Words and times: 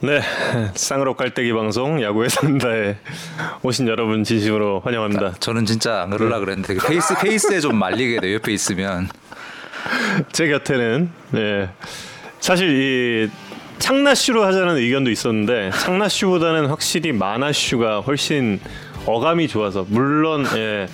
네, 0.00 0.20
쌍으로 0.74 1.14
깔때기 1.14 1.52
방송 1.52 2.00
야구에 2.00 2.30
산다에 2.30 2.96
오신 3.62 3.88
여러분 3.88 4.22
진심으로 4.22 4.80
환영합니다. 4.84 5.34
저는 5.40 5.66
진짜 5.66 6.02
안 6.02 6.10
그러려 6.10 6.38
그랬는데 6.38 6.74
그 6.74 6.86
페이스 6.86 7.16
페이스에 7.18 7.58
좀 7.58 7.76
말리게 7.76 8.20
돼 8.20 8.34
옆에 8.34 8.52
있으면. 8.52 9.08
제 10.30 10.48
곁에는 10.48 11.10
네, 11.32 11.68
사실 12.38 13.26
이 13.26 13.30
창나슈로 13.78 14.44
하자는 14.44 14.76
의견도 14.76 15.10
있었는데 15.10 15.70
창나슈보다는 15.70 16.66
확실히 16.66 17.10
마나슈가 17.12 18.00
훨씬 18.00 18.60
어감이 19.04 19.48
좋아서 19.48 19.84
물론 19.88 20.46
예, 20.54 20.86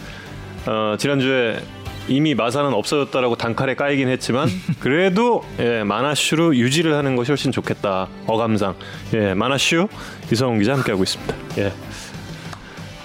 어, 0.67 0.96
지난주에 0.99 1.61
이미 2.09 2.34
마사는 2.34 2.73
없어졌다라고 2.73 3.36
단칼에 3.36 3.75
까이긴 3.75 4.09
했지만 4.09 4.48
그래도 4.81 5.45
예, 5.58 5.82
마나슈로 5.82 6.57
유지를 6.57 6.95
하는 6.95 7.17
것이 7.17 7.31
훨씬 7.31 7.50
좋겠다 7.53 8.08
어감상 8.26 8.75
예, 9.14 9.35
마나슈 9.35 9.89
이성훈 10.31 10.59
기자 10.59 10.75
함께하고 10.75 11.03
있습니다. 11.03 11.35
예. 11.59 11.72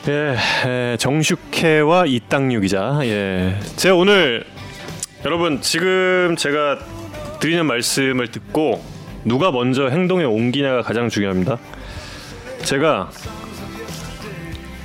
예, 0.07 0.35
예, 0.65 0.97
정슈케와 0.97 2.05
이땅유 2.07 2.61
기자. 2.61 2.99
예, 3.03 3.57
제가 3.75 3.95
오늘 3.95 4.45
여러분 5.25 5.61
지금 5.61 6.35
제가 6.37 6.79
드리는 7.39 7.65
말씀을 7.65 8.29
듣고 8.29 8.83
누가 9.25 9.51
먼저 9.51 9.89
행동에 9.89 10.23
옮기냐가 10.23 10.81
가장 10.81 11.09
중요합니다. 11.09 11.57
제가 12.63 13.09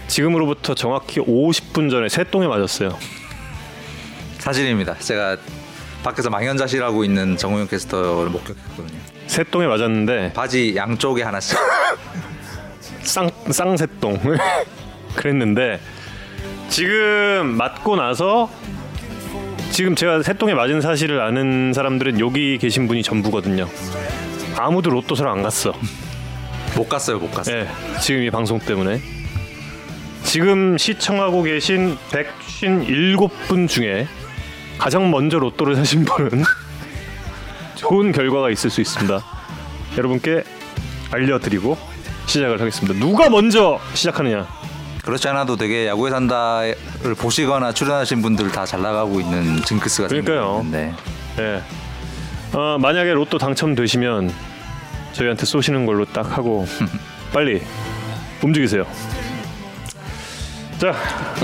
지금으로부터 0.09 0.75
정확히 0.75 1.21
50분 1.21 1.91
전에 1.91 2.09
새똥에 2.09 2.47
맞았어요. 2.47 2.97
사실입니다. 4.45 4.95
제가 4.99 5.39
밖에서 6.03 6.29
망연자실하고 6.29 7.03
있는 7.03 7.39
정우영 7.39 7.67
캐스터를 7.67 8.31
목격했거든요. 8.31 9.01
새똥에 9.27 9.67
맞았는데 9.67 10.35
바지 10.35 10.77
양쪽에 10.77 11.23
하나씩. 11.23 11.59
쌍 13.01 13.31
쌍새똥 13.51 14.21
그랬는데 15.17 15.81
지금 16.69 17.55
맞고 17.57 17.97
나서 17.97 18.51
지금 19.71 19.95
제가 19.95 20.23
새똥에 20.23 20.53
맞은 20.53 20.83
사실을 20.83 21.23
아는 21.23 21.73
사람들은 21.73 22.21
여기 22.21 22.59
계신 22.59 22.87
분이 22.87 23.03
전부거든요. 23.03 23.67
아무도 24.59 24.91
로또사를 24.91 25.31
안 25.31 25.43
갔어. 25.43 25.73
못 26.77 26.87
갔어요, 26.87 27.19
못 27.19 27.31
갔어요. 27.31 27.61
예, 27.61 27.69
지금 28.03 28.23
이 28.23 28.31
방송 28.31 28.59
때문에 28.59 29.01
지금 30.23 30.77
시청하고 30.77 31.45
계신 31.45 31.97
157분 32.11 33.69
중에 33.69 34.07
가장 34.79 35.11
먼저 35.11 35.39
로또를 35.39 35.77
사신 35.77 36.05
분은 36.05 36.43
좋은 37.77 38.13
결과가 38.13 38.51
있을 38.51 38.71
수 38.71 38.81
있습니다. 38.81 39.21
여러분께 39.97 40.45
알려드리고 41.11 41.77
시작을 42.27 42.61
하겠습니다. 42.61 42.99
누가 42.99 43.29
먼저 43.29 43.79
시작하느냐? 43.95 44.47
그렇지 45.05 45.29
않아도 45.29 45.57
되게 45.57 45.87
야구에 45.87 46.11
산다를 46.11 46.75
보시거나 47.19 47.73
출연하신 47.73 48.23
분들 48.23 48.51
다 48.53 48.65
잘 48.65 48.81
나가고 48.81 49.21
있는 49.21 49.63
징크스가 49.63 50.09
그러니까요. 50.09 50.63
생기는데 50.63 50.95
예. 51.39 51.63
어, 52.57 52.79
만약에 52.79 53.13
로또 53.13 53.37
당첨되시면 53.37 54.33
저희한테 55.13 55.45
쏘시는 55.45 55.85
걸로 55.87 56.05
딱 56.07 56.37
하고 56.37 56.67
빨리 57.33 57.63
움직이세요. 58.43 58.87
자, 60.79 60.93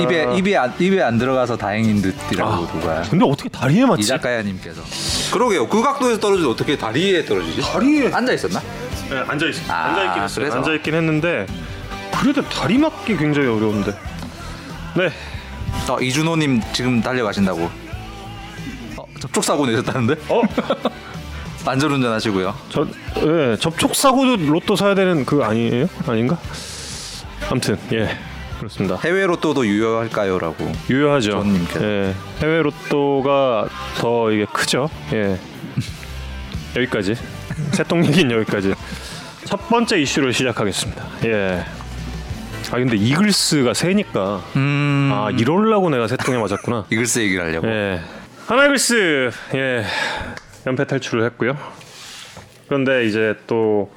입에 0.00 0.24
어, 0.24 0.34
입에 0.34 0.56
안, 0.56 0.74
입에 0.78 1.02
안 1.02 1.18
들어가서 1.18 1.56
다행인 1.56 2.02
듯이라고 2.02 2.50
아, 2.50 2.66
누가 2.72 3.02
근데 3.02 3.24
어떻게 3.24 3.48
다리에 3.48 3.86
맞지? 3.86 4.02
이작가야님께서 4.02 4.82
그러게요. 5.32 5.68
그 5.68 5.82
각도에서 5.82 6.18
떨어지도 6.20 6.50
어떻게 6.50 6.76
다리에 6.76 7.24
떨어지지? 7.24 7.60
다리에 7.62 8.12
앉아 8.12 8.32
있었나? 8.32 8.60
네, 9.08 9.18
앉아 9.26 9.46
있 9.46 9.70
아, 9.70 9.74
앉아 9.86 10.04
있긴 10.04 10.22
했어요. 10.22 10.44
그래서? 10.44 10.56
앉아 10.58 10.74
있긴 10.74 10.94
했는데 10.94 11.46
그래도 12.20 12.42
다리 12.48 12.76
맞기 12.78 13.16
굉장히 13.16 13.48
어려운데. 13.48 13.92
네, 14.96 15.10
어, 15.88 16.00
이준호님 16.00 16.60
지금 16.72 17.00
달려가신다고. 17.00 17.70
어, 18.96 19.04
접촉 19.20 19.44
사고 19.44 19.64
내셨다는데? 19.66 20.14
어, 20.28 20.42
안전운전 21.64 22.12
하시고요. 22.12 22.54
저, 22.70 22.86
예, 23.18 23.56
접촉 23.56 23.94
사고도 23.94 24.36
로또 24.50 24.74
사야 24.76 24.94
되는 24.94 25.24
그 25.24 25.42
아니에요? 25.44 25.86
아닌가? 26.06 26.36
아무튼 27.48 27.78
예, 27.92 28.16
그렇습니다. 28.60 28.96
해외 29.02 29.24
로또도 29.26 29.66
유효할까요?라고. 29.66 30.70
유효하죠. 30.90 31.30
조원님께서. 31.32 31.84
예, 31.84 32.14
해외 32.42 32.62
로또가 32.62 33.66
더 33.98 34.30
이게 34.30 34.44
크죠. 34.52 34.88
예, 35.14 35.38
여기까지. 36.76 37.14
새똥 37.72 38.04
얘기는 38.04 38.30
여기까지. 38.30 38.74
첫 39.46 39.68
번째 39.68 39.98
이슈를 40.00 40.32
시작하겠습니다. 40.32 41.04
예. 41.24 41.64
아 42.70 42.76
근데 42.76 42.96
이글스가 42.96 43.74
세니까 43.74 44.44
음. 44.54 45.10
아 45.12 45.30
이럴라고 45.30 45.88
내가 45.90 46.06
새똥에 46.06 46.38
맞았구나. 46.38 46.84
이글스 46.92 47.18
얘기를 47.20 47.44
하려고. 47.44 47.66
예. 47.66 48.00
하나이글스 48.46 49.30
예 49.54 49.84
연패 50.66 50.86
탈출을 50.86 51.24
했고요. 51.24 51.56
그런데 52.68 53.06
이제 53.06 53.34
또 53.46 53.90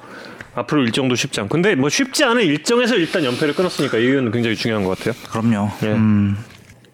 앞으로 0.54 0.82
일정도 0.82 1.14
쉽지 1.14 1.40
않고 1.40 1.52
근데 1.52 1.74
뭐 1.74 1.88
쉽지 1.88 2.24
않은 2.24 2.42
일정에서 2.42 2.94
일단 2.96 3.24
연패를 3.24 3.54
끊었으니까 3.54 3.98
이건 3.98 4.30
굉장히 4.30 4.56
중요한 4.56 4.84
것 4.84 4.98
같아요. 4.98 5.14
그럼요. 5.30 5.70
예. 5.82 5.86
음. 5.88 6.36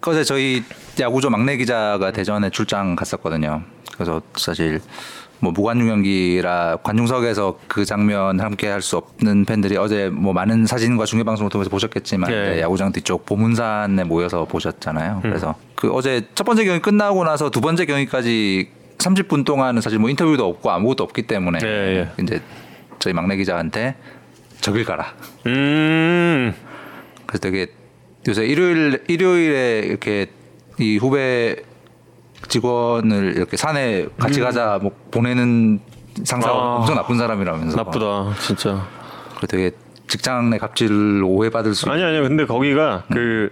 어제 0.07 0.25
저희 0.25 0.63
야구조 0.99 1.29
막내 1.31 1.57
기자가 1.57 2.11
대전에 2.11 2.51
출장 2.51 2.97
갔었거든요. 2.97 3.63
그래서 3.95 4.23
사실 4.35 4.81
뭐 5.41 5.53
무관중 5.53 5.89
경기라 5.89 6.79
관중석에서 6.83 7.59
그 7.69 7.85
장면 7.85 8.41
함께 8.41 8.69
할 8.69 8.81
수 8.83 8.97
없는 8.97 9.45
팬들이 9.45 9.77
어제 9.77 10.09
뭐 10.09 10.33
많은 10.33 10.67
사진과 10.67 11.05
중계 11.05 11.25
방송을 11.25 11.51
통해서 11.51 11.71
보셨겠지만 11.71 12.33
예. 12.33 12.53
이제 12.53 12.61
야구장 12.63 12.93
뒤쪽 12.93 13.27
보문산에 13.27 14.05
모여서 14.05 14.47
보셨잖아요. 14.47 15.21
그래서 15.23 15.55
그 15.75 15.91
어제 15.93 16.27
첫 16.35 16.45
번째 16.45 16.65
경기 16.65 16.81
끝나고 16.81 17.25
나서 17.25 17.51
두 17.51 17.61
번째 17.61 17.85
경기까지 17.85 18.69
30분 18.99 19.45
동안은 19.45 19.81
사실 19.83 19.99
뭐 19.99 20.09
인터뷰도 20.11 20.47
없고 20.47 20.71
아무것도 20.71 21.05
없기 21.05 21.23
때문에 21.23 21.59
예, 21.63 21.69
예. 21.69 22.23
이제 22.23 22.41
저희 23.01 23.13
막내 23.13 23.37
기자한테 23.37 23.97
저길 24.61 24.85
가라. 24.85 25.15
음. 25.47 26.55
그래서 27.27 27.41
되게 27.41 27.67
요새 28.29 28.47
일요일 28.47 29.03
일요일에 29.09 29.81
이렇게 29.81 30.27
이 30.79 30.99
후배 30.99 31.57
직원을 32.49 33.35
이렇게 33.37 33.57
산에 33.57 34.07
같이 34.19 34.41
가자 34.41 34.79
뭐 34.81 34.93
보내는 35.11 35.81
상사가 36.25 36.55
아. 36.55 36.77
엄청 36.77 36.95
나쁜 36.95 37.19
사람이라면서 37.19 37.77
나쁘다 37.77 38.35
진짜. 38.41 38.87
그 39.41 39.47
되게 39.47 39.73
직장 40.07 40.51
내 40.51 40.59
갑질을 40.59 41.23
오해받을 41.25 41.75
수 41.75 41.89
아니 41.89 42.03
아니요. 42.03 42.23
근데 42.23 42.45
거기가 42.45 43.05
그 43.13 43.51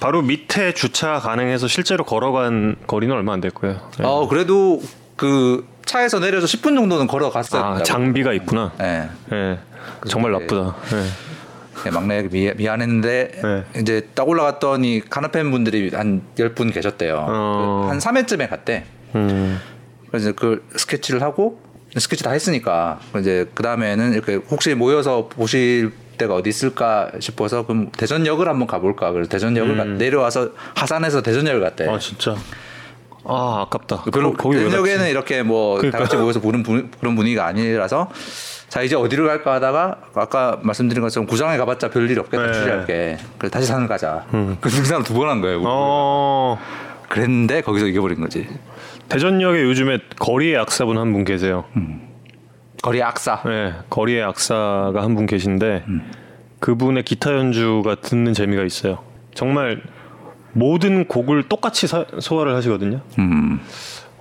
바로 0.00 0.20
밑에 0.20 0.74
주차 0.74 1.18
가능해서 1.20 1.68
실제로 1.68 2.04
걸어간 2.04 2.76
거리는 2.86 3.14
얼마 3.14 3.32
안될 3.32 3.52
거예요. 3.52 3.80
예. 4.00 4.04
어 4.04 4.28
그래도 4.28 4.82
그 5.16 5.66
차에서 5.86 6.20
내려서 6.20 6.46
10분 6.46 6.74
정도는 6.76 7.06
걸어갔어요. 7.06 7.62
아 7.62 7.82
장비가 7.82 8.32
있구나. 8.34 8.72
예. 8.82 9.08
예. 9.32 9.58
정말 10.08 10.32
나쁘다. 10.32 10.76
예. 10.92 11.82
네, 11.84 11.90
막내 11.90 12.22
미, 12.28 12.50
미안했는데 12.56 13.30
네. 13.42 13.80
이제 13.80 14.08
딱 14.14 14.28
올라갔더니 14.28 15.02
카나팬 15.08 15.50
분들이 15.50 15.90
한 15.94 16.22
10분 16.36 16.72
계셨대요. 16.74 17.24
어. 17.28 17.82
그 17.86 17.90
한 17.90 17.98
3회쯤에 17.98 18.48
갔대. 18.50 18.84
음. 19.14 19.60
그래서 20.10 20.32
그 20.32 20.66
스케치를 20.76 21.22
하고 21.22 21.60
스케치 21.96 22.24
다 22.24 22.30
했으니까 22.32 22.98
이제 23.20 23.48
그 23.54 23.62
다음에는 23.62 24.12
이렇게 24.12 24.34
혹시 24.50 24.74
모여서 24.74 25.28
보실 25.28 25.92
때가 26.18 26.34
어디 26.34 26.48
있을까 26.50 27.10
싶어서 27.20 27.64
그럼 27.66 27.90
대전역을 27.92 28.48
한번 28.48 28.66
가볼까 28.66 29.12
그래서 29.12 29.28
대전역을 29.30 29.76
가- 29.76 29.84
내려와서 29.84 30.50
하산해서 30.74 31.22
대전역을 31.22 31.60
갔대. 31.60 31.88
아 31.88 31.98
진짜. 31.98 32.34
아 33.28 33.62
아깝다. 33.66 33.96
거- 33.96 34.32
거기 34.36 34.56
왜 34.56 34.64
대전역에는 34.64 34.98
갔지? 34.98 35.10
이렇게 35.10 35.42
뭐다 35.42 35.80
그러니까. 35.80 35.98
같이 35.98 36.16
모여서 36.16 36.40
보는 36.40 36.62
분- 36.62 36.90
그런 37.00 37.14
분위기가 37.16 37.46
아니라서 37.46 38.08
자 38.68 38.82
이제 38.82 38.94
어디를 38.96 39.26
갈까 39.26 39.54
하다가 39.54 39.96
아까 40.14 40.58
말씀드린 40.62 41.02
것처럼 41.02 41.26
구장에 41.26 41.56
가봤자 41.56 41.90
별일 41.90 42.18
없겠다 42.18 42.46
네. 42.46 42.52
추리할게. 42.52 43.18
그래서 43.38 43.52
다시 43.52 43.66
산을 43.66 43.88
가자. 43.88 44.24
그 44.60 44.68
등산을 44.68 45.04
두 45.04 45.14
번 45.14 45.28
한 45.28 45.40
거예요. 45.40 45.58
우리. 45.58 45.64
어 45.68 46.58
그랬는데 47.08 47.60
거기서 47.62 47.86
이겨버린 47.86 48.20
거지. 48.20 48.48
대전역에 49.08 49.62
요즘에 49.62 49.98
거리의 50.18 50.56
악사분 50.58 50.98
한 50.98 51.12
분 51.12 51.24
계세요. 51.24 51.64
거리 52.82 53.02
악사. 53.02 53.42
네, 53.46 53.72
거리의 53.90 54.22
악사가 54.24 54.94
한 55.02 55.14
분 55.14 55.26
계신데 55.26 55.84
그분의 56.60 57.04
기타 57.04 57.32
연주가 57.32 57.94
듣는 57.96 58.34
재미가 58.34 58.62
있어요. 58.64 58.98
정말 59.34 59.80
모든 60.60 61.04
곡을 61.06 61.44
똑같이 61.44 61.86
사- 61.86 62.06
소화를 62.18 62.54
하시거든요. 62.56 63.00
음. 63.18 63.60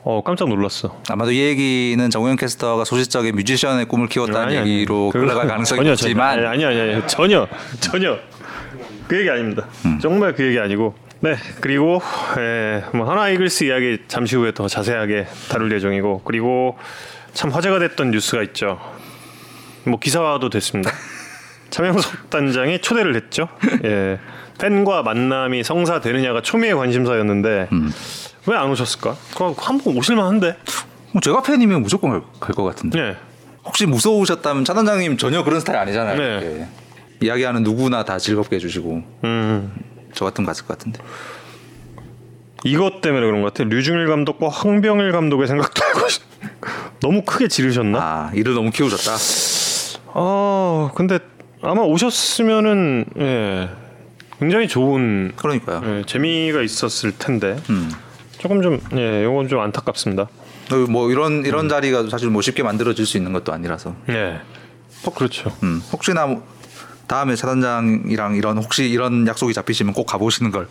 어 0.03 0.21
깜짝 0.23 0.49
놀랐어. 0.49 1.01
아마도 1.09 1.31
이 1.31 1.39
얘기는 1.39 2.09
정우영 2.09 2.35
캐스터가 2.35 2.83
소시적인 2.83 3.35
뮤지션의 3.35 3.85
꿈을 3.87 4.07
키웠다는 4.07 4.47
아니, 4.49 4.57
아니. 4.57 4.71
얘기로 4.75 5.09
그거- 5.11 5.25
흘러갈 5.25 5.47
가능성이 5.47 5.79
전혀, 5.79 5.93
있지만 5.93 6.35
전혀, 6.35 6.49
아니 6.49 6.65
아니 6.65 6.79
아니 6.79 7.07
전혀 7.07 7.47
전혀 7.79 8.17
그 9.07 9.17
얘기 9.17 9.29
아닙니다. 9.29 9.65
정말 10.01 10.35
그 10.35 10.45
얘기 10.45 10.59
아니고 10.59 10.93
네 11.21 11.37
그리고 11.61 12.01
에, 12.37 12.83
뭐 12.93 13.09
하나 13.09 13.29
이글스 13.29 13.63
이야기 13.63 13.99
잠시 14.09 14.35
후에 14.35 14.51
더 14.53 14.67
자세하게 14.67 15.25
다룰 15.49 15.71
예정이고 15.71 16.21
그리고 16.25 16.77
참 17.33 17.49
화제가 17.49 17.79
됐던 17.79 18.11
뉴스가 18.11 18.43
있죠. 18.43 18.79
뭐 19.85 19.97
기사화도 19.99 20.49
됐습니다. 20.49 20.91
차명석 21.71 22.29
단장이 22.29 22.79
초대를 22.79 23.15
했죠. 23.15 23.47
예. 23.85 24.19
팬과 24.59 25.03
만남이 25.03 25.63
성사되느냐가 25.63 26.41
초미의 26.41 26.75
관심사였는데 26.75 27.69
음. 27.71 27.91
왜안 28.47 28.69
오셨을까? 28.69 29.15
그럼 29.35 29.55
한번 29.57 29.97
오실만 29.97 30.25
한데. 30.25 30.55
뭐 31.11 31.21
제가 31.21 31.41
팬이면 31.41 31.81
무조건 31.81 32.21
갈 32.39 32.55
것 32.55 32.63
같은데. 32.63 32.99
예. 32.99 33.17
혹시 33.63 33.85
무서우셨다면 33.85 34.63
차 34.65 34.73
단장님 34.73 35.17
전혀 35.17 35.43
그런 35.43 35.59
스타일 35.59 35.79
아니잖아요. 35.79 36.17
네. 36.17 36.23
이렇게. 36.45 36.67
이야기하는 37.21 37.63
누구나 37.63 38.03
다 38.05 38.17
즐겁게 38.19 38.57
해주시고 38.57 39.03
음. 39.23 39.73
저 40.13 40.25
같으면 40.25 40.45
갔을 40.45 40.65
것 40.65 40.77
같은데. 40.77 41.01
이것 42.63 43.01
때문에 43.01 43.25
그런 43.25 43.41
것 43.41 43.53
같아. 43.53 43.63
류중일 43.67 44.07
감독과 44.07 44.49
황병일 44.49 45.11
감독의 45.11 45.47
생각도 45.47 45.81
너무 47.01 47.21
크게 47.23 47.47
지르셨나? 47.47 47.99
아 47.99 48.31
일을 48.33 48.53
너무 48.53 48.71
키우셨다. 48.71 49.11
아 50.13 50.91
근데 50.95 51.19
아마 51.61 51.81
오셨으면은 51.81 53.05
예 53.19 53.69
굉장히 54.39 54.67
좋은 54.67 55.31
그러니까요. 55.35 55.81
예, 55.85 56.03
재미가 56.05 56.61
있었을 56.61 57.17
텐데 57.17 57.55
음. 57.69 57.91
조금 58.37 58.61
좀 58.61 58.79
예 58.93 59.23
요건 59.23 59.47
좀 59.47 59.59
안타깝습니다. 59.61 60.27
뭐 60.89 61.09
이런 61.11 61.39
음. 61.39 61.45
이런 61.45 61.69
자리가 61.69 62.09
사실 62.09 62.29
뭐 62.29 62.41
쉽게 62.41 62.63
만들어질 62.63 63.05
수 63.05 63.17
있는 63.17 63.33
것도 63.33 63.53
아니라서. 63.53 63.95
예. 64.09 64.39
어 65.05 65.13
그렇죠. 65.13 65.51
음, 65.63 65.81
혹시나 65.91 66.25
뭐 66.25 66.43
다음에 67.07 67.35
차 67.35 67.45
단장이랑 67.47 68.35
이런 68.35 68.57
혹시 68.57 68.89
이런 68.89 69.27
약속이 69.27 69.53
잡히시면 69.53 69.93
꼭 69.93 70.05
가보시는 70.05 70.51
걸 70.51 70.67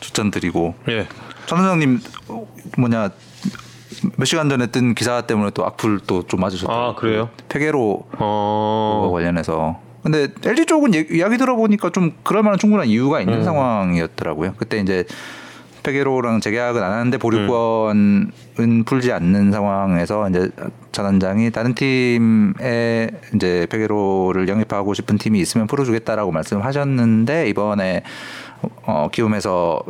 추천드리고 0.00 0.74
예. 0.88 1.08
차 1.46 1.56
단장님 1.56 2.00
어, 2.28 2.46
뭐냐 2.76 3.10
몇 4.16 4.24
시간 4.26 4.48
전에 4.50 4.66
뜬 4.66 4.94
기사 4.94 5.22
때문에 5.22 5.50
또 5.54 5.64
악플 5.64 5.98
또 6.00 6.22
좀 6.28 6.40
맞으셨죠? 6.40 6.70
아, 6.70 6.94
그래요? 6.94 7.30
폐계로 7.48 8.06
어. 8.18 9.10
관련해서 9.12 9.80
근데 10.02 10.28
LG 10.44 10.66
쪽은 10.66 10.94
얘- 10.94 11.06
이야기 11.10 11.36
들어보니까 11.38 11.90
좀 11.90 12.12
그럴 12.22 12.42
만한 12.42 12.58
충분한 12.58 12.86
이유가 12.88 13.20
있는 13.20 13.38
상황이었더라고요. 13.44 14.54
그때 14.56 14.78
이제 14.78 15.04
폐계로랑 15.82 16.40
재계약은 16.40 16.82
안 16.82 16.92
하는데 16.92 17.16
보류권은 17.18 18.30
풀지 18.84 19.12
않는 19.12 19.52
상황에서 19.52 20.28
이제 20.28 20.50
전원장이 20.92 21.50
다른 21.50 21.74
팀에 21.74 23.08
이제 23.34 23.66
폐계로를 23.70 24.48
영입하고 24.48 24.94
싶은 24.94 25.18
팀이 25.18 25.38
있으면 25.40 25.66
풀어주겠다라고 25.66 26.30
말씀하셨는데 26.32 27.48
이번에 27.48 28.02
어 28.84 29.08
키움에서 29.12 29.80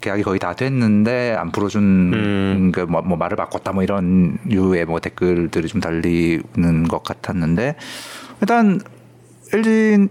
계약이 0.00 0.22
거의 0.22 0.38
다 0.38 0.54
됐는데 0.54 1.36
안 1.38 1.52
풀어준 1.52 1.82
음. 2.14 2.72
그뭐 2.72 3.02
뭐 3.02 3.16
말을 3.16 3.36
바꿨다 3.36 3.72
뭐 3.72 3.82
이런 3.82 4.38
유의 4.50 4.84
뭐 4.86 5.00
댓글들이 5.00 5.68
좀 5.68 5.80
달리는 5.80 6.88
것 6.88 7.02
같았는데 7.02 7.76
일단 8.40 8.80
LG의 9.52 10.08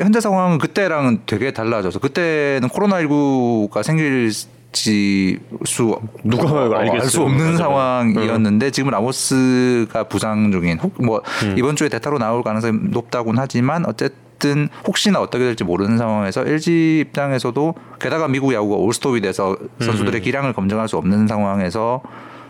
현재 0.00 0.20
상황은 0.20 0.58
그때랑은 0.58 1.22
되게 1.26 1.52
달라져서 1.52 1.98
그때는 1.98 2.68
코로나 2.68 3.00
19가 3.02 3.82
생길지 3.82 5.38
수 5.64 5.98
누가 6.22 6.44
어. 6.44 6.72
알수 6.74 7.22
없는 7.22 7.44
맞아요. 7.44 7.56
상황이었는데 7.56 8.70
지금은 8.70 8.92
라모스가 8.92 10.04
부상 10.04 10.52
중인 10.52 10.78
혹뭐 10.78 11.22
음. 11.44 11.54
이번 11.58 11.76
주에 11.76 11.88
대타로 11.88 12.18
나올 12.18 12.42
가능성이 12.42 12.78
높다고는 12.90 13.40
하지만 13.40 13.84
어쨌든 13.86 14.68
혹시나 14.86 15.20
어떻게 15.20 15.44
될지 15.44 15.64
모르는 15.64 15.98
상황에서 15.98 16.44
LG 16.46 17.04
입장에서도 17.06 17.74
게다가 18.00 18.28
미국 18.28 18.52
야구가 18.52 18.76
올스톱이 18.76 19.20
돼서 19.20 19.56
선수들의 19.80 20.20
음. 20.20 20.22
기량을 20.22 20.52
검증할 20.52 20.88
수 20.88 20.96
없는 20.96 21.26
상황에서 21.26 22.02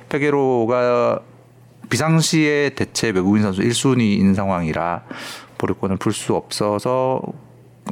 페게로가 0.08 1.20
비상시에 1.90 2.70
대체 2.70 3.10
외국인 3.10 3.42
선수 3.42 3.60
1순위인 3.62 4.34
상황이라 4.34 5.02
보류권을 5.64 5.96
풀수 5.96 6.34
없어서 6.34 7.20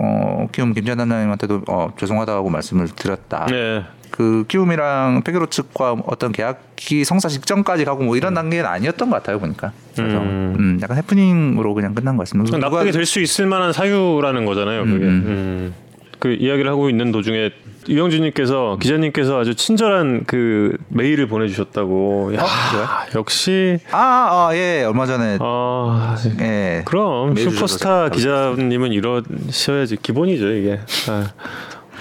어 0.00 0.48
키움 0.52 0.72
김전 0.74 0.98
단장님한테도 0.98 1.62
어 1.68 1.92
죄송하다고 1.98 2.50
말씀을 2.50 2.88
드렸다. 2.88 3.46
네. 3.46 3.82
그 4.10 4.44
키움이랑 4.46 5.22
페게로 5.24 5.46
측과 5.46 5.92
어떤 6.06 6.32
계약이 6.32 7.04
성사 7.04 7.28
직전까지 7.28 7.86
가고 7.86 8.04
뭐 8.04 8.16
이런 8.16 8.34
단계는 8.34 8.66
아니었던 8.66 9.08
것 9.08 9.16
같아요 9.16 9.38
보니까. 9.38 9.72
그래서 9.96 10.18
음. 10.18 10.54
음, 10.58 10.78
약간 10.82 10.98
해프닝으로 10.98 11.72
그냥 11.72 11.94
끝난 11.94 12.16
것 12.16 12.22
같습니다. 12.28 12.58
납득이 12.58 12.92
될 12.92 13.06
수 13.06 13.20
있을 13.20 13.46
만한 13.46 13.72
사유라는 13.72 14.44
거잖아요. 14.44 14.84
그게. 14.84 15.04
음, 15.06 15.10
음. 15.26 15.74
그 16.18 16.32
이야기를 16.34 16.70
하고 16.70 16.88
있는 16.90 17.10
도중에 17.10 17.50
유영진님께서 17.88 18.78
기자님께서 18.80 19.40
아주 19.40 19.54
친절한 19.54 20.24
그 20.26 20.76
메일을 20.88 21.26
보내주셨다고. 21.26 22.34
야, 22.34 22.44
그래요? 22.70 22.86
역시 23.16 23.78
아, 23.90 23.98
아, 23.98 24.50
예, 24.54 24.84
얼마 24.84 25.06
전에 25.06 25.38
아 25.40 26.16
예. 26.40 26.82
그럼 26.84 27.36
슈퍼스타 27.36 28.10
기자님은 28.10 28.92
이러셔야지 28.92 29.96
기본이죠 30.02 30.48
이게. 30.52 30.80
아, 31.08 31.32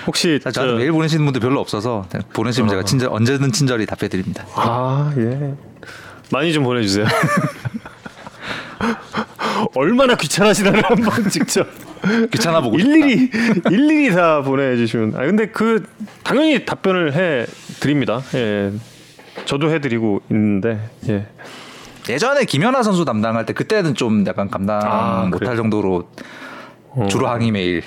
혹시 0.08 0.40
자, 0.44 0.52
저, 0.52 0.62
저는 0.62 0.78
메일 0.78 0.92
보내시는 0.92 1.24
분들 1.26 1.42
별로 1.42 1.60
없어서 1.60 2.06
보내시면 2.34 2.70
제가 2.70 2.84
친절 2.84 3.10
언제든 3.12 3.52
친절히 3.52 3.86
답해드립니다. 3.86 4.46
아 4.56 5.14
예. 5.18 5.56
많이 6.32 6.54
좀 6.54 6.64
보내주세요. 6.64 7.06
얼마나 9.76 10.16
귀찮으시다를 10.16 10.84
한번 10.84 11.30
직접 11.30 11.68
귀찮아 12.32 12.62
보고. 12.62 12.78
일일이 12.78 13.30
일일이 13.70 14.14
다 14.14 14.42
보내주시면. 14.42 15.14
아 15.16 15.26
근데 15.26 15.48
그 15.48 15.86
당연히 16.24 16.66
답변을 16.66 17.14
해 17.14 17.46
드립니다. 17.80 18.22
예. 18.36 18.72
저도 19.46 19.70
해드리고 19.72 20.22
있는데 20.30 20.80
예. 21.10 21.28
예전에 22.10 22.46
김연아 22.46 22.84
선수 22.84 23.06
담당할 23.06 23.46
때 23.46 23.54
그때는 23.54 23.94
좀 23.96 24.26
약간 24.28 24.50
감당 24.50 24.82
아, 24.84 25.24
못할 25.26 25.40
그래요? 25.40 25.56
정도로 25.58 26.10
주로 27.10 27.28
항의 27.28 27.52
메일 27.52 27.84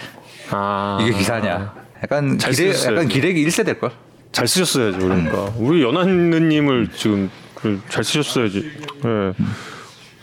아 0.51 0.99
이게 1.03 1.13
기사냐. 1.13 1.75
약간 2.03 2.39
잘 2.39 2.51
기대 2.53 2.73
쓰셨어야지. 2.73 2.95
약간 2.95 3.09
기레기 3.09 3.47
1세 3.47 3.65
될 3.65 3.79
걸. 3.81 3.91
잘 4.33 4.47
쓰셨어야죠. 4.49 4.99
그러니까 4.99 5.53
우리 5.57 5.83
연하느님을 5.83 6.89
지금 6.95 7.31
그잘 7.55 8.05
쓰셨어야지. 8.05 8.59
예. 9.05 9.33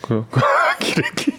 그 0.01 0.25
기레기. 0.79 1.33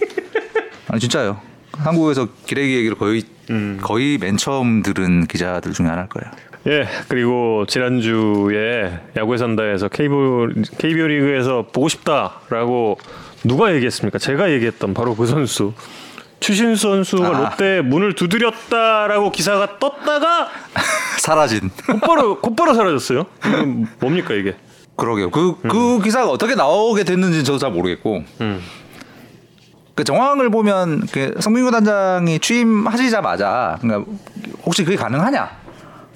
아니 0.88 1.00
진짜요. 1.00 1.40
한국에서 1.78 2.28
기레기 2.46 2.76
얘기를 2.76 2.96
거의 2.96 3.24
음. 3.50 3.78
거의 3.82 4.18
맨 4.18 4.36
처음 4.36 4.82
들은 4.82 5.26
기자들 5.26 5.72
중에 5.72 5.86
하나일 5.86 6.08
거예요. 6.08 6.30
예, 6.68 6.86
그리고 7.08 7.64
지난주에 7.66 9.00
야구에 9.16 9.36
산다에서 9.36 9.88
KBO, 9.88 10.48
KBO 10.78 11.06
리그에서 11.08 11.66
보고 11.72 11.88
싶다라고 11.88 12.98
누가 13.42 13.74
얘기했습니까? 13.74 14.18
제가 14.18 14.52
얘기했던 14.52 14.94
바로 14.94 15.16
그 15.16 15.26
선수. 15.26 15.72
추신수 16.38 16.88
선수가 16.88 17.28
아. 17.28 17.40
롯데 17.40 17.80
문을 17.82 18.14
두드렸다라고 18.14 19.30
기사가 19.30 19.78
떴다가 19.78 20.48
사라진. 21.18 21.70
곧바로 21.86 22.40
곧바로 22.40 22.74
사라졌어요. 22.74 23.26
뭡니까 24.00 24.34
이게? 24.34 24.56
그러게요. 24.96 25.30
그, 25.30 25.56
그 25.62 26.00
기사가 26.02 26.30
어떻게 26.30 26.54
나오게 26.54 27.04
됐는지 27.04 27.44
저도 27.44 27.58
잘 27.58 27.70
모르겠고. 27.70 28.24
음. 28.40 28.60
그 29.94 30.04
정황을 30.04 30.50
보면 30.50 31.06
그 31.12 31.34
성민구 31.40 31.70
단장이 31.70 32.38
취임하시자마자 32.38 33.78
그러니까 33.80 34.10
혹시 34.64 34.84
그게 34.84 34.96
가능하냐? 34.96 35.62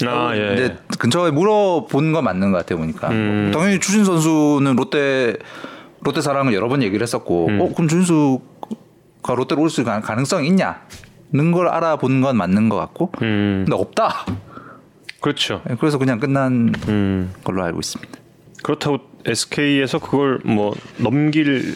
아 0.07 0.33
예. 0.35 0.39
근데 0.49 0.77
근처에 0.99 1.31
물어본 1.31 2.13
건 2.13 2.25
맞는 2.25 2.53
것 2.53 2.59
같아요 2.59 2.79
보니까 2.79 3.09
음. 3.11 3.51
당연히 3.53 3.81
추신 3.81 4.05
선수는 4.05 4.77
롯데 4.77 5.37
롯데 6.01 6.21
사랑을 6.21 6.53
여러 6.55 6.69
번 6.69 6.83
얘기를 6.83 7.03
했었고 7.03 7.47
음. 7.49 7.61
어 7.61 7.73
그럼 7.75 7.89
준수가 7.89 9.35
롯데로 9.37 9.63
올 9.63 9.71
수 9.71 9.81
있는 9.81 10.01
가능성이 10.03 10.49
있냐는 10.49 11.53
걸 11.53 11.69
알아본 11.69 12.21
건 12.21 12.37
맞는 12.37 12.69
것 12.69 12.77
같고 12.77 13.11
음, 13.23 13.65
근데 13.67 13.75
없다 13.81 14.27
그렇죠. 15.21 15.63
그래서 15.81 15.99
그냥 15.99 16.21
끝난 16.21 16.73
음, 16.89 17.33
걸로 17.43 17.65
알고 17.65 17.81
있습니다 17.81 18.13
그렇다고 18.63 18.99
SK에서 19.25 19.99
그걸 19.99 20.41
뭐 20.45 20.75
넘길 20.99 21.75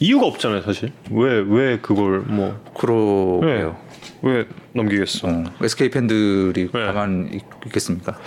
이유가 0.00 0.26
없잖아요, 0.26 0.62
사실. 0.62 0.92
왜 1.10 1.40
왜 1.40 1.78
그걸 1.80 2.20
뭐 2.20 2.62
그러게요 2.74 3.76
왜, 4.22 4.32
왜 4.38 4.46
넘기겠어? 4.72 5.28
어, 5.28 5.44
SK 5.62 5.90
팬들이 5.90 6.70
네. 6.72 6.84
가만 6.86 7.30
있, 7.32 7.42
있겠습니까? 7.66 8.18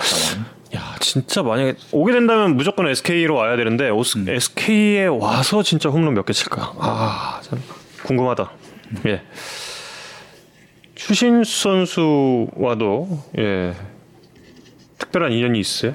야 0.75 0.95
진짜 0.99 1.43
만약에 1.43 1.75
오게 1.91 2.13
된다면 2.13 2.55
무조건 2.55 2.87
SK로 2.87 3.35
와야 3.35 3.55
되는데 3.57 3.89
오스- 3.89 4.17
SK에 4.27 5.05
와서 5.05 5.63
진짜 5.63 5.89
홈런 5.89 6.13
몇 6.13 6.25
개 6.25 6.33
칠까? 6.33 6.73
아 6.79 7.39
참 7.43 7.59
궁금하다. 8.03 8.51
예. 9.07 9.21
추신수 10.95 11.43
선수와도 11.43 13.23
예 13.39 13.73
특별한 14.97 15.31
인연이 15.31 15.59
있어요? 15.59 15.93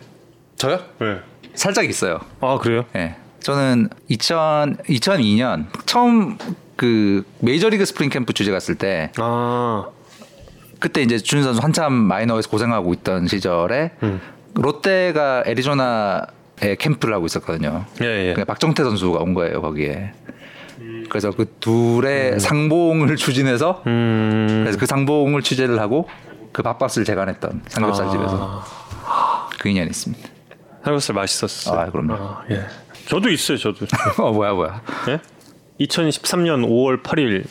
저요? 0.56 0.80
예. 1.02 1.20
살짝 1.54 1.84
있어요. 1.88 2.20
아 2.40 2.58
그래요? 2.58 2.84
예. 2.96 3.16
저는 3.50 3.88
2000 4.08 4.78
2002년 4.88 5.66
처음 5.86 6.36
그 6.74 7.24
메이저리그 7.38 7.84
스프링 7.84 8.10
캠프 8.10 8.32
취재 8.32 8.50
갔을 8.50 8.74
때 8.74 9.12
아 9.18 9.86
그때 10.80 11.00
이제 11.00 11.16
추신수 11.18 11.44
선수 11.44 11.62
한참 11.62 11.92
마이너에서 11.92 12.50
고생하고 12.50 12.92
있던 12.94 13.28
시절에 13.28 13.92
음. 14.02 14.20
롯데가 14.54 15.44
애리조나에 15.46 16.74
캠프를 16.80 17.14
하고 17.14 17.26
있었거든요. 17.26 17.84
예, 18.02 18.30
예. 18.30 18.34
그 18.34 18.44
박정태 18.44 18.82
선수가 18.82 19.20
온 19.20 19.32
거예요 19.32 19.62
거기에. 19.62 20.12
그래서 21.08 21.30
그 21.30 21.46
둘의 21.60 22.40
상봉을 22.40 23.14
추진해서 23.14 23.84
음. 23.86 24.62
그래서 24.64 24.76
그 24.76 24.86
상봉을 24.86 25.42
취재를 25.42 25.78
하고 25.78 26.08
그 26.50 26.62
밥값을 26.62 27.04
제가 27.04 27.22
냈던 27.22 27.62
삼겹살 27.68 28.10
집에서 28.10 28.64
그 29.60 29.68
인연이 29.68 29.90
있습니다. 29.90 30.28
삼겹살 30.82 31.14
맛있었어. 31.14 31.78
아, 31.78 31.90
그럼요. 31.90 32.14
아, 32.14 32.42
예. 32.50 32.66
저도 33.06 33.30
있어요, 33.30 33.58
저도. 33.58 33.86
어 34.18 34.32
뭐야 34.32 34.52
뭐야. 34.52 34.82
예? 35.08 35.20
2013년 35.84 36.66
5월 36.66 37.02
8일 37.02 37.46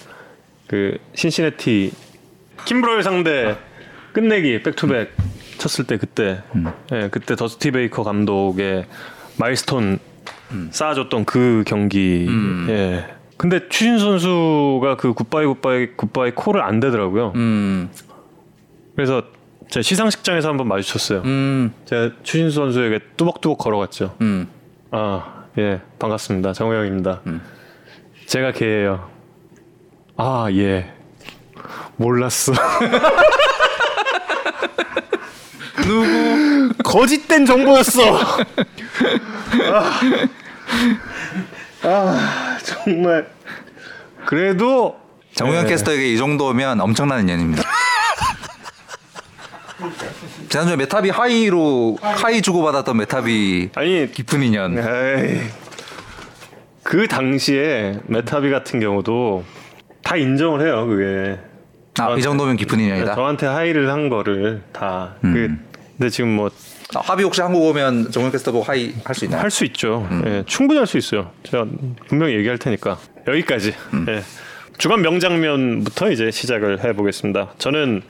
그 0.67 0.97
신시내티 1.13 1.91
킴브로일 2.65 3.03
상대 3.03 3.57
끝내기 4.13 4.63
back-to-back 4.63 5.15
쳤을 5.57 5.85
때 5.85 5.97
그때 5.97 6.41
예, 6.91 7.09
그때 7.09 7.35
더스티 7.35 7.71
베이커 7.71 8.03
감독의 8.03 8.85
마일스톤 9.37 9.99
쌓아줬던 10.71 11.25
그 11.25 11.63
경기 11.67 12.27
예. 12.69 13.05
근데 13.37 13.67
추신 13.69 13.99
선수가 13.99 14.95
그 14.97 15.13
굿바이 15.13 15.45
굿바이 15.45 15.87
굿바이 15.97 16.31
콜을 16.31 16.61
안 16.61 16.79
되더라고요. 16.79 17.33
음, 17.35 17.89
그래서 18.95 19.23
제가 19.69 19.81
시상식장에서 19.83 20.47
한번 20.49 20.67
마주쳤어요. 20.67 21.21
음, 21.25 21.73
제가 21.85 22.11
추신 22.23 22.49
선수에게 22.49 22.99
뚜벅뚜벅 23.17 23.57
걸어갔죠. 23.57 24.15
음. 24.21 24.47
아, 24.91 25.34
예, 25.57 25.81
반갑습니다. 25.99 26.51
정우영입니다. 26.53 27.21
제가 28.25 28.51
걔예요. 28.51 29.09
아, 30.17 30.47
예. 30.51 30.91
몰랐어. 31.95 32.51
누구? 35.83 36.73
거짓된 36.83 37.45
정보였어. 37.45 38.01
아, 39.71 40.01
아, 41.83 42.57
정말. 42.63 43.27
그래도 44.25 44.97
정우영 45.35 45.63
네. 45.63 45.69
캐스터에게 45.69 46.11
이 46.11 46.17
정도면 46.17 46.81
엄청난 46.81 47.21
인연입니다. 47.21 47.63
지난주에 50.49 50.75
메타비 50.75 51.09
하이로 51.09 51.97
하이 52.01 52.41
주고받았던 52.41 52.97
메타비 52.97 53.69
아니 53.75 54.11
깊은 54.11 54.43
인연. 54.43 54.77
에이, 54.77 55.41
그 56.83 57.07
당시에 57.07 57.99
메타비 58.07 58.49
같은 58.51 58.79
경우도 58.79 59.43
다 60.03 60.15
인정을 60.15 60.65
해요. 60.65 60.85
그게 60.87 61.39
아, 61.99 62.15
이 62.15 62.21
정도면 62.21 62.57
깊은 62.57 62.79
인연이다. 62.79 63.09
네, 63.11 63.15
저한테 63.15 63.47
하이를 63.47 63.91
한 63.91 64.09
거를 64.09 64.61
다. 64.71 65.15
그, 65.21 65.27
음. 65.27 65.65
근데 65.97 66.09
지금 66.09 66.35
뭐할수 66.35 66.75
아, 66.95 66.99
합의 66.99 67.25
혹시 67.25 67.41
한국 67.41 67.63
오면 67.63 68.11
정우영 68.11 68.31
캐스터 68.31 68.51
보고 68.51 68.63
하이 68.63 68.93
할 69.03 69.15
수 69.15 69.25
있나요? 69.25 69.41
있죠. 69.65 70.07
예, 70.25 70.43
충분히 70.45 70.77
할 70.77 70.87
수 70.87 70.97
있어요. 70.97 71.31
제가 71.43 71.65
분명히 72.07 72.35
얘기할 72.35 72.57
테니까 72.57 72.97
여기까지. 73.27 73.73
예. 74.09 74.21
주간 74.77 75.01
명장면부터 75.01 76.11
이제 76.11 76.31
시작을 76.31 76.83
해보겠습니다. 76.83 77.53
저는 77.57 78.01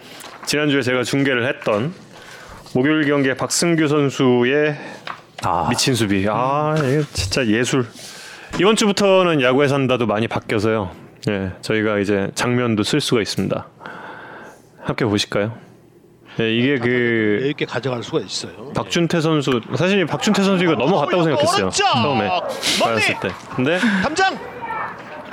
지난주에 0.46 0.82
제가 0.82 1.04
중계를 1.04 1.48
했던 1.48 1.94
목요일 2.74 3.06
경기에 3.08 3.36
박승규 3.36 3.88
선수의 3.88 4.76
아, 5.44 5.68
미친 5.70 5.96
수비. 5.96 6.26
아, 6.30 6.76
이거 6.78 7.04
진짜 7.14 7.46
예술. 7.48 7.86
이번 8.60 8.76
주부터는 8.76 9.42
야구에 9.42 9.68
산다도 9.68 10.06
많이 10.06 10.28
바뀌어서요. 10.28 10.92
예, 11.30 11.52
저희가 11.62 12.00
이제 12.00 12.30
장면도 12.36 12.84
쓸 12.84 13.02
수가 13.02 13.22
있습니다. 13.22 13.68
함께 14.84 15.06
보실까요? 15.06 15.58
예, 16.40 16.54
이게 16.54 16.78
그 16.78 16.88
여유 17.42 17.50
있게 17.50 17.66
가져갈 17.66 18.04
수가 18.04 18.20
있어요. 18.20 18.72
박준태 18.74 19.22
선수 19.22 19.62
사실 19.78 20.06
박준태 20.06 20.44
선수 20.44 20.64
이거 20.64 20.74
넘어갔다고 20.76 21.24
생각했어요. 21.24 21.62
어렵죠. 21.66 21.84
처음에 21.84 22.28
멀리. 22.28 22.80
받았을 22.82 23.20
때. 23.22 23.30
근데 23.56 23.80
담장. 24.04 24.36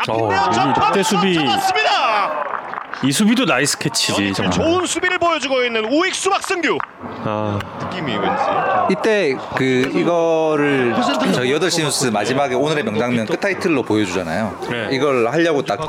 어. 0.09 0.31
이 0.51 0.55
점프 0.55 0.81
롯데 0.81 1.03
수비- 1.03 1.35
잡았습니다. 1.35 2.62
이 3.05 3.11
수비도 3.11 3.45
nice 3.45 3.79
catch지 3.79 4.33
정말. 4.33 4.53
좋은 4.53 4.87
수비를 4.87 5.19
보여주고 5.19 5.65
있는 5.65 5.85
우익수 5.93 6.31
박승규. 6.31 6.79
아, 7.25 7.59
느낌이 7.81 8.13
왠지. 8.13 8.43
이때 8.91 9.37
그 9.57 9.65
이거를 9.95 10.95
저희 11.35 11.53
8시 11.53 11.83
뉴스 11.83 12.07
마지막에 12.07 12.55
오늘의 12.55 12.85
명장면 12.85 13.27
끝 13.27 13.41
타이틀로 13.41 13.83
보여주잖아요. 13.83 14.57
네. 14.71 14.89
이걸 14.93 15.27
하려고 15.29 15.63
딱 15.63 15.81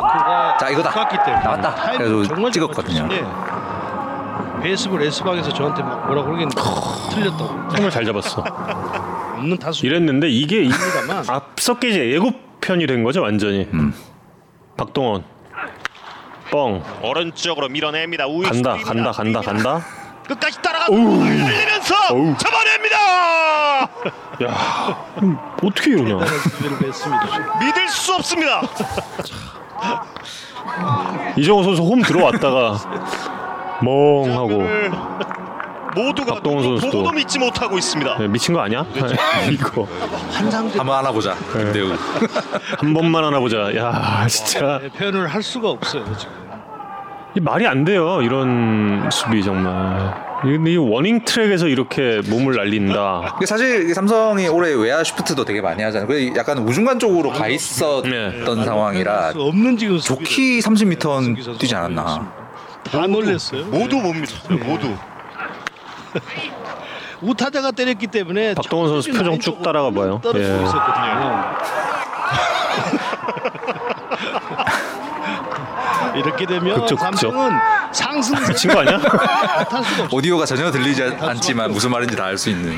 자, 0.59 0.69
이거다. 0.69 0.89
나왔다. 1.43 1.91
그래서 1.97 2.49
찍었거든요. 2.51 3.07
베이스볼 4.63 5.03
S방에서 5.03 5.53
저한테 5.53 5.83
막 5.83 6.07
뭐라 6.07 6.23
그러겠는데 6.23 6.55
틀렸다고 7.13 7.69
정말 7.75 7.91
잘 7.91 8.05
잡았어. 8.05 8.43
없는 9.37 9.57
타수 9.57 9.85
이랬는데 9.85 10.29
이게 10.29 10.63
이. 10.63 10.71
앞서 11.27 11.77
게 11.77 11.89
이제 11.89 12.09
예고편이 12.11 12.87
된 12.87 13.03
거죠 13.03 13.21
완전히. 13.21 13.67
음. 13.73 13.93
박동원 14.77 15.25
뻥 16.53 16.83
오른쪽으로 17.01 17.67
밀어냅니다. 17.67 18.27
우익수 18.27 18.61
간다. 18.61 18.77
간다 18.85 19.11
간다 19.11 19.41
간다. 19.41 19.81
끝까지 20.27 20.61
따라가고 20.61 20.93
달리면서 20.95 21.95
어우. 22.11 22.37
잡아냅니다. 22.37 22.97
야 24.43 25.05
음, 25.23 25.35
어떻게 25.63 25.91
이러냐. 25.91 26.23
믿을 27.59 27.87
수 27.89 28.13
없습니다. 28.13 28.61
이정호 31.37 31.63
선수 31.63 31.81
홈 31.81 32.01
들어왔다가 32.03 32.77
멍하고 33.81 34.49
네. 34.63 34.89
모두가 35.95 36.35
박동원 36.35 36.63
선수도. 36.63 36.91
보고도 36.91 37.11
믿지 37.11 37.37
못하고 37.39 37.77
있습니다. 37.77 38.11
야, 38.11 38.27
미친 38.27 38.53
거 38.53 38.61
아니야? 38.61 38.85
이거 39.51 39.87
환상적 40.31 40.79
한번 40.79 40.97
하나 40.97 41.11
보자. 41.11 41.33
네. 41.53 41.63
김대우. 41.65 41.93
한 42.77 42.93
번만 42.93 43.23
하나 43.25 43.39
보자. 43.39 43.75
야 43.75 44.25
진짜 44.27 44.79
표현을 44.97 45.27
할 45.27 45.41
수가 45.43 45.69
없어요 45.71 46.05
지금. 46.17 46.42
이 47.35 47.39
말이 47.39 47.65
안 47.65 47.83
돼요. 47.83 48.21
이런 48.21 49.09
수비 49.11 49.43
정말. 49.43 50.13
이, 50.45 50.71
이 50.71 50.77
워닝 50.77 51.25
트랙에서 51.25 51.67
이렇게 51.67 52.21
몸을 52.29 52.55
날린다. 52.55 53.35
이게 53.37 53.45
사실 53.47 53.93
삼성이 53.95 54.47
올해 54.47 54.71
외야 54.73 55.03
슈프트도 55.03 55.43
되게 55.45 55.59
많이 55.61 55.81
하잖아요. 55.81 56.07
그래서 56.07 56.35
약간 56.35 56.59
우중간 56.59 56.99
쪽으로 56.99 57.31
가 57.31 57.47
있었던 57.47 58.03
네. 58.09 58.45
상황이라 58.45 59.31
수 59.31 59.41
없는 59.41 59.77
지금 59.77 59.97
좋기 59.99 60.59
30m 60.59 61.57
뛰지 61.57 61.75
않았나. 61.75 62.31
다 62.83 63.07
놀랬어요. 63.07 63.65
모두 63.65 63.95
못 63.97 64.13
믿었어요. 64.13 64.57
모두. 64.59 64.93
우타자가 67.21 67.71
때렸기 67.71 68.07
때문에 68.07 68.53
박동원 68.53 68.89
선수 68.89 69.11
표정 69.11 69.39
쭉 69.39 69.63
따라가 69.63 69.89
봐요. 69.89 70.19
떨어지고 70.21 70.55
예. 70.59 70.63
있었거든요. 70.63 71.43
이렇게 76.15 76.45
되면 76.45 76.75
극적. 76.79 76.99
삼성은 76.99 77.51
상승세 77.91 78.47
미친 78.53 78.71
거 78.73 78.79
아니야? 78.81 78.99
오디오가 80.11 80.45
전혀 80.45 80.71
들리지 80.71 81.03
않지만 81.19 81.71
무슨 81.71 81.91
말인지 81.91 82.15
다 82.15 82.25
알 82.25 82.37
수 82.37 82.49
있는. 82.49 82.77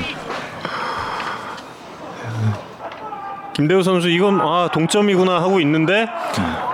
김대우 3.54 3.82
선수 3.82 4.08
이건 4.10 4.40
아 4.40 4.68
동점이구나 4.72 5.36
하고 5.40 5.60
있는데 5.60 6.06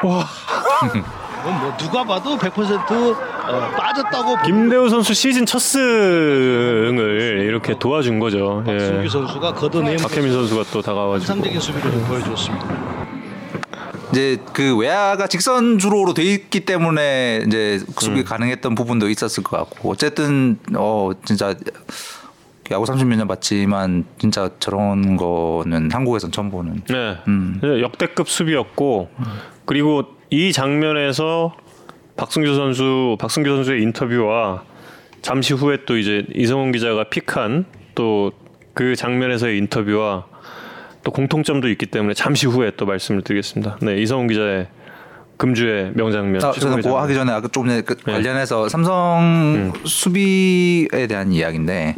와 0.02 0.24
이건 0.82 1.60
뭐 1.60 1.76
누가 1.76 2.02
봐도 2.04 2.36
100% 2.36 3.16
어, 3.44 3.70
빠졌다고 3.76 4.42
김대우 4.44 4.88
선수 4.88 5.14
시즌 5.14 5.46
첫 5.46 5.60
승을 5.60 7.44
이렇게 7.46 7.78
도와준 7.78 8.18
거죠. 8.18 8.62
박승규 8.66 9.04
예. 9.04 9.08
선수가 9.08 9.52
걷어내면 9.54 9.96
박혜민 9.98 10.32
선수가 10.32 10.64
또 10.72 10.82
다가와가지고 10.82 11.26
상적인 11.26 11.60
수비를 11.60 11.90
보여줬습니다. 12.02 13.01
이제 14.12 14.38
그 14.52 14.76
외야가 14.76 15.26
직선 15.26 15.78
주로로 15.78 16.14
돼 16.14 16.22
있기 16.22 16.60
때문에 16.60 17.44
이제 17.46 17.80
수비 17.98 18.20
음. 18.20 18.24
가능했던 18.24 18.74
부분도 18.74 19.08
있었을 19.08 19.42
것 19.42 19.56
같고 19.56 19.90
어쨌든 19.90 20.58
어 20.76 21.10
진짜 21.24 21.54
야구 22.70 22.84
30몇 22.84 23.16
년 23.16 23.26
봤지만 23.28 24.04
진짜 24.18 24.50
저런 24.58 25.16
거는 25.16 25.90
한국에선 25.92 26.30
처음 26.30 26.50
보는. 26.50 26.82
네. 26.88 27.18
음. 27.28 27.60
역대급 27.62 28.28
수비였고 28.28 29.10
그리고 29.64 30.04
이 30.30 30.52
장면에서 30.52 31.54
박승규 32.16 32.54
선수 32.54 33.16
박승규 33.18 33.48
선수의 33.48 33.82
인터뷰와 33.82 34.64
잠시 35.22 35.54
후에 35.54 35.78
또 35.86 35.96
이제 35.96 36.24
이성훈 36.34 36.72
기자가 36.72 37.04
픽한 37.04 37.66
또 37.94 38.32
그 38.74 38.96
장면에서의 38.96 39.58
인터뷰와 39.58 40.26
또 41.04 41.10
공통점도 41.10 41.68
있기 41.70 41.86
때문에 41.86 42.14
잠시 42.14 42.46
후에 42.46 42.72
또 42.76 42.86
말씀을 42.86 43.22
드리겠습니다. 43.22 43.78
네, 43.82 44.00
이성훈 44.00 44.28
기자의 44.28 44.68
금주의 45.36 45.90
명장면. 45.94 46.42
아, 46.44 46.52
저는 46.52 46.82
장면. 46.82 47.02
하기 47.02 47.14
전에 47.14 47.32
아까 47.32 47.48
조금 47.48 47.68
전에 47.68 47.82
그 47.82 47.96
네. 48.06 48.12
관련해서 48.12 48.68
삼성 48.68 49.18
음. 49.20 49.72
수비에 49.84 51.06
대한 51.08 51.32
이야기인데 51.32 51.96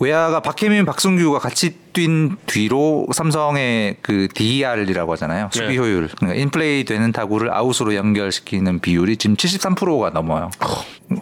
외야가 0.00 0.40
박혜민, 0.40 0.84
박승규가 0.84 1.38
같이 1.38 1.76
뛴 1.92 2.36
뒤로 2.46 3.06
삼성의 3.12 3.98
그 4.02 4.28
DER이라고 4.34 5.12
하잖아요. 5.12 5.50
수비 5.52 5.68
네. 5.68 5.76
효율. 5.76 6.08
그러니까 6.08 6.40
인플레이 6.40 6.84
되는 6.84 7.12
타구를 7.12 7.52
아웃으로 7.52 7.94
연결시키는 7.94 8.80
비율이 8.80 9.18
지금 9.18 9.36
73%가 9.36 10.10
넘어요. 10.10 10.50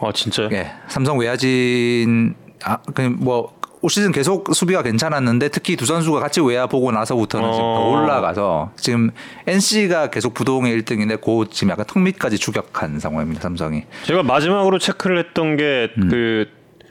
아 0.01 0.11
진짜요? 0.13 0.49
예. 0.53 0.71
삼성 0.87 1.19
외야진 1.19 2.35
아, 2.63 2.77
그뭐 2.93 3.53
올 3.83 3.89
시즌 3.89 4.13
계속 4.13 4.55
수비가 4.55 4.81
괜찮았는데 4.81 5.49
특히 5.49 5.75
두 5.75 5.85
선수가 5.85 6.17
같이 6.21 6.39
외야 6.39 6.67
보고 6.67 6.89
나서부터는 6.93 7.51
지금 7.51 7.63
더 7.65 7.81
어. 7.81 7.91
올라가서 7.91 8.71
지금 8.77 9.11
NC가 9.45 10.09
계속 10.09 10.33
부동의 10.33 10.73
1등인데 10.81 11.19
고 11.19 11.45
지금 11.49 11.71
약간 11.71 11.85
턱 11.85 11.99
밑까지 12.01 12.37
추격한 12.37 12.99
상황입니다. 13.01 13.41
삼성이. 13.41 13.83
제가 14.05 14.23
마지막으로 14.23 14.79
체크를 14.79 15.19
했던 15.19 15.57
게그 15.57 16.45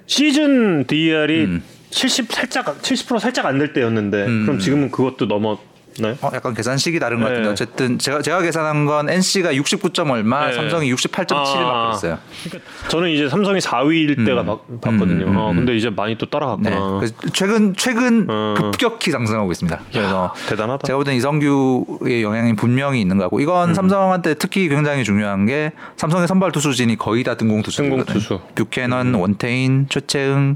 시즌 0.07 0.85
DR이 0.87 1.61
70 1.89 2.31
살짝 2.31 2.83
70% 2.83 3.19
살짝 3.21 3.47
안 3.47 3.59
될 3.59 3.73
때였는데 3.73 4.25
그럼 4.27 4.59
지금은 4.59 4.91
그것도 4.91 5.25
넘었 5.27 5.59
나요? 5.99 6.17
어, 6.23 6.31
약간 6.33 6.55
계산식이 6.55 6.99
다른 6.99 7.19
것 7.21 7.25
같은데 7.27 7.47
네. 7.47 7.53
어쨌든 7.53 7.99
제가 7.99 8.23
제가 8.23 8.41
계산한 8.43 8.87
건 8.87 9.11
NC가 9.11 9.53
69점 9.53 10.11
얼마, 10.11 10.47
네. 10.47 10.53
삼성이 10.55 10.93
68.7 10.95 11.33
아. 11.35 11.43
바뀌었어요. 11.91 12.19
그러니까 12.45 12.71
저는 12.89 13.11
이제 13.11 13.29
삼성이 13.29 13.61
4위일 13.61 14.25
때가 14.27 14.45
봐- 14.45 14.59
봤거든요. 14.81 15.27
음, 15.27 15.33
음, 15.33 15.37
어, 15.37 15.51
음. 15.51 15.57
근데 15.57 15.77
이제 15.77 15.91
많이 15.91 16.17
또 16.17 16.27
네. 16.27 16.31
따라갔구나. 16.31 16.99
그래서 16.99 17.15
최근 17.33 17.75
최근 17.77 18.27
어. 18.31 18.55
급격히 18.57 19.11
상승하고 19.11 19.51
있습니다. 19.53 19.81
그래서 19.93 20.33
대단하다. 20.49 20.87
제가 20.87 20.97
볼땐 20.97 21.15
이성규의 21.17 22.23
영향이 22.23 22.55
분명히 22.57 23.01
있는 23.01 23.17
것 23.19 23.25
같고 23.25 23.41
이건 23.41 23.71
음. 23.71 23.75
삼성한테 23.75 24.35
특히 24.35 24.69
굉장히 24.69 25.05
중요한 25.05 25.47
게 25.47 25.73
삼성의 25.97 26.29
선발 26.29 26.53
투수진이 26.53 26.97
거의 26.97 27.25
다 27.25 27.37
등공 27.37 27.63
투수거든요. 27.63 28.05
등공 28.05 28.15
투수. 28.15 28.35
음. 28.35 28.39
뷰캐넌, 28.55 29.15
원태인, 29.15 29.87
최채응, 29.89 30.55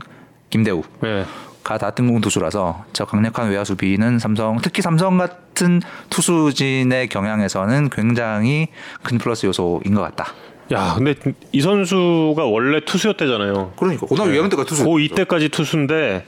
김대우. 0.50 0.82
네. 1.02 1.24
가다 1.66 1.90
등공 1.90 2.20
투수라서 2.20 2.84
저 2.92 3.04
강력한 3.04 3.50
외야 3.50 3.64
수비는 3.64 4.20
삼성 4.20 4.56
특히 4.62 4.82
삼성 4.82 5.18
같은 5.18 5.82
투수진의 6.10 7.08
경향에서는 7.08 7.90
굉장히 7.90 8.68
큰 9.02 9.18
플러스 9.18 9.46
요소인 9.46 9.92
것 9.94 10.00
같다. 10.02 10.32
야, 10.70 10.94
근데 10.96 11.14
이 11.50 11.60
선수가 11.60 12.44
원래 12.44 12.78
투수였대잖아요. 12.84 13.72
그러니까 13.76 14.06
고등학교 14.06 14.32
2학년 14.32 14.50
때가 14.50 14.64
투수. 14.64 14.84
고 14.84 15.00
이때까지 15.00 15.48
투수인데 15.48 16.24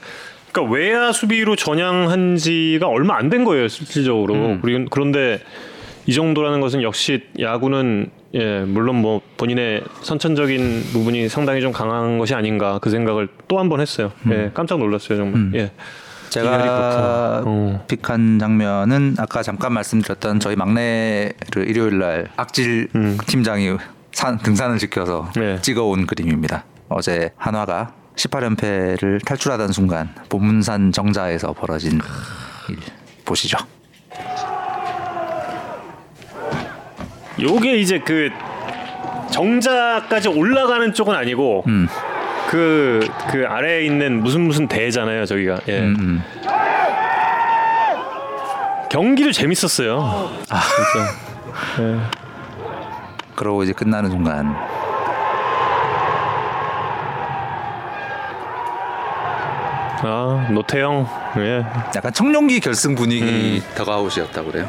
그러니까 0.51 0.73
외야 0.75 1.13
수비로 1.13 1.55
전향한 1.55 2.35
지가 2.35 2.87
얼마 2.87 3.15
안 3.15 3.29
된 3.29 3.45
거예요, 3.45 3.69
실질적으로. 3.69 4.33
음. 4.33 4.59
그리고 4.61 4.87
그런데 4.89 5.39
이 6.05 6.13
정도라는 6.13 6.59
것은 6.59 6.81
역시 6.83 7.23
야구는 7.39 8.11
예, 8.35 8.59
물론 8.61 8.97
뭐 8.97 9.21
본인의 9.37 9.83
선천적인 10.03 10.89
부분이 10.93 11.29
상당히 11.29 11.61
좀 11.61 11.71
강한 11.71 12.17
것이 12.19 12.35
아닌가 12.35 12.77
그 12.81 12.89
생각을 12.89 13.27
또 13.47 13.57
한 13.57 13.69
번 13.69 13.81
했어요. 13.81 14.11
예, 14.31 14.51
깜짝 14.53 14.77
놀랐어요, 14.79 15.17
정말. 15.17 15.51
예. 15.55 15.71
제가. 16.29 17.41
어. 17.45 17.85
픽한 17.87 18.37
장면은 18.37 19.15
아까 19.17 19.41
잠깐 19.41 19.73
말씀드렸던 19.73 20.39
저희 20.39 20.55
막내를 20.55 21.67
일요일 21.67 21.97
날 21.97 22.27
악질 22.37 22.87
팀장이 23.25 23.77
산, 24.11 24.37
등산을 24.37 24.77
지켜서 24.77 25.27
음. 25.37 25.41
네. 25.41 25.61
찍어온 25.61 26.05
그림입니다. 26.05 26.65
어제 26.87 27.31
한화가 27.37 27.93
18연패를 28.15 29.25
탈출하던 29.25 29.71
순간 29.71 30.09
보문산 30.29 30.91
정자에서 30.91 31.53
벌어진 31.53 31.99
일 32.69 32.77
보시죠. 33.25 33.57
요게 37.41 37.77
이제 37.77 37.99
그 37.99 38.29
정자까지 39.31 40.29
올라가는 40.29 40.93
쪽은 40.93 41.15
아니고 41.15 41.63
음. 41.67 41.87
그, 42.49 43.07
그 43.29 43.45
아래에 43.47 43.85
있는 43.85 44.23
무슨 44.23 44.41
무슨 44.41 44.67
대잖아요, 44.67 45.25
저기가. 45.27 45.59
예. 45.67 45.79
음, 45.81 45.95
음. 45.99 46.23
경기도 48.89 49.31
재밌었어요. 49.31 50.31
아, 50.49 50.59
진짜. 50.59 51.83
예. 51.83 51.99
그러고 53.35 53.63
이제 53.63 53.71
끝나는 53.71 54.09
순간 54.09 54.55
아, 60.01 60.47
노태영. 60.51 61.07
예. 61.37 61.65
약간 61.95 62.11
청룡기 62.13 62.61
결승 62.61 62.95
분위기 62.95 63.61
더가웃이었다고 63.75 64.51
그래요. 64.51 64.67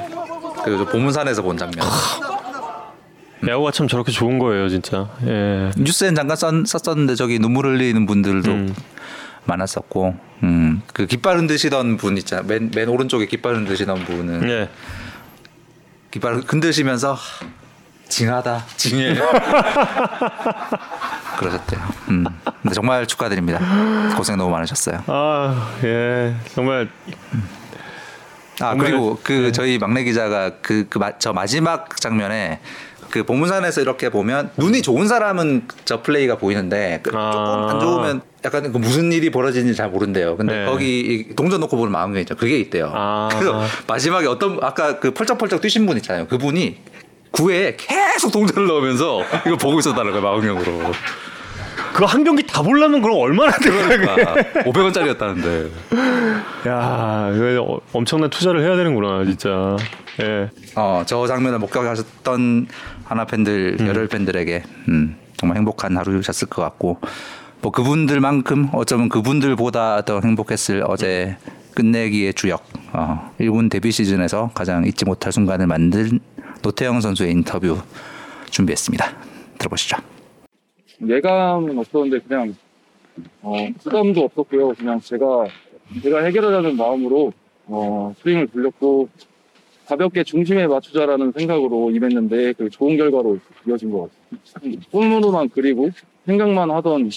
그리고 0.65 0.85
저 0.85 0.91
보문산에서 0.91 1.41
본 1.43 1.57
장면. 1.57 1.87
야구가 3.47 3.71
참 3.73 3.89
저렇게 3.89 4.13
좋은 4.13 4.39
거예요, 4.39 4.69
진짜. 4.69 5.09
예. 5.27 5.71
뉴스엔 5.77 6.15
잠깐 6.15 6.37
썼, 6.37 6.67
썼었는데 6.67 7.15
저기 7.15 7.39
눈물 7.39 7.67
흘리는 7.67 8.05
분들도 8.07 8.75
많았었고, 9.45 10.15
음, 10.43 10.83
그 10.93 11.07
깃발 11.07 11.39
흔드시던 11.39 11.97
분 11.97 12.17
있잖아. 12.19 12.43
맨, 12.43 12.71
맨 12.75 12.89
오른쪽에 12.89 13.27
깃발 13.27 13.55
흔드시던 13.57 14.05
분은 14.05 14.49
예. 14.51 14.69
깃발 16.11 16.35
흔드시면서 16.47 17.15
하, 17.15 17.19
징하다, 18.09 18.65
징해. 18.77 19.15
그러셨대요. 21.39 21.81
음, 22.11 22.25
근데 22.63 22.75
정말 22.75 23.07
축하드립니다. 23.07 23.61
고생 24.17 24.37
너무 24.37 24.51
많으셨어요. 24.51 25.03
아, 25.07 25.73
예. 25.85 26.35
정말 26.55 26.89
아 28.61 28.71
정말- 28.71 28.87
그리고 28.91 29.19
그 29.23 29.53
저희 29.53 29.79
막내 29.79 30.05
기자가 30.05 30.51
그그 30.61 30.99
저 31.19 31.33
마지막 31.33 31.97
장면에 31.99 32.61
그 33.11 33.25
보문산에서 33.25 33.81
이렇게 33.81 34.09
보면 34.09 34.51
눈이 34.57 34.83
좋은 34.83 35.09
사람은 35.09 35.69
저 35.85 36.03
플레이가 36.03 36.39
보이는데 36.39 37.01
그 37.03 37.11
아. 37.15 37.31
조금 37.33 37.69
안 37.69 37.81
좋으면 37.81 38.23
약간 38.45 38.73
그 38.73 38.79
무슨 38.79 39.13
일이 39.13 39.31
벌어지는지 39.31 39.77
잘 39.77 39.91
모른대요. 39.91 40.37
근데 40.37 40.61
네. 40.61 40.67
거기 40.67 41.01
이 41.01 41.35
동전 41.35 41.61
놓고 41.61 41.77
보는 41.77 41.93
마음이 41.93 42.21
있죠. 42.21 42.37
그게 42.37 42.59
있대요. 42.59 42.91
아. 42.95 43.29
그래서 43.33 43.63
마지막에 43.87 44.27
어떤 44.27 44.59
아까 44.63 44.99
그 44.99 45.13
펄쩍펄쩍 45.13 45.61
뛰신 45.61 45.87
분 45.87 45.97
있잖아요. 45.99 46.27
그분이 46.29 46.79
구에 47.31 47.77
계속 47.77 48.33
동전을 48.33 48.67
넣으면서 48.67 49.23
이거 49.47 49.57
보고 49.57 49.79
있었다는 49.79 50.13
거예요. 50.13 50.23
마음형으로. 50.23 50.93
그거 52.01 52.11
한 52.11 52.25
경기 52.25 52.43
다 52.47 52.63
보려면 52.63 53.03
그럼 53.03 53.19
얼마나 53.19 53.53
들어가게. 53.59 53.99
그러니까 53.99 54.35
500원짜리였다는데. 54.63 55.71
야, 56.67 57.31
이거 57.35 57.63
어- 57.63 57.81
엄청난 57.93 58.31
투자를 58.31 58.63
해야 58.63 58.75
되는구나, 58.75 59.27
진짜. 59.27 59.77
예. 60.23 60.49
어, 60.77 61.03
저 61.05 61.27
장면을 61.27 61.59
목격하셨던 61.59 62.69
하나 63.05 63.27
팬들, 63.27 63.77
열혈 63.81 64.09
팬들에게 64.09 64.63
음, 64.89 65.17
정말 65.37 65.59
행복한 65.59 65.95
하루셨을 65.99 66.49
것 66.49 66.63
같고 66.63 67.01
뭐 67.61 67.71
그분들만큼 67.71 68.71
어쩌면 68.73 69.11
그분들보다 69.11 70.01
더 70.07 70.23
행복했을 70.25 70.85
어제 70.87 71.37
끝내기의 71.75 72.33
주역 72.33 72.65
어, 72.95 73.31
1군 73.39 73.71
데뷔 73.71 73.93
시즌에서 73.93 74.51
가장 74.55 74.87
잊지 74.87 75.05
못할 75.05 75.33
순간을 75.33 75.67
만든 75.67 76.19
노태영 76.63 77.03
선수의 77.03 77.33
인터뷰 77.33 77.79
준비했습니다. 78.49 79.07
들어보시죠. 79.59 79.99
예감은 81.07 81.79
없었는데 81.79 82.21
그냥 82.27 82.55
어, 83.43 83.55
부담도 83.79 84.23
없었고요. 84.25 84.75
그냥 84.75 85.01
제가 85.01 85.47
제가 86.03 86.23
해결하자는 86.25 86.77
마음으로 86.77 87.33
어, 87.67 88.15
스윙을 88.23 88.49
돌렸고 88.49 89.09
가볍게 89.87 90.23
중심에 90.23 90.67
맞추자라는 90.67 91.33
생각으로 91.33 91.91
임했는데 91.91 92.53
그 92.53 92.71
좋은 92.71 92.97
결과로 92.97 93.39
이어진 93.67 93.91
것 93.91 94.09
같아요. 94.55 94.73
꿈으로만 94.91 95.49
그리고 95.49 95.91
생각만 96.27 96.71
하던 96.71 97.11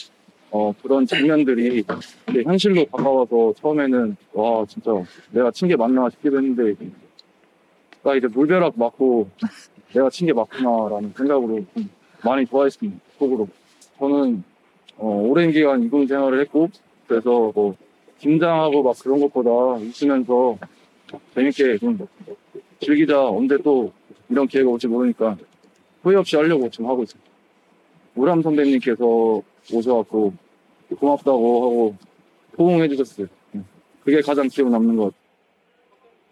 어, 0.51 0.73
그런 0.81 1.05
장면들이 1.05 1.83
현실로 2.43 2.85
다가와서 2.85 3.53
처음에는 3.59 4.15
와 4.33 4.65
진짜 4.67 4.91
내가 5.31 5.51
친 5.51 5.67
게 5.67 5.75
맞나 5.75 6.09
싶기도 6.09 6.37
했는데 6.37 6.73
나 8.03 8.15
이제 8.15 8.27
물벼락 8.27 8.73
맞고 8.77 9.29
내가 9.93 10.09
친 10.09 10.25
게 10.27 10.33
맞구나라는 10.33 11.13
생각으로 11.15 11.63
좀 11.73 11.89
많이 12.23 12.45
좋아했습니다. 12.45 12.99
속으로. 13.19 13.47
저는 14.03 14.43
어, 14.97 15.07
오랜 15.07 15.51
기간 15.51 15.81
이군 15.81 16.05
생활을 16.05 16.41
했고 16.41 16.69
그래서 17.07 17.53
뭐 17.55 17.73
긴장하고 18.19 18.83
막 18.83 18.99
그런 18.99 19.21
것보다 19.21 19.49
웃으면서 19.49 20.57
재밌게 21.33 21.77
좀 21.77 22.05
즐기자 22.81 23.25
언제 23.25 23.57
또 23.59 23.93
이런 24.27 24.45
기회가 24.45 24.69
올지 24.69 24.87
모르니까 24.87 25.37
후회 26.01 26.17
없이 26.17 26.35
하려고 26.35 26.69
지금 26.69 26.87
하고 26.87 27.03
있습니다. 27.03 27.31
우람 28.15 28.41
선배님께서 28.41 29.41
오셔갖고 29.71 30.33
고맙다고 30.99 31.63
하고 31.63 31.95
호응해 32.57 32.89
주셨어요. 32.89 33.27
그게 34.03 34.19
가장 34.21 34.49
기억 34.49 34.69
남는 34.69 34.97
것. 34.97 35.13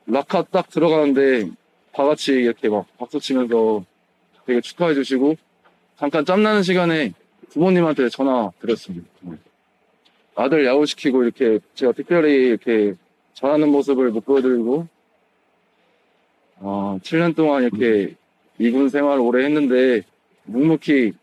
라카 0.08 0.44
딱 0.52 0.70
들어가는데 0.70 1.50
다 1.94 2.04
같이 2.04 2.34
이렇게 2.34 2.68
막 2.68 2.86
박수 2.98 3.18
치면서 3.18 3.86
되게 4.46 4.60
축하해 4.60 4.94
주시고 4.94 5.36
잠깐 5.96 6.26
짬나는 6.26 6.64
시간에 6.64 7.14
부모님한테 7.52 8.10
전화 8.10 8.52
드렸습니다. 8.60 9.08
아들 10.36 10.66
야구시키고 10.66 11.24
이렇게 11.24 11.60
제가 11.76 11.92
특별히 11.92 12.48
이렇게 12.48 12.96
잘하는 13.34 13.70
모습을 13.70 14.12
못 14.12 14.26
보여드리고 14.26 14.88
어, 16.58 16.98
7년 17.04 17.36
동안 17.36 17.64
이렇게 17.64 18.16
이군 18.58 18.90
생활 18.90 19.20
오래 19.20 19.46
했는데 19.46 20.04
묵묵히 20.46 21.14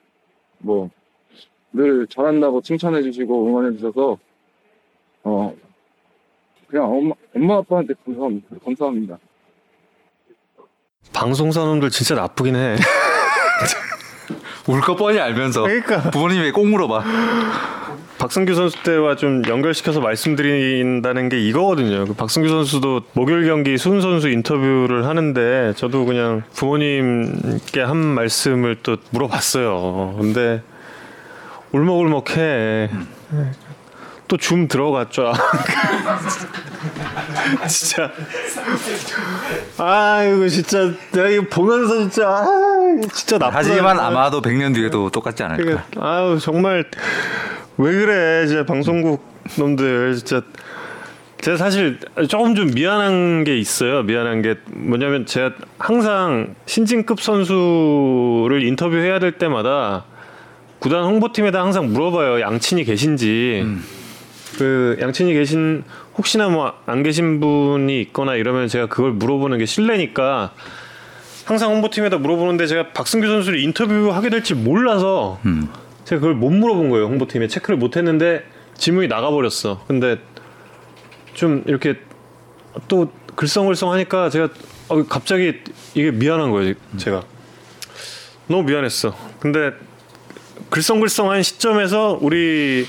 뭐 0.58 0.90
늘 1.72 2.06
잘한다고 2.06 2.62
칭찬해 2.62 3.02
주시고 3.02 3.46
응원해 3.46 3.76
주셔서 3.76 4.18
어 5.24 5.54
그냥 6.66 6.90
엄마, 6.90 7.14
엄마 7.34 7.56
아빠한테 7.58 7.94
감사합니다. 8.04 8.56
감사합니다. 8.64 9.18
방송사 11.12 11.64
놈들 11.64 11.90
진짜 11.90 12.14
나쁘긴 12.14 12.56
해. 12.56 12.76
울 14.68 14.80
거 14.80 14.94
뻔히 14.96 15.18
알면서 15.18 15.62
그러니까. 15.62 16.10
부모님이 16.10 16.52
꼭 16.52 16.66
물어봐. 16.68 17.02
박승규 18.18 18.54
선수 18.54 18.82
때와 18.82 19.14
좀 19.16 19.42
연결시켜서 19.48 20.00
말씀드린다는 20.00 21.28
게 21.28 21.40
이거거든요. 21.40 22.04
그 22.04 22.14
박승규 22.14 22.48
선수도 22.48 23.02
목요일 23.12 23.46
경기 23.46 23.78
수훈 23.78 24.00
선수 24.00 24.28
인터뷰를 24.28 25.06
하는데 25.06 25.72
저도 25.76 26.04
그냥 26.04 26.42
부모님께 26.54 27.80
한 27.80 27.96
말씀을 27.96 28.76
또 28.82 28.96
물어봤어요. 29.10 30.16
근데 30.18 30.62
울먹울먹해. 31.72 32.90
또 34.26 34.36
줌 34.36 34.68
들어갔죠. 34.68 35.32
진짜. 37.66 38.10
아 39.78 40.22
이거 40.24 40.46
진짜 40.48 40.90
내가 41.12 41.28
이거 41.28 41.44
보면서 41.48 41.98
진짜 42.00 42.28
아 42.28 42.44
진짜 43.12 43.38
나쁘다. 43.38 43.58
하지만 43.58 43.98
아마도 43.98 44.40
100년 44.42 44.74
뒤에도 44.74 45.10
똑같지 45.10 45.42
않을까. 45.42 45.62
그러니까. 45.62 45.84
아유 46.00 46.38
정말 46.40 46.84
왜 47.76 47.92
그래? 47.92 48.46
진짜 48.46 48.64
방송국 48.64 49.24
놈들 49.58 50.16
진짜. 50.16 50.42
제가 51.40 51.56
사실 51.56 52.00
조금 52.28 52.56
좀 52.56 52.72
미안한 52.74 53.44
게 53.44 53.56
있어요. 53.56 54.02
미안한 54.02 54.42
게 54.42 54.56
뭐냐면 54.70 55.24
제가 55.24 55.52
항상 55.78 56.56
신진급 56.66 57.20
선수를 57.20 58.64
인터뷰해야 58.64 59.20
될 59.20 59.32
때마다 59.32 60.04
구단 60.80 61.04
홍보팀에다 61.04 61.60
항상 61.60 61.92
물어봐요. 61.92 62.40
양친이 62.40 62.82
계신지. 62.84 63.64
그 64.58 64.96
양친이 65.00 65.32
계신 65.34 65.84
혹시나 66.16 66.48
뭐 66.48 66.74
안 66.86 67.04
계신 67.04 67.38
분이 67.38 68.00
있거나 68.00 68.34
이러면 68.34 68.66
제가 68.66 68.86
그걸 68.86 69.12
물어보는 69.12 69.58
게 69.58 69.66
실례니까 69.66 70.50
항상 71.48 71.70
홍보팀에다 71.70 72.18
물어보는데 72.18 72.66
제가 72.66 72.92
박승규 72.92 73.26
선수를 73.26 73.58
인터뷰하게 73.60 74.28
될지 74.28 74.52
몰라서 74.52 75.40
음. 75.46 75.70
제가 76.04 76.20
그걸 76.20 76.34
못 76.34 76.50
물어본 76.50 76.90
거예요 76.90 77.06
홍보팀에. 77.06 77.48
체크를 77.48 77.78
못 77.78 77.96
했는데 77.96 78.44
질문이 78.76 79.08
나가버렸어. 79.08 79.82
근데 79.88 80.18
좀 81.32 81.62
이렇게 81.66 81.94
또 82.86 83.10
글썽글썽 83.34 83.90
하니까 83.92 84.28
제가 84.28 84.50
어, 84.88 85.02
갑자기 85.04 85.54
이게 85.94 86.10
미안한 86.10 86.50
거예요 86.50 86.74
제가. 86.98 87.22
너무 88.46 88.64
미안했어. 88.64 89.16
근데 89.40 89.72
글썽글썽한 90.68 91.42
시점에서 91.42 92.18
우리 92.20 92.86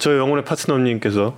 저 0.00 0.18
영혼의 0.18 0.44
파트너님께서 0.44 1.36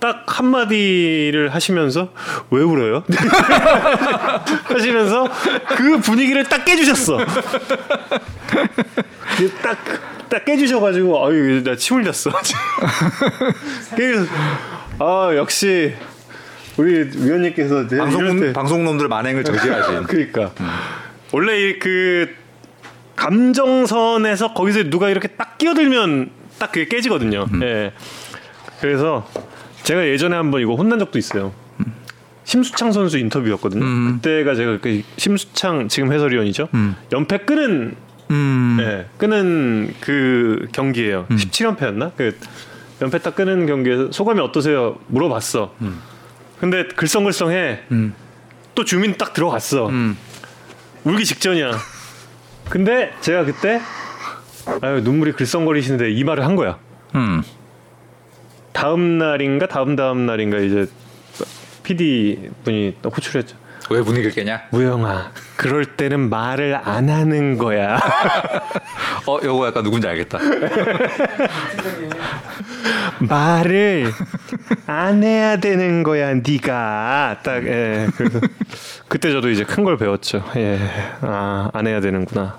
딱 0.00 0.24
한마디를 0.26 1.50
하시면서 1.54 2.08
왜 2.50 2.62
울어요? 2.62 3.04
하시면서 4.64 5.28
그 5.76 6.00
분위기를 6.00 6.42
딱 6.44 6.64
깨주셨어. 6.64 7.18
딱, 9.62 9.78
딱 10.30 10.44
깨주셔가지고 10.44 11.26
아유 11.26 11.62
나침 11.62 11.98
흘렸어. 11.98 12.30
깨아 13.96 15.36
역시 15.36 15.94
우리 16.76 17.10
위원님께서 17.14 17.86
방송 17.88 18.40
때- 18.40 18.52
방송놈들 18.54 19.08
만행을 19.08 19.44
저지하신. 19.44 20.04
그러니까 20.08 20.52
원래 21.32 21.60
이그 21.68 22.34
감정선에서 23.16 24.54
거기서 24.54 24.84
누가 24.84 25.10
이렇게 25.10 25.28
딱 25.28 25.58
끼어들면 25.58 26.30
딱 26.58 26.72
그게 26.72 26.86
깨지거든요. 26.88 27.44
예. 27.62 27.92
그래서 28.80 29.28
제가 29.90 30.06
예전에 30.06 30.36
한번 30.36 30.60
이거 30.60 30.76
혼난 30.76 31.00
적도 31.00 31.18
있어요. 31.18 31.52
심수창 32.44 32.92
선수 32.92 33.18
인터뷰였거든요. 33.18 33.84
음. 33.84 34.20
그때가 34.22 34.54
제가 34.54 34.78
그 34.78 35.02
심수창 35.16 35.88
지금 35.88 36.12
해설위원이죠. 36.12 36.68
음. 36.74 36.94
연패 37.10 37.38
끄는 37.38 37.96
음. 38.30 38.78
예, 38.80 39.06
끄는 39.18 39.92
그 40.00 40.68
경기예요. 40.70 41.26
17연패였나? 41.30 42.12
그 42.16 42.38
연패 43.02 43.18
딱 43.18 43.34
끄는 43.34 43.66
경기에서 43.66 44.12
소감이 44.12 44.38
어떠세요? 44.38 44.96
물어봤어. 45.08 45.74
근데 46.60 46.86
글썽글썽해. 46.94 47.80
음. 47.90 48.14
또 48.76 48.84
주민 48.84 49.16
딱 49.18 49.32
들어갔어. 49.32 49.88
음. 49.88 50.16
울기 51.02 51.24
직전이야. 51.24 51.72
근데 52.68 53.12
제가 53.22 53.44
그때 53.44 53.80
아유 54.82 55.00
눈물이 55.00 55.32
글썽거리시는데 55.32 56.12
이 56.12 56.22
말을 56.22 56.44
한 56.44 56.54
거야. 56.54 56.78
음. 58.70 58.72
다음 58.72 59.18
날인가 59.18 59.66
다음 59.66 59.96
다음 59.96 60.26
날인가 60.26 60.58
이제 60.58 60.86
PD 61.82 62.50
분이 62.64 62.96
또 63.02 63.10
호출했죠. 63.10 63.56
왜 63.92 64.00
분위기를 64.02 64.30
깨냐? 64.30 64.62
무영아, 64.70 65.32
그럴 65.56 65.84
때는 65.84 66.30
말을 66.30 66.78
안 66.84 67.08
하는 67.08 67.58
거야. 67.58 67.98
어, 69.26 69.38
요거 69.42 69.66
약간 69.66 69.82
누군지 69.82 70.06
알겠다. 70.06 70.38
말을 73.20 74.12
안 74.86 75.22
해야 75.24 75.56
되는 75.56 76.02
거야, 76.04 76.34
네가. 76.34 77.38
딱 77.42 77.66
예. 77.66 78.06
그래서 78.16 78.38
그때 79.08 79.32
저도 79.32 79.50
이제 79.50 79.64
큰 79.64 79.84
걸 79.84 79.96
배웠죠. 79.96 80.44
예. 80.56 80.78
아, 81.22 81.70
안 81.72 81.86
해야 81.86 82.00
되는구나. 82.00 82.58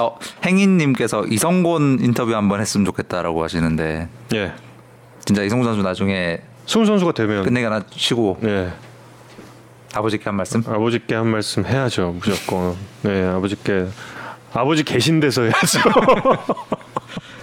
어, 0.00 0.18
행인 0.44 0.78
님께서 0.78 1.24
이성곤 1.26 1.98
인터뷰 2.00 2.34
한번 2.34 2.60
했으면 2.60 2.84
좋겠다라고 2.86 3.42
하시는데 3.44 4.08
예. 4.34 4.52
진짜 5.24 5.42
이성곤 5.42 5.66
선수 5.66 5.82
나중에 5.82 6.40
수훈 6.66 6.86
선수가 6.86 7.12
되면 7.12 7.44
끝내기 7.44 7.64
하나 7.64 7.82
치고 7.90 8.38
예. 8.44 8.72
아버지께 9.94 10.24
한 10.24 10.34
말씀. 10.34 10.62
아버지께 10.66 11.14
한 11.14 11.28
말씀 11.28 11.64
해야죠, 11.64 12.16
무조건. 12.18 12.74
네, 13.02 13.24
아버지께 13.26 13.86
아버지 14.52 14.82
계신 14.82 15.20
데서 15.20 15.42
해야죠. 15.42 15.80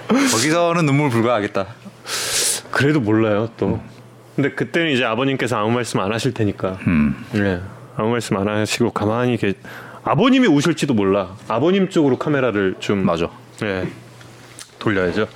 거기서는 0.32 0.86
눈물 0.86 1.10
불가하겠다. 1.10 1.66
그래도 2.72 3.00
몰라요, 3.00 3.50
또. 3.58 3.80
근데 4.36 4.52
그때는 4.52 4.92
이제 4.92 5.06
아버님께서 5.06 5.58
아무 5.58 5.72
말씀 5.72 6.00
안 6.02 6.12
하실 6.12 6.34
테니까. 6.34 6.78
음. 6.88 7.26
네, 7.32 7.62
아무 7.96 8.10
말씀 8.12 8.38
안 8.38 8.48
하시고 8.48 8.92
가만히 8.92 9.38
계. 9.38 9.54
아버님이 10.04 10.48
우실지도 10.48 10.94
몰라. 10.94 11.36
아버님 11.48 11.90
쪽으로 11.90 12.18
카메라를 12.18 12.76
좀 12.80 13.06
맞아. 13.06 13.30
네, 13.62 13.88
돌려야죠. 14.80 15.28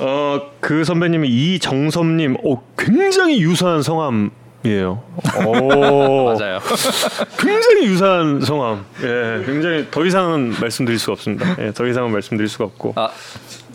어, 0.00 0.40
그 0.60 0.84
선배님이 0.84 1.28
이정섭님, 1.28 2.36
어, 2.44 2.62
굉장히 2.78 3.40
유사한 3.42 3.82
성함 3.82 4.30
이에요. 4.64 5.02
오, 5.46 6.24
맞아요. 6.36 6.58
굉장히 7.38 7.86
유사한 7.86 8.40
성함. 8.40 8.84
예, 9.02 9.42
굉장히 9.46 9.86
더 9.90 10.04
이상은 10.04 10.54
말씀드릴 10.60 10.98
수가 10.98 11.12
없습니다. 11.12 11.56
예, 11.64 11.72
더 11.72 11.86
이상은 11.86 12.12
말씀드릴 12.12 12.48
수가 12.48 12.64
없고. 12.64 12.92
아, 12.96 13.10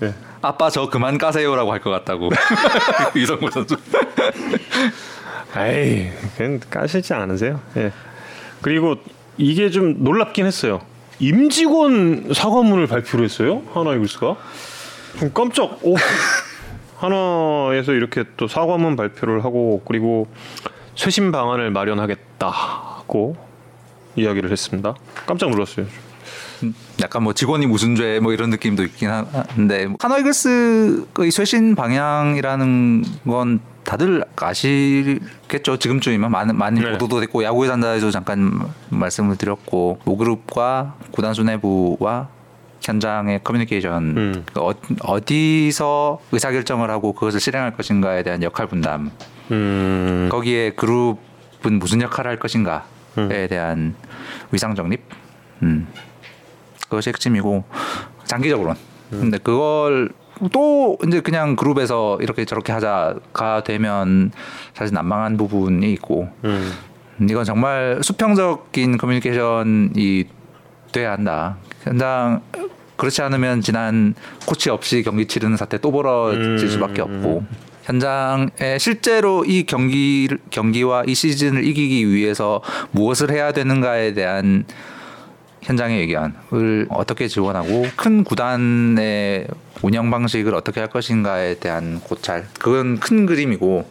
예. 0.03 0.13
아빠 0.41 0.69
저 0.69 0.89
그만 0.89 1.17
까세요라고 1.17 1.71
할 1.71 1.79
것 1.81 1.89
같다고. 1.89 2.29
이성곤 3.15 3.49
선수. 3.51 3.77
에이, 5.57 6.09
그냥 6.37 6.59
까시지 6.69 7.13
않으세요. 7.13 7.61
예. 7.77 7.91
그리고 8.61 8.95
이게 9.37 9.69
좀 9.69 10.03
놀랍긴 10.03 10.45
했어요. 10.45 10.81
임직원 11.19 12.33
사과문을 12.33 12.87
발표를 12.87 13.25
했어요. 13.25 13.61
하나 13.73 13.93
이글스가. 13.93 14.35
좀 15.19 15.31
깜짝. 15.33 15.79
오. 15.83 15.95
하나에서 16.97 17.91
이렇게 17.93 18.23
또 18.37 18.47
사과문 18.47 18.95
발표를 18.95 19.43
하고 19.43 19.81
그리고 19.85 20.27
쇄신 20.95 21.31
방안을 21.31 21.71
마련하겠다고 21.71 23.35
이야기를 24.15 24.49
했습니다. 24.51 24.95
깜짝 25.25 25.49
놀랐어요. 25.49 25.85
약간 27.01 27.23
뭐 27.23 27.33
직원이 27.33 27.65
무슨 27.67 27.95
죄 27.95 28.19
뭐 28.21 28.31
이런 28.31 28.49
느낌도 28.49 28.83
있긴 28.83 29.09
한데 29.09 29.87
하노이글스의 29.99 31.29
쇄신 31.31 31.75
방향이라는 31.75 33.03
건 33.27 33.59
다들 33.83 34.23
아시겠죠 34.37 35.77
지금쯤이면 35.77 36.31
많은 36.31 36.57
많이 36.57 36.79
네. 36.79 36.93
보도도 36.93 37.19
됐고 37.19 37.43
야구의 37.43 37.67
산다에서 37.69 38.09
잠깐 38.09 38.57
말씀을 38.89 39.35
드렸고 39.35 39.99
모그룹과 40.05 40.95
구단 41.11 41.33
수뇌부와 41.33 42.29
현장의 42.85 43.43
커뮤니케이션 43.43 44.17
음. 44.17 44.45
그 44.53 44.61
어, 44.61 44.73
어디서 45.01 46.21
의사결정을 46.31 46.89
하고 46.89 47.13
그것을 47.13 47.39
실행할 47.39 47.75
것인가에 47.75 48.23
대한 48.23 48.43
역할 48.43 48.67
분담 48.67 49.11
음. 49.51 50.29
거기에 50.31 50.71
그룹은 50.71 51.79
무슨 51.79 52.01
역할을 52.01 52.29
할 52.31 52.39
것인가에 52.39 52.81
음. 53.17 53.47
대한 53.49 53.95
위상 54.51 54.75
정립, 54.75 55.01
음. 55.63 55.87
그것이 56.83 57.09
핵심이고 57.09 57.63
장기적으로는. 58.25 58.79
음. 59.13 59.19
근데 59.19 59.37
그걸 59.37 60.09
또 60.51 60.97
이제 61.07 61.21
그냥 61.21 61.55
그룹에서 61.55 62.17
이렇게 62.21 62.45
저렇게 62.45 62.73
하자가 62.73 63.63
되면 63.63 64.31
사실 64.73 64.93
난망한 64.93 65.37
부분이 65.37 65.91
있고 65.93 66.29
음. 66.43 66.71
이건 67.29 67.45
정말 67.45 67.99
수평적인 68.01 68.97
커뮤니케이션이 68.97 70.25
돼야 70.91 71.13
한다. 71.13 71.57
현장 71.83 72.41
그렇지 72.97 73.21
않으면 73.21 73.61
지난 73.61 74.15
코치 74.45 74.69
없이 74.69 75.03
경기 75.03 75.25
치르는 75.25 75.57
사태 75.57 75.77
또 75.77 75.91
벌어질 75.91 76.41
음. 76.41 76.57
수밖에 76.57 77.01
없고 77.01 77.43
현장에 77.83 78.77
실제로 78.79 79.45
이 79.45 79.63
경기 79.63 80.27
경기와 80.49 81.03
이 81.05 81.13
시즌을 81.13 81.63
이기기 81.65 82.09
위해서 82.09 82.61
무엇을 82.91 83.31
해야 83.31 83.51
되는가에 83.51 84.13
대한 84.13 84.65
현장의 85.61 86.01
의견을 86.01 86.87
어떻게 86.89 87.27
지원하고 87.27 87.85
큰 87.95 88.23
구단의 88.23 89.47
운영 89.81 90.09
방식을 90.11 90.53
어떻게 90.53 90.79
할 90.79 90.89
것인가에 90.89 91.55
대한 91.55 91.99
고찰 92.01 92.45
그건 92.59 92.99
큰 92.99 93.25
그림이고 93.25 93.87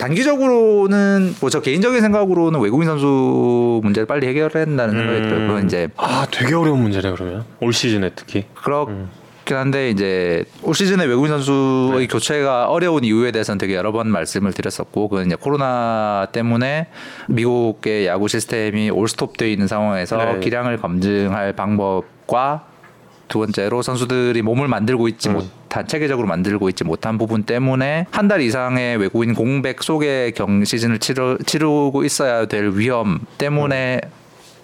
단기적으로는 0.00 1.34
뭐 1.40 1.50
저 1.50 1.60
개인적인 1.60 2.00
생각으로는 2.00 2.60
외국인 2.60 2.86
선수 2.86 3.80
문제를 3.82 4.06
빨리 4.06 4.26
해결해야 4.28 4.64
된다는 4.64 4.94
생각이 4.96 5.22
들어요. 5.22 5.48
그건 5.48 5.66
이제 5.66 5.88
아 5.96 6.26
되게 6.30 6.54
어려운 6.54 6.80
문제네 6.80 7.10
그러면 7.12 7.44
올 7.60 7.72
시즌에 7.72 8.10
특히. 8.14 8.44
그렇긴 8.54 9.08
한데 9.48 9.90
이제 9.90 10.44
올 10.62 10.74
시즌에 10.76 11.04
외국인 11.06 11.30
선수의 11.32 12.06
교체가 12.06 12.68
어려운 12.70 13.02
이유에 13.04 13.32
대해서는 13.32 13.58
되게 13.58 13.74
여러 13.74 13.90
번 13.90 14.08
말씀을 14.08 14.52
드렸었고 14.52 15.08
그건 15.08 15.26
이제 15.26 15.34
코로나 15.34 16.28
때문에 16.30 16.86
미국의 17.28 18.06
야구 18.06 18.28
시스템이 18.28 18.90
올스톱되어 18.90 19.48
있는 19.48 19.66
상황에서 19.66 20.16
네. 20.18 20.40
기량을 20.40 20.76
검증할 20.76 21.52
방법과 21.54 22.69
두 23.30 23.38
번째로 23.38 23.80
선수들이 23.80 24.42
몸을 24.42 24.66
만들고 24.68 25.06
있지 25.08 25.28
못한 25.30 25.86
체계적으로 25.86 26.26
만들고 26.26 26.68
있지 26.68 26.82
못한 26.84 27.16
부분 27.16 27.44
때문에 27.44 28.06
한 28.10 28.28
달 28.28 28.40
이상의 28.42 28.96
외국인 28.98 29.34
공백 29.34 29.82
속에 29.82 30.32
경 30.36 30.64
시즌을 30.64 30.98
치르, 30.98 31.38
치르고 31.46 32.04
있어야 32.04 32.46
될 32.46 32.72
위험 32.74 33.20
때문에 33.38 34.00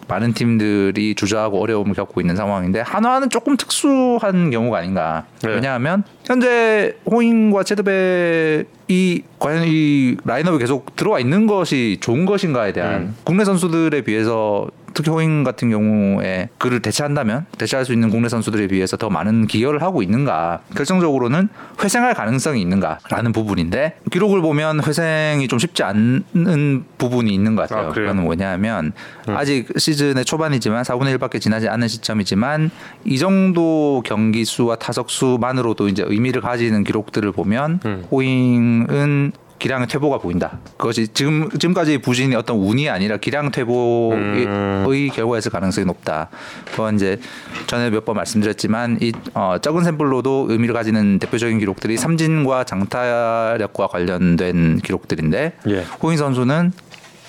많은 0.08 0.34
팀들이 0.34 1.14
주저하고 1.16 1.60
어려움을 1.60 1.94
겪고 1.94 2.20
있는 2.20 2.36
상황인데 2.36 2.80
한화는 2.80 3.28
조금 3.30 3.56
특수한 3.56 4.50
경우가 4.50 4.78
아닌가. 4.78 5.26
네. 5.42 5.50
왜냐하면 5.50 6.04
현재 6.24 6.94
호잉과 7.10 7.64
체드백이 7.64 9.24
과연 9.40 9.64
이 9.66 10.16
라인업에 10.24 10.58
계속 10.58 10.94
들어와 10.96 11.18
있는 11.18 11.46
것이 11.46 11.98
좋은 12.00 12.24
것인가에 12.24 12.72
대한 12.72 13.14
국내 13.24 13.44
선수들에 13.44 14.02
비해서 14.02 14.68
특히 14.96 15.10
호잉 15.10 15.44
같은 15.44 15.68
경우에 15.68 16.48
그를 16.56 16.80
대체한다면 16.80 17.44
대체할 17.58 17.84
수 17.84 17.92
있는 17.92 18.08
국내 18.08 18.30
선수들에 18.30 18.66
비해서 18.68 18.96
더 18.96 19.10
많은 19.10 19.46
기여를 19.46 19.82
하고 19.82 20.02
있는가 20.02 20.60
결정적으로는 20.74 21.50
회생할 21.84 22.14
가능성이 22.14 22.62
있는가라는 22.62 23.32
부분인데 23.32 23.98
기록을 24.10 24.40
보면 24.40 24.82
회생이 24.82 25.48
좀 25.48 25.58
쉽지 25.58 25.82
않은 25.82 26.84
부분이 26.96 27.32
있는 27.32 27.56
것 27.56 27.68
같아요. 27.68 27.88
아? 27.88 27.92
그건 27.92 28.22
뭐냐면 28.22 28.92
아직 29.26 29.68
시즌의 29.76 30.24
초반이지만 30.24 30.82
4분의 30.84 31.18
1밖에 31.18 31.42
지나지 31.42 31.68
않은 31.68 31.88
시점이지만 31.88 32.70
이 33.04 33.18
정도 33.18 34.02
경기 34.06 34.46
수와 34.46 34.76
타석 34.76 35.10
수만으로도 35.10 35.88
이제 35.88 36.04
의미를 36.06 36.40
가지는 36.40 36.84
기록들을 36.84 37.32
보면 37.32 37.80
호잉은 38.10 39.32
기량의 39.58 39.86
퇴보가 39.88 40.18
보인다. 40.18 40.58
그것이 40.76 41.08
지금 41.08 41.48
지금까지 41.50 41.98
부진이 41.98 42.34
어떤 42.34 42.56
운이 42.58 42.88
아니라 42.90 43.16
기량 43.16 43.50
퇴보의 43.50 45.08
결과였을 45.10 45.50
가능성이 45.50 45.86
높다. 45.86 46.28
그건 46.70 46.96
이제 46.96 47.18
전에 47.66 47.90
몇 47.90 48.04
번 48.06 48.16
말씀드렸지만 48.16 48.98
이 49.00 49.12
어, 49.34 49.56
적은 49.60 49.82
샘플로도 49.84 50.46
의미를 50.50 50.74
가지는 50.74 51.18
대표적인 51.18 51.58
기록들이 51.58 51.96
삼진과 51.96 52.64
장타력과 52.64 53.86
관련된 53.88 54.78
기록들인데 54.78 55.52
예. 55.68 55.84
호잉 56.02 56.16
선수는 56.18 56.72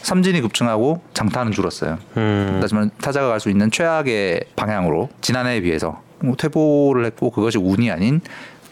삼진이 0.03 0.41
급증하고 0.41 1.01
장타는 1.13 1.51
줄었어요. 1.53 1.97
음. 2.17 2.59
하지만 2.61 2.91
타자가 3.01 3.29
갈 3.29 3.39
수 3.39 3.49
있는 3.49 3.71
최악의 3.71 4.41
방향으로 4.55 5.09
지난해에 5.21 5.61
비해서 5.61 6.01
뭐 6.19 6.35
퇴보를 6.35 7.05
했고 7.05 7.31
그것이 7.31 7.57
운이 7.57 7.89
아닌 7.91 8.21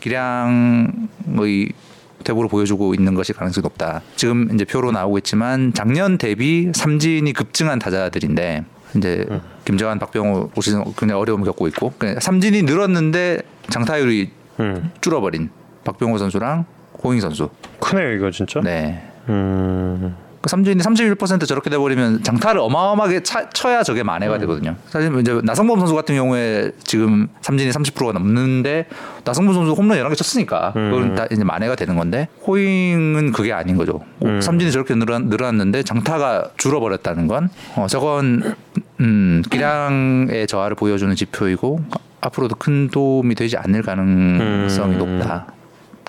기량의 0.02 1.70
퇴보를 2.26 2.50
보여주고 2.50 2.94
있는 2.94 3.14
것이 3.14 3.32
가능성이 3.32 3.64
높다. 3.64 4.02
지금 4.18 4.50
이제 4.54 4.66
표로 4.66 4.92
나오고 4.92 5.18
있지만 5.20 5.74
작년 5.74 6.18
대비 6.18 6.72
삼진이 6.74 7.32
급증한 7.32 7.80
타자들인데 7.80 8.66
이제 8.98 9.26
김정환, 9.64 10.00
박병호 10.00 10.52
올 10.56 10.64
시즌 10.64 10.84
굉장히 10.98 11.14
어려움을 11.14 11.46
겪고 11.46 11.68
있고 11.70 11.94
그냥 11.98 12.20
삼진이 12.20 12.64
늘었는데 12.64 13.40
장타율이 13.70 14.32
음. 14.60 14.92
줄어버린 15.02 15.50
박병호 15.86 16.18
선수랑 16.18 16.66
호잉 17.04 17.22
선수. 17.22 17.50
크네요 17.80 18.14
이거 18.14 18.32
진짜. 18.32 18.60
네. 18.62 19.10
음. 19.30 20.16
그 20.46 20.50
삼진이 20.50 20.78
31% 20.84 21.48
저렇게 21.48 21.72
돼버리면 21.72 22.22
장타를 22.22 22.62
어마어마하게 22.62 23.24
차- 23.24 23.50
쳐야 23.50 23.82
저게 23.82 24.04
만회가 24.04 24.38
되거든요. 24.38 24.76
사실 24.90 25.12
이제 25.20 25.42
나성범 25.44 25.80
선수 25.80 25.96
같은 25.96 26.14
경우에 26.14 26.70
지금 26.84 27.28
삼진이 27.42 27.72
30%가 27.72 28.12
넘는데 28.12 28.86
나성범 29.24 29.56
선수 29.56 29.72
홈런 29.72 29.98
11개 29.98 30.16
쳤으니까 30.16 30.72
그건 30.74 31.16
다 31.16 31.26
이제 31.32 31.44
만회가 31.44 31.74
되는 31.76 31.96
건데 31.96 32.28
호잉은 32.46 33.32
그게 33.32 33.54
아닌 33.54 33.76
거죠. 33.76 34.02
오, 34.20 34.40
삼진이 34.40 34.72
저렇게 34.72 34.94
늘어, 34.94 35.18
늘어났는데 35.18 35.82
장타가 35.82 36.52
줄어버렸다는 36.58 37.26
건 37.26 37.50
어, 37.76 37.88
저건 37.90 38.54
음, 39.00 39.42
기량의 39.50 40.46
저하를 40.46 40.76
보여주는 40.76 41.16
지표이고 41.16 41.80
앞으로도 42.22 42.54
큰 42.58 42.90
도움이 42.90 43.34
되지 43.34 43.58
않을 43.58 43.82
가능성이 43.82 44.94
음. 44.94 45.00
높다. 45.00 45.48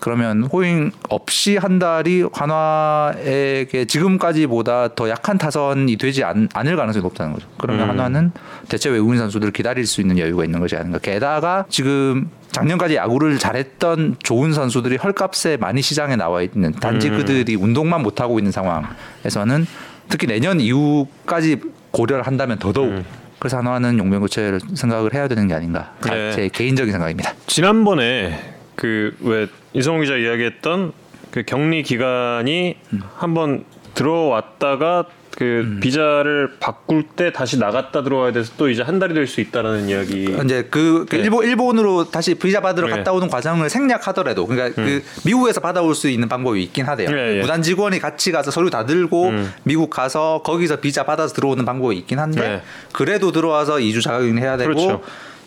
그러면 0.07 0.45
호잉 0.45 0.93
없이 1.09 1.57
한 1.57 1.81
달이 1.81 2.27
한화에게 2.33 3.87
지금까지보다 3.87 4.95
더 4.95 5.09
약한 5.09 5.37
타선이 5.37 5.97
되지 5.97 6.23
않, 6.23 6.49
을 6.65 6.77
가능성이 6.77 7.03
높다는 7.03 7.33
거죠. 7.33 7.49
그러면 7.59 7.89
한화는 7.89 8.31
대체 8.69 8.89
외국인 8.89 9.19
선수들을 9.19 9.53
기다릴 9.53 9.85
수 9.85 10.01
있는 10.01 10.17
여유가 10.17 10.45
있는 10.45 10.61
것이 10.61 10.77
아닌가. 10.77 11.01
게다가 11.01 11.65
지금 11.69 12.31
작년까지 12.53 12.95
야구를 12.95 13.39
잘했던 13.39 14.19
좋은 14.23 14.53
선수들이 14.53 14.95
헐값에 14.95 15.57
많이 15.57 15.83
시장에 15.83 16.15
나와 16.15 16.41
있는 16.41 16.71
단지 16.71 17.11
그들이 17.11 17.57
운동만 17.57 18.05
못 18.05 18.21
하고 18.21 18.39
있는 18.39 18.53
상황에서는 18.53 19.67
특히 20.09 20.29
내년 20.29 20.61
이후까지 20.61 21.63
고려를 21.91 22.25
한다면 22.25 22.61
더더욱 22.61 23.03
그래서 23.41 23.59
한화는 23.59 23.99
용병 23.99 24.21
교체를 24.21 24.61
생각을 24.73 25.15
해야 25.15 25.27
되는 25.27 25.49
게 25.49 25.55
아닌가. 25.55 25.95
네. 26.05 26.31
제 26.31 26.49
개인적인 26.49 26.93
생각입니다. 26.93 27.35
지난번에 27.49 28.56
그 28.77 29.15
왜 29.21 29.47
이성훈 29.73 30.03
기자 30.03 30.17
이야기했던 30.17 30.93
그 31.31 31.43
격리 31.45 31.83
기간이 31.83 32.77
한번 33.17 33.65
들어왔다가 33.95 35.07
그 35.37 35.79
비자를 35.83 36.53
바꿀 36.61 37.03
때 37.03 37.31
다시 37.31 37.59
나갔다 37.59 38.03
들어와야 38.03 38.33
돼서 38.33 38.55
또 38.57 38.71
이제 38.71 38.83
한 38.83 38.99
달이 38.99 39.13
될 39.13 39.27
수 39.27 39.43
있다라는 39.43 39.87
이야기. 39.91 40.35
이제 40.45 40.67
그, 40.71 41.05
그 41.11 41.17
네. 41.17 41.23
일본 41.23 41.45
일본으로 41.45 42.11
다시 42.11 42.35
비자 42.37 42.63
받으러 42.63 42.87
네. 42.87 42.95
음. 42.95 42.97
갔다 42.97 43.13
오는 43.13 43.29
과정을 43.29 43.69
생략하더라도 43.69 44.47
그러니까 44.47 44.75
그 44.83 45.03
미국에서 45.27 45.61
받아올 45.61 45.95
수 45.95 46.09
있는 46.09 46.27
방법이 46.29 46.63
있긴 46.63 46.87
하대요. 46.87 47.11
예, 47.11 47.37
예. 47.37 47.41
무단 47.43 47.61
직원이 47.61 47.99
같이 47.99 48.33
가서 48.33 48.51
서류 48.51 48.71
다 48.71 48.87
들고 48.87 49.29
음. 49.29 49.53
미국 49.65 49.91
가서 49.91 50.41
거기서 50.43 50.77
비자 50.77 51.05
받아서 51.05 51.35
들어오는 51.35 51.67
방법이 51.67 51.95
있긴 51.97 52.19
한데 52.19 52.41
네. 52.41 52.63
그래도 52.93 53.31
들어와서 53.31 53.77
2주 53.77 54.01
자가격리 54.01 54.41
해야 54.41 54.57
되고 54.57 54.73
그렇죠. 54.73 55.03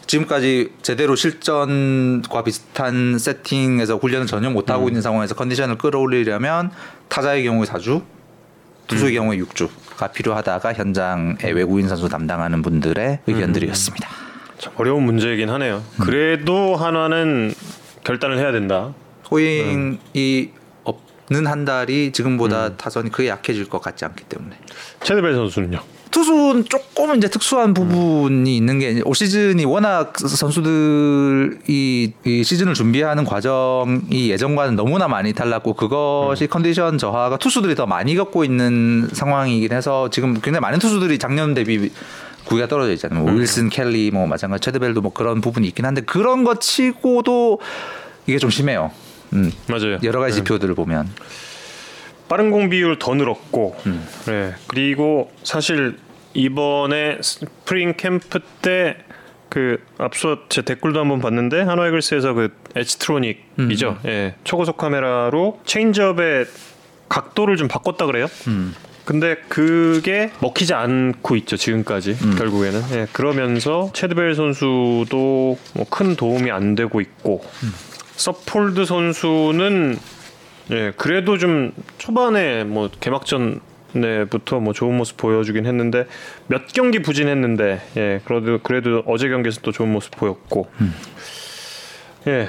지금까지 0.09 0.71
제대로 0.81 1.15
실전과 1.15 2.43
비슷한 2.43 3.19
세팅에서 3.19 3.97
훈련을 3.97 4.25
전혀 4.25 4.49
못 4.49 4.67
음. 4.67 4.73
하고 4.73 4.87
있는 4.89 5.03
상황에서 5.03 5.35
컨디션을 5.35 5.77
끌어올리려면 5.77 6.71
타자의 7.09 7.43
경우에 7.43 7.67
4주, 7.67 8.01
투수의 8.87 9.11
음. 9.11 9.21
경우에 9.21 9.37
6주가 9.37 10.11
필요하다가 10.11 10.73
현장의 10.73 11.53
외국인 11.53 11.87
선수 11.87 12.09
담당하는 12.09 12.63
분들의 12.63 13.19
의견들이었습니다. 13.27 14.09
참 14.57 14.73
어려운 14.77 15.03
문제이긴 15.03 15.47
하네요. 15.51 15.83
그래도 16.01 16.75
한화는 16.75 17.53
결단을 18.03 18.39
해야 18.39 18.51
된다. 18.51 18.95
호잉이 19.29 20.49
없는 20.85 21.45
한 21.45 21.65
달이 21.65 22.13
지금보다 22.13 22.67
음. 22.69 22.75
타선이 22.77 23.11
크게 23.11 23.29
약해질 23.29 23.69
것 23.69 23.79
같지 23.79 24.05
않기 24.05 24.23
때문에 24.23 24.57
체드벨 25.03 25.35
선수는요. 25.35 25.79
투수는 26.11 26.65
조금 26.65 27.15
이제 27.17 27.27
특수한 27.27 27.73
부분이 27.73 28.55
있는 28.57 28.79
게 28.79 29.01
올 29.05 29.15
시즌이 29.15 29.63
워낙 29.65 30.13
선수들이 30.17 32.13
이 32.25 32.43
시즌을 32.43 32.73
준비하는 32.73 33.25
과정이 33.25 34.29
예전과는 34.29 34.75
너무나 34.75 35.07
많이 35.07 35.33
달랐고 35.33 35.73
그것이 35.73 36.47
컨디션 36.47 36.97
저하가 36.97 37.37
투수들이 37.37 37.75
더 37.75 37.85
많이 37.85 38.15
겪고 38.15 38.43
있는 38.43 39.07
상황이긴 39.13 39.71
해서 39.71 40.09
지금 40.09 40.33
굉장히 40.33 40.59
많은 40.61 40.79
투수들이 40.79 41.19
작년 41.19 41.53
대비 41.53 41.91
구위가 42.45 42.67
떨어져 42.67 42.91
있잖아요. 42.93 43.23
뭐 43.23 43.31
윌슨, 43.33 43.69
켈리, 43.69 44.09
뭐 44.11 44.25
마찬가지 44.25 44.61
체드벨도 44.61 45.01
뭐 45.01 45.13
그런 45.13 45.41
부분이 45.41 45.67
있긴 45.67 45.85
한데 45.85 46.01
그런 46.01 46.43
것 46.43 46.59
치고도 46.61 47.59
이게 48.25 48.39
좀 48.39 48.49
심해요. 48.49 48.91
음, 49.33 49.51
맞아요. 49.67 49.99
여러 50.03 50.19
가지 50.19 50.37
지표들을 50.37 50.73
보면 50.73 51.07
빠른 52.29 52.51
공 52.51 52.69
비율 52.69 52.97
더 52.99 53.15
늘었고, 53.15 53.75
음. 53.87 54.07
네. 54.27 54.53
그리고 54.67 55.31
사실 55.43 55.97
이번에 56.33 57.17
스프링 57.21 57.95
캠프 57.97 58.39
때 58.61 58.95
그 59.49 59.83
앞서 59.97 60.37
제 60.47 60.61
댓글도 60.61 60.99
한번 60.99 61.19
봤는데 61.19 61.61
한화이글스에서 61.61 62.33
그 62.33 62.49
에치트로닉이죠. 62.75 63.89
음. 64.05 64.07
예, 64.09 64.35
초고속 64.43 64.77
카메라로 64.77 65.59
체인지업의 65.65 66.45
각도를 67.09 67.57
좀 67.57 67.67
바꿨다 67.67 68.05
그래요. 68.05 68.27
음. 68.47 68.75
근데 69.05 69.37
그게 69.49 70.29
먹히지 70.39 70.75
않고 70.75 71.35
있죠 71.37 71.57
지금까지 71.57 72.15
음. 72.21 72.35
결국에는 72.37 72.81
예, 72.93 73.07
그러면서 73.11 73.89
채드벨 73.93 74.35
선수도 74.35 75.57
뭐 75.73 75.85
큰 75.89 76.15
도움이 76.15 76.51
안 76.51 76.75
되고 76.75 77.01
있고 77.01 77.43
음. 77.63 77.73
서폴드 78.17 78.85
선수는 78.85 79.97
예 80.71 80.93
그래도 80.95 81.37
좀 81.37 81.71
초반에 81.97 82.63
뭐 82.63 82.89
개막전 82.99 83.61
네부터 83.93 84.59
뭐 84.59 84.73
좋은 84.73 84.95
모습 84.95 85.17
보여주긴 85.17 85.65
했는데 85.65 86.05
몇 86.47 86.67
경기 86.67 87.01
부진했는데 87.01 87.81
예 87.97 88.21
그래도 88.25 88.59
그래도 88.61 89.03
어제 89.07 89.29
경기에서 89.29 89.61
또 89.61 89.71
좋은 89.71 89.91
모습 89.91 90.11
보였고 90.15 90.69
예 92.27 92.47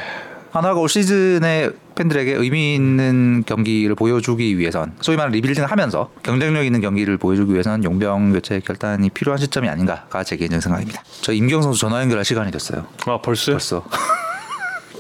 하나가 0.51 0.81
올 0.81 0.89
시즌에 0.89 1.71
팬들에게 1.95 2.33
의미 2.33 2.75
있는 2.75 3.45
경기를 3.47 3.95
보여주기 3.95 4.59
위해선 4.59 4.95
소위 5.01 5.17
말하는 5.17 5.37
리빌딩을 5.37 5.71
하면서 5.71 6.11
경쟁력 6.23 6.65
있는 6.65 6.81
경기를 6.81 7.19
보여주기 7.19 7.53
위해선 7.53 7.85
용병 7.85 8.33
교체 8.33 8.59
결단이 8.61 9.11
필요한 9.11 9.39
시점이 9.39 9.69
아닌가가 9.69 10.25
제 10.25 10.37
개인적인 10.37 10.61
생각입니다. 10.61 11.03
저 11.21 11.33
임경 11.33 11.63
선수 11.63 11.81
전화 11.81 12.01
연결할 12.01 12.25
시간이 12.25 12.51
됐어요. 12.51 12.87
아 13.07 13.19
벌써 13.23 13.53
벌써. 13.53 13.85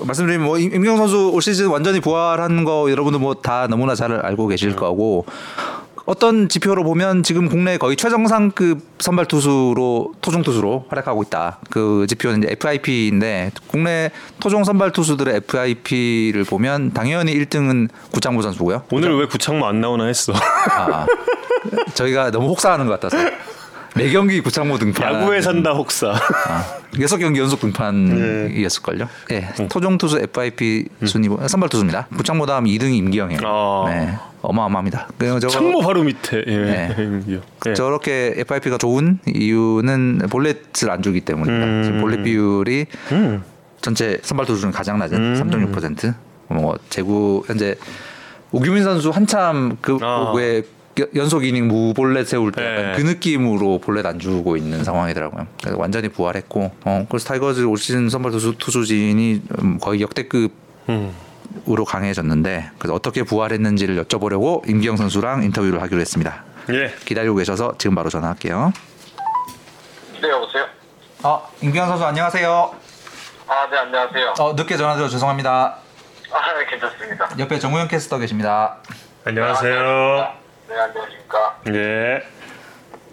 말씀드리면 0.04 0.46
뭐 0.46 0.58
임- 0.58 0.74
임경 0.74 0.96
선수 0.96 1.30
올 1.32 1.42
시즌 1.42 1.66
완전히 1.68 2.00
부활한 2.00 2.64
거 2.64 2.90
여러분들 2.90 3.20
뭐 3.20 3.34
다 3.42 3.66
너무나 3.68 3.94
잘 3.94 4.12
알고 4.12 4.48
계실 4.48 4.76
거고 4.76 5.24
어떤 6.06 6.48
지표로 6.48 6.82
보면 6.82 7.22
지금 7.22 7.48
국내 7.48 7.78
거의 7.78 7.96
최정상급 7.96 8.80
선발 8.98 9.26
투수로 9.26 10.12
토종 10.20 10.42
투수로 10.42 10.86
활약하고 10.88 11.22
있다. 11.22 11.58
그 11.70 12.04
지표는 12.08 12.42
이제 12.42 12.52
FIP인데 12.52 13.52
국내 13.68 14.10
토종 14.40 14.64
선발 14.64 14.90
투수들의 14.92 15.36
FIP를 15.48 16.44
보면 16.44 16.92
당연히 16.92 17.32
1등은 17.34 17.88
구창모 18.12 18.42
선수고요. 18.42 18.82
오늘 18.90 19.16
왜 19.20 19.26
구창모 19.26 19.64
안 19.66 19.80
나오나 19.80 20.06
했어 20.06 20.32
아, 20.76 21.06
저희가 21.94 22.30
너무 22.32 22.48
혹사하는 22.48 22.86
것 22.86 22.98
같아서 22.98 23.16
매 23.96 24.08
경기 24.10 24.40
구창모 24.40 24.78
등판. 24.78 25.14
야구에 25.22 25.40
산다 25.42 25.72
혹사 25.72 26.10
아, 26.12 26.64
여섯 27.00 27.18
경기 27.18 27.40
연속 27.40 27.60
등판이었을걸요. 27.60 29.08
예, 29.32 29.48
토종 29.68 29.98
투수 29.98 30.18
FIP 30.18 30.86
순위 31.06 31.28
보- 31.28 31.46
선발 31.46 31.68
투수입니다. 31.68 32.06
구창모 32.16 32.46
다음 32.46 32.64
2등이 32.64 32.94
임기영이에요. 32.98 33.40
아. 33.44 33.84
네, 33.88 34.14
어마어마합니다. 34.42 35.08
저거 35.18 35.48
창모 35.48 35.80
바로 35.80 36.02
밑에 36.04 36.44
예. 36.46 36.56
네. 36.56 36.96
예. 37.66 37.74
저렇게 37.74 38.34
FIP가 38.36 38.78
좋은 38.78 39.18
이유는 39.26 40.20
볼넷을 40.30 40.90
안 40.90 41.02
주기 41.02 41.20
때문입니다. 41.20 41.66
음. 41.66 42.00
볼넷 42.00 42.22
비율이 42.22 42.86
음. 43.12 43.42
전체 43.80 44.18
선발 44.22 44.46
투수 44.46 44.60
중 44.62 44.70
가장 44.70 44.98
낮은 45.00 45.18
음. 45.18 45.50
3.6%. 45.74 46.14
뭐 46.48 46.76
제구 46.90 47.42
현재 47.46 47.74
우규민 48.52 48.82
선수 48.84 49.10
한참 49.10 49.76
그 49.80 49.98
아. 50.00 50.32
왜 50.98 51.06
연속 51.14 51.44
이닝 51.44 51.68
무볼넷 51.68 52.26
세울 52.26 52.52
때 52.52 52.62
네. 52.62 52.92
그 52.96 53.02
느낌으로 53.02 53.78
볼넷 53.78 54.04
안 54.06 54.18
주고 54.18 54.56
있는 54.56 54.84
상황이더라고요. 54.84 55.46
그래서 55.60 55.78
완전히 55.78 56.08
부활했고, 56.08 56.72
어, 56.84 57.06
그래서 57.08 57.28
타이거즈 57.28 57.62
올 57.64 57.78
시즌 57.78 58.08
선발 58.08 58.32
투수 58.32 58.54
투수진이 58.58 59.42
음, 59.62 59.78
거의 59.78 60.00
역대급 60.00 60.52
음. 60.88 61.14
으로 61.68 61.84
강해졌는데 61.84 62.70
그래서 62.78 62.94
어떻게 62.94 63.24
부활했는지를 63.24 64.04
여쭤보려고 64.04 64.68
임기영 64.68 64.96
선수랑 64.96 65.42
인터뷰를 65.42 65.82
하기로 65.82 66.00
했습니다. 66.00 66.44
예. 66.70 66.94
기다리고 67.04 67.34
계셔서 67.34 67.74
지금 67.76 67.96
바로 67.96 68.08
전화할게요. 68.08 68.72
네, 70.22 70.28
여보세요? 70.28 70.66
어, 71.24 71.50
임기영 71.60 71.88
선수 71.88 72.04
안녕하세요. 72.04 72.74
아, 73.48 73.68
네, 73.68 73.78
안녕하세요. 73.78 74.34
어, 74.38 74.52
늦게 74.52 74.76
전화드려 74.76 75.08
죄송합니다. 75.08 75.76
아, 76.32 76.54
네, 76.54 76.66
괜찮습니다. 76.66 77.28
옆에 77.38 77.58
정우영 77.58 77.88
캐스터 77.88 78.18
계십니다. 78.18 78.76
안녕하세요. 79.24 79.74
네, 79.74 80.39
안녕하십니까. 80.78 81.60
예. 81.74 82.22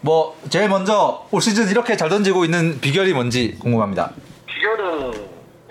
뭐 0.02 0.38
제일 0.50 0.70
먼저 0.70 1.28
올 1.32 1.42
시즌 1.42 1.68
이렇게 1.70 1.98
잘 1.98 2.10
던지고 2.10 2.46
있는 2.46 2.80
비결이 2.80 3.14
뭔지 3.14 3.58
궁금합니다. 3.60 4.12
비결은 4.46 5.14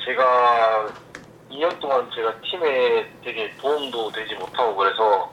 제가 0.05 0.89
2년 1.51 1.81
동안 1.81 2.09
제가 2.15 2.35
팀에 2.43 3.09
되게 3.25 3.53
도움도 3.61 4.13
되지 4.13 4.35
못하고 4.35 4.77
그래서 4.77 5.33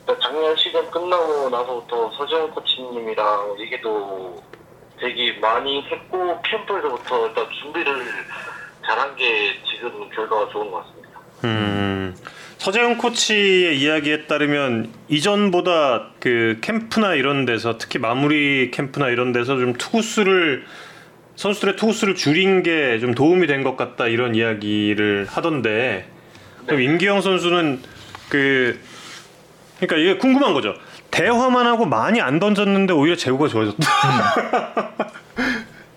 일단 0.00 0.16
작년 0.20 0.56
시즌 0.56 0.90
끝나고 0.90 1.50
나서부터 1.50 2.10
서지영 2.16 2.50
코치님이랑 2.52 3.56
얘기도 3.60 4.42
되게 4.98 5.32
많이 5.40 5.82
했고 5.82 6.40
캠프에서부터 6.42 7.26
일단 7.26 7.46
준비를 7.60 8.06
잘한 8.86 9.14
게 9.16 9.60
지금 9.64 10.08
결과가 10.10 10.48
좋은 10.50 10.70
것 10.70 10.84
같습니다. 10.84 11.20
음. 11.44 12.16
서재훈 12.62 12.96
코치의 12.96 13.80
이야기에 13.80 14.26
따르면 14.26 14.92
이전보다 15.08 16.10
그 16.20 16.58
캠프나 16.60 17.14
이런 17.14 17.44
데서 17.44 17.76
특히 17.76 17.98
마무리 17.98 18.70
캠프나 18.70 19.08
이런 19.08 19.32
데서 19.32 19.58
좀 19.58 19.72
투구수를 19.72 20.64
선수들의 21.34 21.74
투구수를 21.74 22.14
줄인 22.14 22.62
게 22.62 23.00
좀 23.00 23.16
도움이 23.16 23.48
된 23.48 23.64
것 23.64 23.76
같다 23.76 24.06
이런 24.06 24.36
이야기를 24.36 25.26
하던데 25.28 26.08
그럼 26.66 26.82
임기영 26.82 27.20
선수는 27.20 27.82
그 28.28 28.78
그러니까 29.80 29.96
이게 29.96 30.16
궁금한 30.18 30.54
거죠. 30.54 30.74
대화만 31.10 31.66
하고 31.66 31.84
많이 31.84 32.20
안 32.20 32.38
던졌는데 32.38 32.92
오히려 32.92 33.16
제구가 33.16 33.48
좋아졌다. 33.48 33.76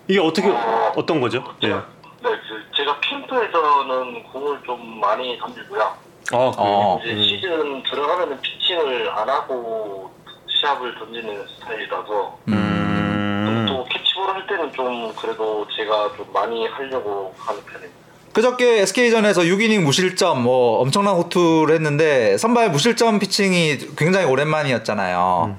이게 0.08 0.18
어떻게 0.18 0.48
어떤 0.96 1.20
거죠? 1.20 1.44
예. 1.62 1.68
네, 1.68 1.74
그 2.22 2.76
제가 2.76 2.98
캠프에서는 3.02 4.24
공을 4.24 4.58
좀 4.66 4.98
많이 5.00 5.38
던지고요. 5.38 6.04
아, 6.32 6.52
어. 6.56 7.00
이제 7.04 7.22
시즌 7.22 7.82
들어가면은 7.84 8.40
피칭을 8.40 9.10
안 9.10 9.28
하고 9.28 10.10
시합을 10.48 10.94
던지는 10.98 11.44
스타일이라서 11.60 12.38
음. 12.48 13.66
또 13.68 13.84
캐치볼 13.84 14.28
할 14.28 14.46
때는 14.46 14.72
좀 14.72 15.14
그래도 15.14 15.66
제가 15.76 16.12
좀 16.16 16.26
많이 16.32 16.66
하려고 16.66 17.34
하는 17.38 17.64
편입니다. 17.64 18.06
그저께 18.32 18.80
SK전에서 18.82 19.42
6이닝 19.42 19.82
무실점 19.82 20.42
뭐 20.42 20.80
엄청난 20.80 21.14
호투를 21.14 21.74
했는데 21.74 22.36
선발 22.36 22.70
무실점 22.70 23.18
피칭이 23.18 23.94
굉장히 23.96 24.26
오랜만이었잖아요. 24.26 25.56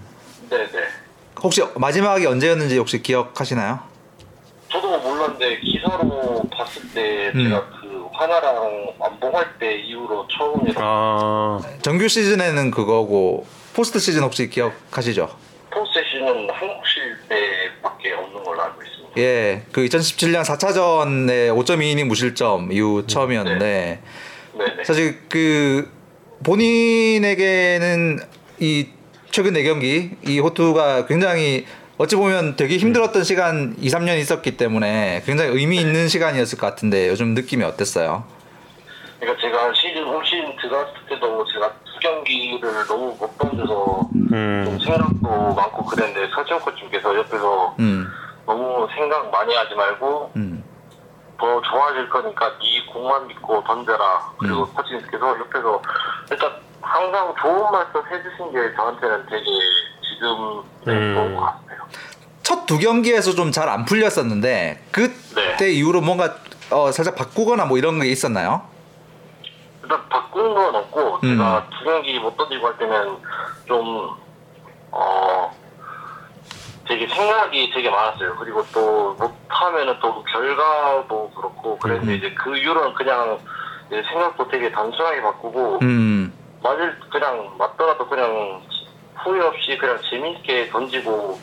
네네. 0.50 0.68
혹시 1.42 1.64
마지막이 1.76 2.26
언제였는지 2.26 2.78
혹시 2.78 3.02
기억하시나요? 3.02 3.80
저도 4.70 5.00
몰랐는데 5.00 5.60
기사로 5.60 6.44
봤을 6.52 6.82
때 6.94 7.32
음. 7.34 7.46
제가 7.46 7.66
그 7.82 7.87
하나랑 8.18 8.94
완봉할 8.98 9.60
때 9.60 9.76
이후로 9.76 10.28
처음이라 10.28 10.82
아. 10.82 11.60
정규 11.82 12.08
시즌에는 12.08 12.72
그거고 12.72 13.46
포스트 13.74 14.00
시즌 14.00 14.24
혹시 14.24 14.50
기억하시죠? 14.50 15.30
포스세션은 15.70 16.50
한국 16.50 16.82
실 16.88 17.16
때밖에 17.30 18.14
없는 18.14 18.44
걸로 18.44 18.62
알고 18.64 18.82
있습니다. 18.82 19.14
예, 19.18 19.62
그 19.72 19.86
2017년 19.86 20.44
4차전에 20.44 21.56
5.2이닝 21.56 22.06
무실점 22.06 22.72
이후 22.72 23.06
처음이었는데 23.06 24.02
네네. 24.58 24.84
사실 24.84 25.20
그 25.30 25.92
본인에게는 26.44 28.20
이 28.60 28.88
최근 29.30 29.54
4경기 29.54 30.16
이 30.28 30.40
호투가 30.40 31.06
굉장히 31.06 31.66
어찌 31.98 32.16
보면 32.16 32.56
되게 32.56 32.78
힘들었던 32.78 33.24
시간 33.24 33.76
2, 33.80 33.88
3년 33.90 34.20
있었기 34.20 34.56
때문에 34.56 35.24
굉장히 35.26 35.52
의미 35.52 35.78
있는 35.78 36.08
시간이었을 36.08 36.60
것 36.60 36.68
같은데 36.68 37.10
요즘 37.10 37.34
느낌이 37.34 37.64
어땠어요? 37.64 38.24
그러니까 39.20 39.42
제가 39.42 39.74
시즌 39.74 40.06
올 40.06 40.24
시즌 40.24 40.56
들어갔을 40.58 40.94
때도 41.10 41.46
제가 41.52 41.74
두 41.84 42.00
경기를 42.00 42.86
너무 42.88 43.18
못 43.20 43.36
던져서 43.40 44.10
좀 44.12 44.28
음. 44.32 44.80
생각도 44.80 45.54
많고 45.56 45.86
그랬는데 45.86 46.30
서지영 46.36 46.60
코치님께서 46.60 47.18
옆에서 47.18 47.76
음, 47.80 48.08
너무 48.46 48.88
생각 48.94 49.32
많이 49.32 49.56
하지 49.56 49.74
말고 49.74 50.32
음, 50.36 50.64
더 51.40 51.62
좋아질 51.62 52.10
거니까 52.10 52.50
네 52.60 52.86
공만 52.94 53.26
믿고 53.26 53.64
던져라. 53.64 54.34
그리고 54.38 54.66
음. 54.66 54.74
코치님께서 54.76 55.40
옆에서 55.40 55.82
일단 56.30 56.52
항상 56.80 57.34
좋은 57.42 57.72
말씀 57.72 58.02
해주신 58.06 58.52
게 58.52 58.76
저한테는 58.76 59.26
되게 59.26 59.46
지금 60.08 60.62
네, 60.86 60.94
음. 60.94 61.14
좋은 61.16 61.36
것 61.36 61.42
같아요. 61.42 61.78
첫 62.44 62.66
두 62.66 62.78
경기에서 62.80 63.32
좀 63.34 63.52
잘 63.52 63.70
안 63.70 63.86
풀렸었는데 63.86 64.84
그때 64.92 65.56
네. 65.58 65.72
이후로 65.72 66.02
뭔가 66.02 66.36
어, 66.72 66.92
살짝 66.92 67.16
바꾸거나 67.16 67.66
뭐 67.66 67.78
이런 67.78 68.00
게 68.00 68.08
있었나요? 68.08 68.62
일단 69.84 70.02
바꾼 70.10 70.54
건 70.54 70.76
없고 70.76 71.20
음. 71.24 71.38
제가 71.38 71.68
두 71.78 71.86
경기 71.86 72.20
못 72.20 72.36
던지고 72.38 72.68
할 72.68 72.78
때는 72.78 73.18
좀 73.68 74.10
어. 74.92 75.56
되게 76.88 77.06
생각이 77.08 77.72
되게 77.74 77.90
많았어요. 77.90 78.36
그리고 78.38 78.64
또 78.74 79.14
못하면은 79.16 79.98
또 80.02 80.24
결과도 80.24 81.32
그렇고 81.36 81.78
그랬는데 81.80 82.14
음. 82.14 82.18
이제 82.18 82.34
그 82.34 82.58
이후로는 82.58 82.94
그냥 82.94 83.38
이제 83.88 84.02
생각도 84.10 84.48
되게 84.48 84.72
단순하게 84.72 85.22
바꾸고 85.22 85.80
음, 85.82 86.34
맞을 86.64 86.98
그냥 87.12 87.54
맞더라도 87.58 88.08
그냥 88.08 88.62
후회 89.28 89.42
없이 89.42 89.78
그냥 89.78 90.00
재미있게 90.10 90.70
던지고 90.70 91.40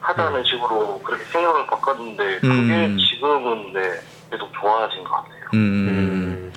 하자는 0.00 0.44
식으로 0.44 1.00
그렇게 1.04 1.24
생각을 1.24 1.66
바꿨는데 1.66 2.40
그게 2.40 2.46
음. 2.48 2.98
지금은 2.98 3.72
네 3.72 4.00
계속 4.30 4.50
좋아진 4.60 5.04
것 5.04 5.10
같아요. 5.10 5.34
음, 5.54 5.58
음. 5.88 6.52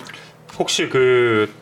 혹시 0.57 0.89
그 0.89 1.53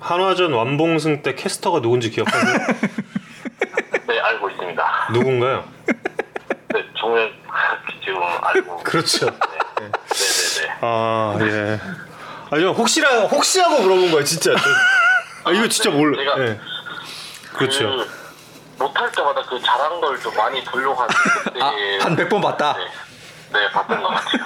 한화전 0.00 0.52
완봉승 0.52 1.22
때 1.22 1.34
캐스터가 1.34 1.80
누군지 1.80 2.10
기억하세요? 2.10 2.54
네 4.06 4.20
알고 4.20 4.50
있습니다. 4.50 5.08
누군가요? 5.12 5.64
네 5.86 6.84
정말 6.98 7.32
지금 8.04 8.22
알고. 8.22 8.76
그렇죠. 8.84 9.26
네. 9.30 9.90
네네네. 9.90 10.78
아 10.82 11.38
예. 11.40 11.80
아니요 12.50 12.70
혹시라 12.72 13.22
혹시라고 13.22 13.80
물어본 13.82 14.10
거예요 14.10 14.24
진짜. 14.24 14.54
저- 14.54 15.48
아 15.50 15.52
이거 15.52 15.68
진짜 15.68 15.90
몰라. 15.90 16.16
제가 16.18 16.46
예. 16.48 16.60
그렇죠. 17.54 17.88
그 17.96 18.08
못할 18.78 19.10
때마다 19.12 19.42
그 19.48 19.60
잘한 19.60 20.00
걸 20.00 20.18
좀 20.20 20.34
많이 20.36 20.62
그때 21.44 21.60
아, 21.62 21.66
한 22.00 22.16
100번 22.16 22.42
봤다. 22.42 22.74
네, 22.74 22.84
네 23.52 23.70
봤던 23.70 24.02
것 24.02 24.08
같아요. 24.08 24.42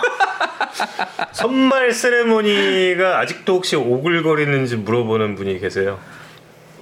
선발 1.33 1.93
세레모니가 1.93 3.19
아직도 3.21 3.55
혹시 3.55 3.77
오글거리는지 3.77 4.77
물어보는 4.77 5.35
분이 5.37 5.59
계세요. 5.61 5.99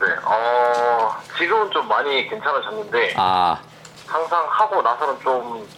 네, 0.01 0.07
어 0.25 1.17
지금은 1.39 1.71
좀 1.71 1.87
많이 1.89 2.29
괜찮아졌는데 2.29 3.15
아, 3.17 3.59
항상 4.07 4.47
하고 4.51 4.83
나서는 4.83 5.21
좀, 5.23 5.69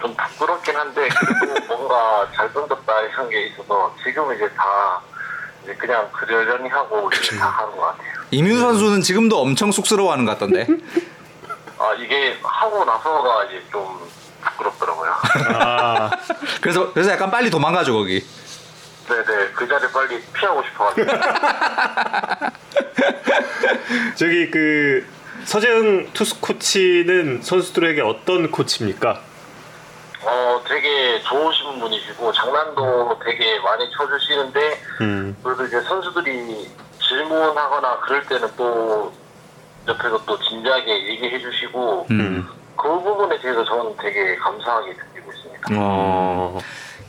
좀 0.00 0.14
부끄럽긴 0.16 0.76
한데, 0.76 1.08
그래도 1.08 1.66
뭔가 1.76 2.26
잘 2.34 2.52
던졌다 2.52 3.00
이런 3.02 3.28
게 3.28 3.46
있어서, 3.46 3.94
지금은 4.04 4.34
이제 4.36 4.48
다, 4.56 5.00
이제 5.62 5.74
그냥 5.74 6.08
그러려니 6.12 6.68
하고 6.68 7.10
이제 7.12 7.36
다 7.38 7.46
하는 7.48 7.76
것 7.76 7.82
같아요. 7.82 8.12
이민우 8.30 8.58
선수는 8.58 9.02
지금도 9.02 9.40
엄청 9.40 9.70
쑥스러워하는 9.72 10.24
것 10.24 10.32
같던데. 10.32 10.66
아, 11.78 11.94
이게 11.98 12.36
하고 12.42 12.84
나서가 12.84 13.44
이제 13.44 13.62
좀 13.70 13.98
부끄럽더라고요. 14.42 15.14
아, 15.54 16.10
그래서 16.60 16.92
그래서 16.92 17.12
약간 17.12 17.30
빨리 17.30 17.50
도망가죠 17.50 17.92
거기. 17.92 18.24
네네, 19.08 19.50
그 19.54 19.68
자리 19.68 19.86
빨리 19.92 20.20
피하고 20.32 20.62
싶어가지고. 20.64 21.12
저기 24.14 24.50
그 24.50 25.06
서재흥 25.44 26.10
투수 26.12 26.40
코치는 26.40 27.42
선수들에게 27.42 28.00
어떤 28.02 28.50
코치입니까? 28.50 29.20
어, 30.24 30.62
되게 30.66 31.20
좋으신 31.22 31.80
분이시고, 31.80 32.32
장난도 32.32 33.18
되게 33.24 33.58
많이 33.60 33.90
쳐주시는데, 33.90 34.80
음, 35.00 35.36
그래도 35.42 35.64
이제 35.66 35.80
선수들이 35.80 36.70
질문하거나 37.00 38.00
그럴 38.00 38.24
때는 38.26 38.48
또, 38.56 39.12
옆에서 39.88 40.24
또 40.24 40.38
진지하게 40.38 41.08
얘기해 41.08 41.40
주시고, 41.40 42.06
음. 42.10 42.48
그 42.76 42.88
부분에 42.88 43.38
대해서 43.40 43.64
저는 43.64 43.94
되게 44.00 44.36
감사하게 44.36 44.90
느끼고 44.90 45.32
있습니다. 45.32 45.68
어, 45.76 46.58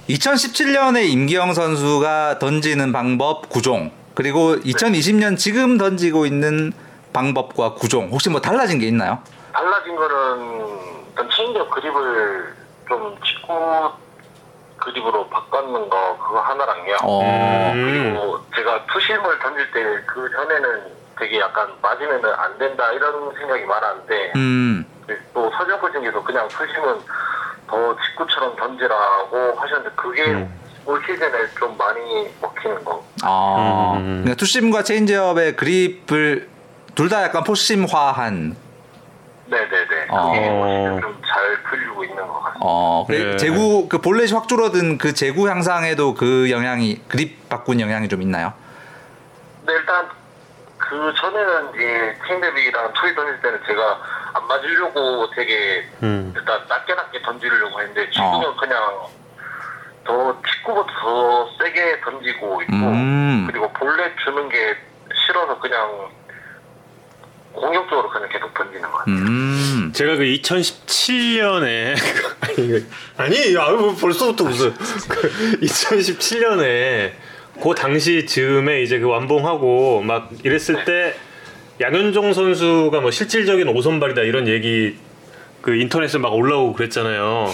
2017년에 0.10 1.08
임기영 1.10 1.54
선수가 1.54 2.40
던지는 2.40 2.92
방법 2.92 3.50
구종 3.50 3.92
그리고 4.14 4.56
2020년 4.58 5.38
지금 5.38 5.78
던지고 5.78 6.26
있는 6.26 6.74
방법과 7.14 7.76
구종 7.76 8.10
혹시 8.12 8.30
뭐 8.30 8.42
달라진 8.42 8.80
게 8.80 8.88
있나요? 8.88 9.20
달라진 9.54 9.96
거는 9.96 10.68
일단 11.10 11.30
체인지업 11.36 11.70
그립을 11.70 12.54
좀 12.88 13.18
직구 13.26 13.92
그립으로 14.78 15.28
바꿨는 15.30 15.90
거 15.90 16.18
그거 16.18 16.40
하나랑요. 16.42 16.98
어. 17.04 17.72
음, 17.74 18.14
그리고 18.14 18.40
제가 18.56 18.86
two-seam을 18.88 19.40
던질 19.40 19.72
때 19.72 19.84
그 20.06 20.30
전에는 20.32 21.04
되게 21.20 21.40
약간 21.40 21.68
맞으면은 21.82 22.34
안 22.36 22.58
된다 22.58 22.92
이런 22.92 23.34
생각이 23.36 23.64
많았는데 23.66 24.34
음. 24.36 24.86
또 25.34 25.50
서정 25.52 25.80
코치님께서 25.80 26.24
그냥 26.24 26.48
투심은 26.48 27.00
더 27.68 27.96
직구처럼 27.96 28.56
던지라고 28.56 29.54
하셨는데 29.58 29.96
그게 29.96 30.26
음. 30.26 30.60
올 30.86 31.02
시즌에 31.06 31.48
좀 31.58 31.78
많이 31.78 32.28
먹히는 32.42 32.84
거. 32.84 33.04
아. 33.24 33.94
음. 33.98 34.22
그러니까 34.24 34.36
투심과 34.36 34.84
체인지업의 34.84 35.56
그립을 35.56 36.50
둘 36.96 37.10
다 37.10 37.24
약간 37.24 37.44
포심화한 37.44 38.56
네네네. 39.54 40.08
어. 40.10 40.32
그게 40.32 41.02
좀잘 41.02 41.64
풀리고 41.64 42.04
있는 42.04 42.28
것 42.28 42.34
같습니다. 42.40 42.60
어, 42.62 43.06
그래, 43.08 43.24
네. 43.24 43.38
제구 43.38 43.88
그 43.88 44.00
볼넷이 44.00 44.34
확 44.34 44.48
줄어든 44.48 44.98
그 44.98 45.14
제구 45.14 45.48
향상에도 45.48 46.16
그 46.16 46.50
영향이 46.50 47.04
그립 47.08 47.50
바꾼 47.50 47.80
영향이 47.80 48.10
좀 48.10 48.22
있나요? 48.22 48.54
근데 49.60 49.74
일단 49.74 50.10
그 50.78 51.14
전에는 51.18 51.76
이제 51.76 52.18
팀랩이랑 52.26 52.94
투이 52.94 53.16
던질 53.16 53.42
때는 53.42 53.60
제가 53.68 54.00
안 54.34 54.48
맞으려고 54.48 55.30
되게 55.32 55.86
음. 56.02 56.34
일단 56.36 56.62
낮게 56.68 56.94
낮게 56.96 57.22
던지려고 57.22 57.80
했는데 57.80 58.10
지금은 58.10 58.48
어. 58.48 58.56
그냥 58.56 59.08
더 60.04 60.42
직구보다 60.42 60.92
더 61.00 61.50
세게 61.58 62.02
던지고 62.02 62.62
있고 62.64 62.74
음. 62.74 63.48
그리고 63.48 63.72
볼넷 63.74 64.18
주는 64.24 64.50
게 64.50 64.76
싫어서 65.26 65.58
그냥 65.60 66.10
공격적으로 67.54 68.10
그냥 68.10 68.30
계속 68.30 68.54
던지는 68.54 68.92
것 68.92 68.98
같아요. 69.00 69.16
음. 69.16 69.92
제가 69.94 70.16
그 70.16 70.24
2017년에 70.24 71.96
아니, 73.18 73.58
아니 73.58 73.76
뭐 73.76 73.96
벌써부터 73.96 74.44
무슨 74.44 74.74
그 75.08 75.60
2017년에 75.62 77.12
그 77.62 77.76
당시 77.76 78.26
즈음에 78.26 78.82
이제 78.82 79.00
그 79.00 79.08
완봉하고 79.08 80.02
막 80.02 80.30
이랬을 80.44 80.86
때 80.86 81.16
양현종 81.80 82.34
선수가 82.34 83.00
뭐 83.02 83.12
실질적인 83.12 83.68
오선발이다 83.68 84.24
이런 84.24 84.48
얘기 84.48 84.98
그 85.62 85.76
인터넷에 85.76 86.18
막 86.18 86.34
올라오고 86.34 86.74
그랬잖아요. 86.74 87.52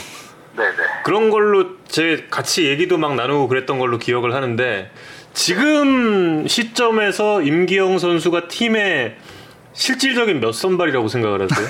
네네. 0.56 0.76
그런 1.04 1.30
걸로 1.30 1.78
제 1.88 2.26
같이 2.30 2.66
얘기도 2.66 2.98
막 2.98 3.16
나누고 3.16 3.48
그랬던 3.48 3.80
걸로 3.80 3.98
기억을 3.98 4.34
하는데 4.34 4.92
지금 5.34 6.48
시점에서 6.48 7.42
임기영 7.42 8.00
선수가 8.00 8.48
팀의 8.48 9.16
실질적인 9.80 10.42
몇 10.42 10.52
선발이라고 10.52 11.08
생각을 11.08 11.42
하세요? 11.42 11.66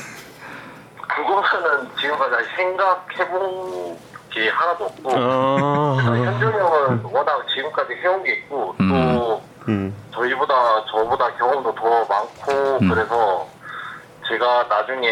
그거는 1.07 1.87
지금 2.01 2.17
까지 2.17 2.35
아직 2.35 2.49
생각해본 2.55 3.97
게 4.31 4.49
하나도 4.49 4.85
없고 4.85 5.11
아, 5.13 5.95
현준이 6.17 6.51
형은 6.51 7.03
워낙 7.03 7.45
지금까지 7.53 7.93
해온 7.93 8.23
게 8.23 8.33
있고 8.33 8.75
음. 8.79 9.13
또 9.13 9.43
음, 9.67 9.95
저희보다 10.11 10.85
저보다 10.85 11.35
경험도 11.35 11.75
더 11.75 12.05
많고 12.05 12.79
음. 12.81 12.89
그래서 12.89 13.47
제가 14.27 14.63
나중에 14.67 15.07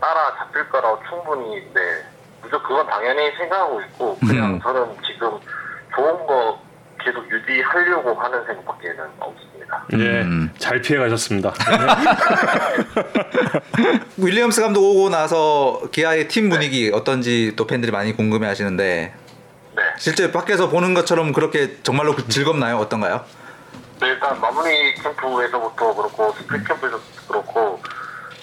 따라 0.00 0.36
잡힐 0.38 0.68
거라고 0.68 1.00
충분히 1.08 1.56
네 1.74 1.80
무조건 2.42 2.62
그건 2.68 2.86
당연히 2.86 3.32
생각하고 3.36 3.80
있고 3.82 4.18
그냥 4.20 4.54
음. 4.54 4.60
저는 4.60 4.96
지금 5.04 5.36
좋은 5.96 6.26
거 6.26 6.60
계속 7.02 7.24
유지하려고 7.30 8.14
하는 8.14 8.44
생각밖에는 8.46 9.04
없습니다. 9.20 9.84
예, 9.92 10.22
음. 10.22 10.50
잘 10.58 10.80
피해 10.80 10.98
가셨습니다. 10.98 11.52
윌리엄스 14.16 14.60
감독 14.60 14.82
오고 14.82 15.10
나서 15.10 15.82
기아의 15.92 16.28
팀 16.28 16.48
분위기 16.48 16.90
어떤지 16.92 17.54
또 17.56 17.66
팬들이 17.66 17.92
많이 17.92 18.14
궁금해 18.14 18.46
하시는데 18.46 19.14
네. 19.76 19.82
실제 19.96 20.32
밖에서 20.32 20.68
보는 20.68 20.94
것처럼 20.94 21.32
그렇게 21.32 21.76
정말로 21.82 22.14
그 22.14 22.26
즐겁나요? 22.28 22.78
어떤가요? 22.78 23.24
네, 24.00 24.08
일단 24.08 24.40
마무리 24.40 24.94
캠프에서부터 24.94 25.94
그렇고 25.94 26.32
스프링 26.32 26.64
캠프에서도 26.64 27.02
그렇고 27.28 27.80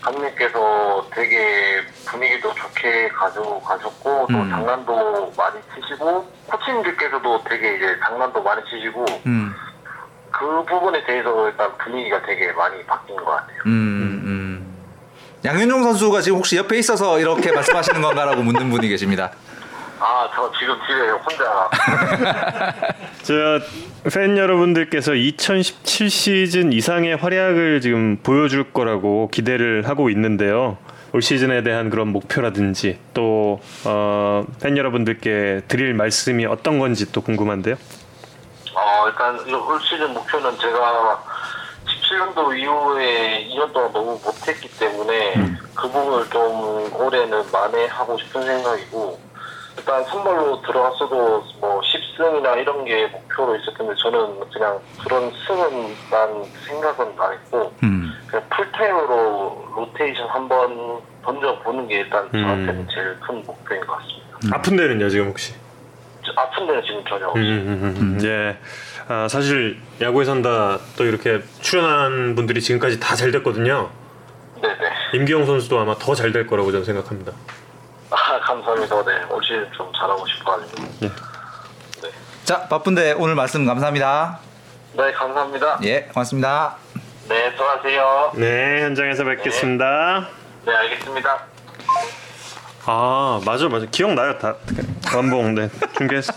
감독님께서 0.06 1.08
되게 1.12 1.82
분위기도 2.06 2.54
좋게 2.54 3.10
가지고 3.10 3.60
가셨고 3.62 4.28
또 4.30 4.38
음. 4.38 4.50
장난도 4.50 5.34
많이 5.36 5.60
치시고 5.74 6.26
코치님들께서도 6.48 7.44
되게 7.50 7.76
이제 7.76 7.98
장난도 8.04 8.44
많이 8.44 8.62
치시고 8.70 9.06
음. 9.26 9.54
그 10.32 10.64
부분에 10.66 11.04
대해서 11.06 11.48
일단 11.48 11.76
분위기가 11.78 12.22
되게 12.22 12.52
많이 12.52 12.84
바뀐 12.86 13.16
것 13.16 13.26
같아요. 13.26 13.58
음, 13.66 14.22
음. 14.26 14.76
양현종 15.44 15.84
선수가 15.84 16.22
지금 16.22 16.38
혹시 16.40 16.58
옆에 16.58 16.78
있어서 16.78 17.20
이렇게 17.20 17.52
말씀하시는 17.54 18.02
건가라고 18.02 18.44
묻는 18.44 18.70
분이 18.70 18.88
계십니다. 18.88 19.32
아, 20.08 20.30
저 20.36 20.52
지금 20.60 20.76
집에 20.86 21.10
혼자 21.10 21.68
저팬 24.04 24.38
여러분들께서 24.38 25.16
2017 25.16 26.12
시즌 26.12 26.72
이상의 26.72 27.16
활약을 27.16 27.82
지금 27.82 28.18
보여줄 28.22 28.72
거라고 28.72 29.30
기대를 29.32 29.90
하고 29.90 30.12
있는데요. 30.12 30.78
올 31.12 31.24
시즌에 31.24 31.64
대한 31.64 31.90
그런 31.90 32.10
목표라든지 32.10 33.00
또 33.16 33.60
어, 33.84 34.46
팬 34.62 34.78
여러분들께 34.78 35.62
드릴 35.68 35.96
말씀이 35.96 36.46
어떤 36.46 36.78
건지 36.78 37.12
또 37.12 37.22
궁금한데요. 37.22 37.74
어, 38.76 39.08
일단 39.08 39.40
이올 39.48 39.82
시즌 39.82 40.14
목표는 40.14 40.56
제가 40.60 41.24
17년도 41.88 42.60
이후에 42.60 43.48
2년 43.50 43.74
동안 43.74 43.92
너무 43.92 44.20
못했기 44.24 44.70
때문에 44.78 45.34
그 45.74 45.90
부분을 45.90 46.30
좀 46.30 46.94
올해는 46.94 47.52
만회하고 47.52 48.20
싶은 48.20 48.44
생각이고 48.44 49.25
일단 49.78 50.04
선발로 50.06 50.62
들어갔어도 50.62 51.44
뭐 51.60 51.82
10승이나 51.82 52.58
이런 52.62 52.86
게 52.86 53.08
목표로 53.08 53.56
있었는데 53.58 53.94
저는 54.02 54.40
그냥 54.52 54.80
그런 55.04 55.32
승은 55.46 55.96
난 56.10 56.44
생각은 56.68 57.14
안 57.20 57.34
했고 57.34 57.74
음. 57.84 58.12
그냥 58.28 58.46
풀타임으로 58.56 59.68
로테이션 59.76 60.28
한번 60.30 61.02
던져보는 61.24 61.88
게 61.88 61.96
일단 62.02 62.30
저한테는 62.32 62.76
음. 62.82 62.88
제일 62.94 63.20
큰 63.20 63.44
목표인 63.46 63.82
것 63.86 63.98
같습니다. 63.98 64.26
아픈 64.58 64.76
데는요 64.78 65.10
지금 65.10 65.28
혹시? 65.28 65.54
저 66.24 66.32
아픈 66.38 66.66
데는 66.68 66.82
지금 66.84 67.04
전혀 67.04 67.26
음, 67.26 67.30
없어요. 67.30 67.44
음, 67.44 67.68
음, 67.68 67.96
음. 67.98 68.20
예. 68.24 68.58
아, 69.08 69.28
사실 69.28 69.78
야구에 70.02 70.26
산다 70.26 70.80
또 70.98 71.04
이렇게 71.06 71.42
출연한 71.62 72.34
분들이 72.36 72.62
지금까지 72.62 73.00
다 73.00 73.16
잘 73.16 73.32
됐거든요. 73.32 73.90
네네. 74.62 74.76
임기영 75.14 75.46
선수도 75.46 75.80
아마 75.80 75.96
더 75.96 76.16
잘 76.16 76.32
될 76.32 76.48
거라고 76.48 76.72
저는 76.72 76.86
생각합니다. 76.86 77.34
아, 78.16 78.40
감사합니다. 78.40 79.04
네, 79.04 79.24
올 79.30 79.44
시즌 79.44 79.70
좀 79.76 79.92
잘하고 79.94 80.26
싶어가지고. 80.28 80.84
예. 81.04 81.12
자 82.46 82.68
바쁜데 82.68 83.14
오늘 83.14 83.36
말씀 83.36 83.66
감사합니다. 83.66 84.40
네, 84.94 85.12
감사합니다. 85.12 85.80
예 85.84 86.02
고맙습니다. 86.04 86.76
네, 87.28 87.52
수고하세요. 87.52 88.32
네, 88.36 88.84
현장에서 88.84 89.24
뵙겠습니다. 89.26 90.28
네, 90.66 90.76
알겠습니다. 90.76 91.40
아, 92.86 93.42
맞아, 93.44 93.68
맞아. 93.68 93.88
기억나요, 93.90 94.38
다. 94.38 94.56
완봉, 95.14 95.56
네, 95.56 95.70
중계했어. 95.98 96.34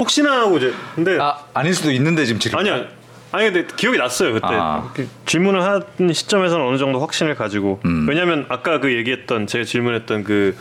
혹시나 0.00 0.40
하고 0.40 0.56
이제, 0.56 0.74
근데 0.96 1.16
아 1.20 1.38
아닐 1.54 1.72
수도 1.74 1.92
있는데 1.92 2.24
지금 2.24 2.40
지금 2.40 2.58
아니야. 2.58 2.84
아니 3.30 3.50
근데 3.50 3.66
기억이 3.76 3.98
났어요 3.98 4.32
그때 4.34 4.46
아. 4.50 4.90
그 4.94 5.06
질문을 5.26 5.62
한 5.62 5.82
시점에서는 6.12 6.64
어느 6.66 6.78
정도 6.78 7.00
확신을 7.00 7.34
가지고 7.34 7.80
음. 7.84 8.06
왜냐하면 8.08 8.46
아까 8.48 8.80
그 8.80 8.92
얘기했던 8.94 9.46
제가 9.46 9.64
질문했던 9.64 10.24
그 10.24 10.56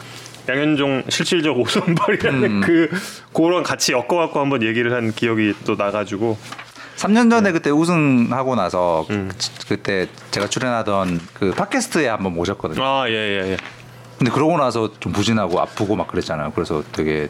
양현종 0.50 1.04
실질적 1.10 1.58
오선발이라는 1.58 2.44
음. 2.44 2.62
그 2.62 2.90
그런 3.34 3.64
같이 3.64 3.92
엮어갖고 3.94 4.40
한번 4.40 4.64
얘기를 4.64 4.94
한 4.94 5.12
기억이 5.14 5.54
또 5.66 5.76
나가지고 5.76 6.38
3년 6.98 7.30
전에 7.30 7.52
그때 7.52 7.70
우승하고 7.70 8.56
나서 8.56 9.06
음. 9.12 9.30
그- 9.38 9.68
그때 9.76 10.08
제가 10.32 10.48
출연하던 10.48 11.20
그 11.34 11.52
팟캐스트에 11.52 12.08
한번 12.08 12.34
모셨거든요. 12.34 12.84
아예예 12.84 13.52
예. 13.52 13.58
근데 14.18 14.32
그러고 14.32 14.58
나서 14.58 14.90
좀 15.00 15.12
부진하고 15.12 15.60
아프고 15.62 15.96
막 15.96 16.08
그랬잖아요. 16.08 16.52
그래서 16.56 16.82
되게 16.92 17.28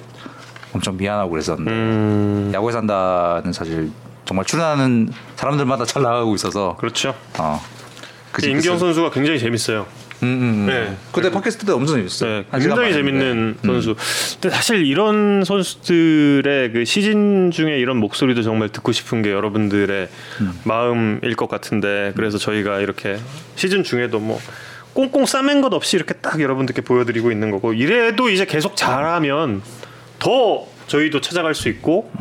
엄청 0.74 0.96
미안하고 0.96 1.32
그랬었는데 1.32 1.72
음 1.72 2.52
야구에 2.54 2.72
산다는 2.72 3.52
사실 3.52 3.92
정말 4.28 4.46
출연하는 4.46 5.10
사람들마다 5.36 5.86
잘 5.86 6.04
나가고 6.04 6.36
있어서 6.36 6.76
그렇죠. 6.78 7.16
어. 7.40 7.62
임기영 8.44 8.60
그래서- 8.62 8.78
선수가 8.78 9.10
굉장히 9.12 9.40
재밌어요. 9.40 9.88
음, 10.24 10.28
음, 10.28 10.42
음. 10.42 10.66
네. 10.66 10.98
그때 11.12 11.30
팟캐스트 11.32 11.66
때 11.68 11.72
엄청 11.72 11.96
재밌었어요. 11.98 12.40
네, 12.40 12.46
굉장히. 12.52 12.92
재밌는 12.92 13.56
음. 13.64 13.66
선수. 13.66 13.96
근데 14.42 14.56
사실 14.56 14.86
이런 14.86 15.44
선수들의 15.46 16.72
그 16.74 16.86
시즌 16.86 17.52
중에 17.52 17.78
이런 17.78 17.98
목소리도 17.98 18.42
정말 18.42 18.70
듣고 18.70 18.92
싶은 18.92 19.22
게 19.22 19.32
여러분들의 19.32 20.08
음. 20.42 20.60
마음일 20.64 21.36
것 21.36 21.48
같은데 21.50 22.14
그래서 22.16 22.38
저희가 22.40 22.80
이렇게 22.80 23.18
시즌 23.56 23.84
중에도 23.84 24.20
뭐 24.20 24.40
꽁꽁 24.94 25.26
싸맨 25.28 25.62
것 25.62 25.72
없이 25.74 25.96
이렇게 25.96 26.16
딱 26.16 26.42
여러분들께 26.42 26.82
보여드리고 26.82 27.32
있는 27.32 27.52
거고 27.52 27.74
이래도 27.74 28.30
이제 28.30 28.46
계속 28.46 28.76
잘하면 28.76 29.62
더 30.18 30.66
저희도 30.88 31.22
찾아갈 31.22 31.54
수 31.54 31.70
있고 31.70 32.12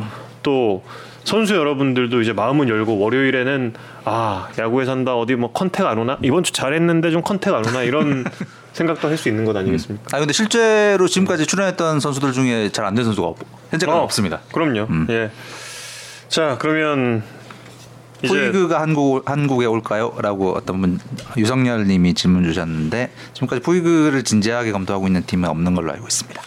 또 0.43 0.83
선수 1.27 1.55
여러분들도 1.55 2.21
이제 2.21 2.31
마음은 2.33 2.69
열고 2.69 2.97
월요일에는 2.99 3.73
아 4.05 4.47
야구에 4.57 4.85
산다 4.85 5.15
어디 5.15 5.35
뭐 5.35 5.51
contact 5.51 5.85
안 5.85 5.97
오나 5.97 6.17
이번 6.23 6.43
주 6.43 6.53
잘했는데 6.53 7.11
좀 7.11 7.21
contact 7.21 7.53
안 7.53 7.65
오나 7.67 7.83
이런 7.83 8.23
생각도 8.73 9.09
할 9.09 9.17
수 9.17 9.27
있는 9.27 9.43
것 9.43 9.55
아니겠습니까? 9.55 10.15
아 10.15 10.19
근데 10.19 10.31
실제로 10.33 11.07
지금까지 11.07 11.45
출연했던 11.45 11.99
선수들 11.99 12.31
중에 12.31 12.69
잘 12.69 12.85
안 12.85 12.95
된 12.95 13.03
선수가 13.03 13.27
없, 13.27 13.37
현재까지 13.71 13.97
어, 13.99 14.01
없습니다. 14.03 14.39
그럼요. 14.53 14.87
음. 14.89 15.07
예. 15.09 15.29
자 16.29 16.57
그러면 16.59 17.23
이제 18.23 18.29
푸이그가 18.33 18.79
한국 18.81 19.29
한국에 19.29 19.65
올까요?라고 19.65 20.53
어떤 20.55 20.79
분 20.81 20.99
유성열님이 21.35 22.13
질문 22.13 22.43
주셨는데 22.43 23.11
지금까지 23.33 23.61
푸이그를 23.61 24.23
진지하게 24.23 24.71
검토하고 24.71 25.07
있는 25.07 25.23
팀은 25.25 25.49
없는 25.49 25.75
걸로 25.75 25.91
알고 25.91 26.07
있습니다. 26.07 26.41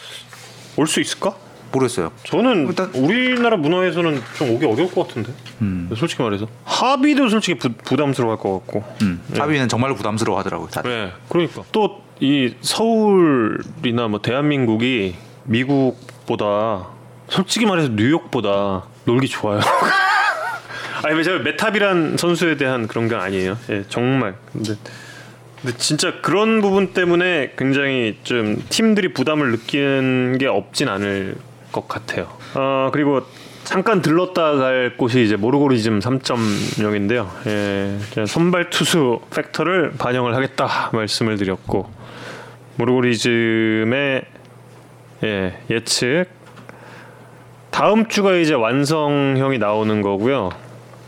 올 0.76 0.87
수 0.87 1.01
있을까? 1.01 1.35
모르겠어요. 1.73 2.12
저는 2.25 2.68
일단- 2.68 2.91
우리나라 2.95 3.57
문화에서는 3.57 4.21
좀 4.37 4.51
오기 4.51 4.66
어려울 4.66 4.91
것 4.91 5.07
같은데. 5.09 5.33
음. 5.62 5.91
솔직히 5.97 6.23
말해서 6.23 6.47
합의도 6.64 7.29
솔직히 7.29 7.59
부, 7.59 7.71
부담스러워할 7.73 8.39
것 8.39 8.53
같고. 8.61 8.85
음, 9.03 9.21
네. 9.29 9.41
합의는 9.41 9.68
정말로 9.68 9.95
부담스러워하더라고요. 9.95 10.68
다들. 10.68 10.91
네, 10.91 11.12
그러니까 11.29 11.62
또 11.73 12.01
이 12.23 12.55
서울이나 12.61 14.09
뭐 14.09 14.21
대한민국이 14.21 15.14
미국보다 15.45 16.89
솔직히 17.31 17.64
말해서 17.64 17.89
뉴욕보다 17.95 18.85
놀기 19.07 19.27
좋아요. 19.27 19.61
아니 21.03 21.16
왜 21.16 21.23
제가 21.23 21.39
메탑이란 21.39 22.18
선수에 22.18 22.57
대한 22.59 22.87
그런 22.89 23.09
게 23.09 23.14
아니에요. 23.14 23.57
예, 23.71 23.85
정말. 23.89 24.35
근데 24.53 24.75
근데 25.62 25.77
진짜 25.79 26.21
그런 26.21 26.61
부분 26.61 26.93
때문에 26.93 27.53
굉장히 27.57 28.18
좀 28.23 28.62
팀들이 28.68 29.14
부담을 29.14 29.51
느끼는 29.53 30.37
게 30.39 30.47
없진 30.47 30.89
않을 30.89 31.37
것 31.73 31.89
같아요. 31.89 32.29
어 32.55 32.91
그리고 32.93 33.23
잠깐 33.64 34.03
들렀다 34.03 34.57
갈 34.57 34.97
곳이 34.97 35.23
이제 35.23 35.37
모르고리즘 35.37 36.01
3.0인데요. 36.01 37.29
예, 37.47 38.27
선발 38.27 38.71
투수 38.71 39.21
팩터를 39.31 39.93
반영을 39.99 40.35
하겠다 40.35 40.91
말씀을 40.93 41.37
드렸고 41.37 41.89
모르고리즘의 42.77 44.23
예, 45.23 45.59
예측 45.68 46.25
다음 47.71 48.09
주가 48.09 48.35
이제 48.35 48.55
완성형이 48.55 49.59
나오는 49.59 50.03
거고요. 50.03 50.51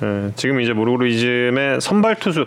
예, 0.03 0.33
지금 0.37 0.61
이제 0.61 0.73
모르고리즘의 0.73 1.81
선발 1.81 2.17
투수 2.17 2.47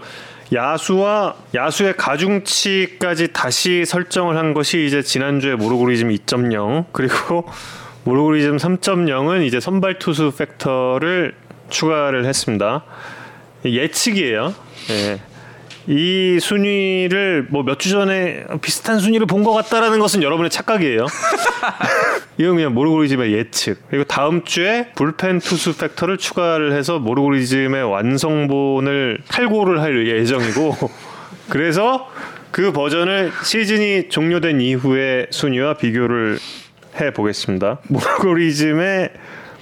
야수와 0.53 1.36
야수의 1.55 1.97
가중치까지 1.97 3.34
다시 3.34 3.84
설정을 3.86 4.38
한 4.38 4.53
것이 4.53 4.86
이제 4.86 5.01
지난주에 5.01 5.55
모르고리즘 5.55 6.09
2.0 6.09 6.86
그리고 6.91 7.45
모르고리즘 8.06 8.58
3.0은 8.58 9.45
이제 9.45 9.60
선발 9.60 9.97
투수 9.99 10.32
팩터를 10.38 11.34
추가를 11.70 12.26
했습니다. 12.26 12.84
예측이에요. 13.66 14.53
예. 14.91 15.20
이 15.88 16.39
순위를 16.39 17.47
뭐 17.49 17.64
몇 17.64 17.78
주 17.80 17.89
전에 17.89 18.43
비슷한 18.62 18.99
순위를 18.99 19.26
본 19.28 19.43
것 19.43 19.53
같다라는 19.53 19.99
것은 19.99 20.22
여러분의 20.24 20.49
착각이에요. 20.51 21.06
이건 22.38 22.56
그냥 22.56 22.74
모르고리즘의 22.76 23.34
예측. 23.34 23.80
그리고 23.89 24.03
다음 24.03 24.43
주에 24.43 24.91
불펜 24.95 25.39
투수 25.39 25.76
팩터를 25.78 26.18
추가를 26.18 26.74
해서 26.74 26.99
모르고리즘의 26.99 27.84
완성본을 27.84 29.20
탈고를 29.28 29.82
할 29.82 30.08
예정이고 30.08 30.76
그래서 31.49 32.08
그 32.51 32.72
버전을 32.72 33.32
시즌이 33.43 34.10
종료된 34.10 34.62
이후의 34.62 35.28
순위와 35.32 35.76
비교를 35.76 36.38
해 36.99 37.11
보겠습니다. 37.11 37.79
모르고리즘의 37.89 39.11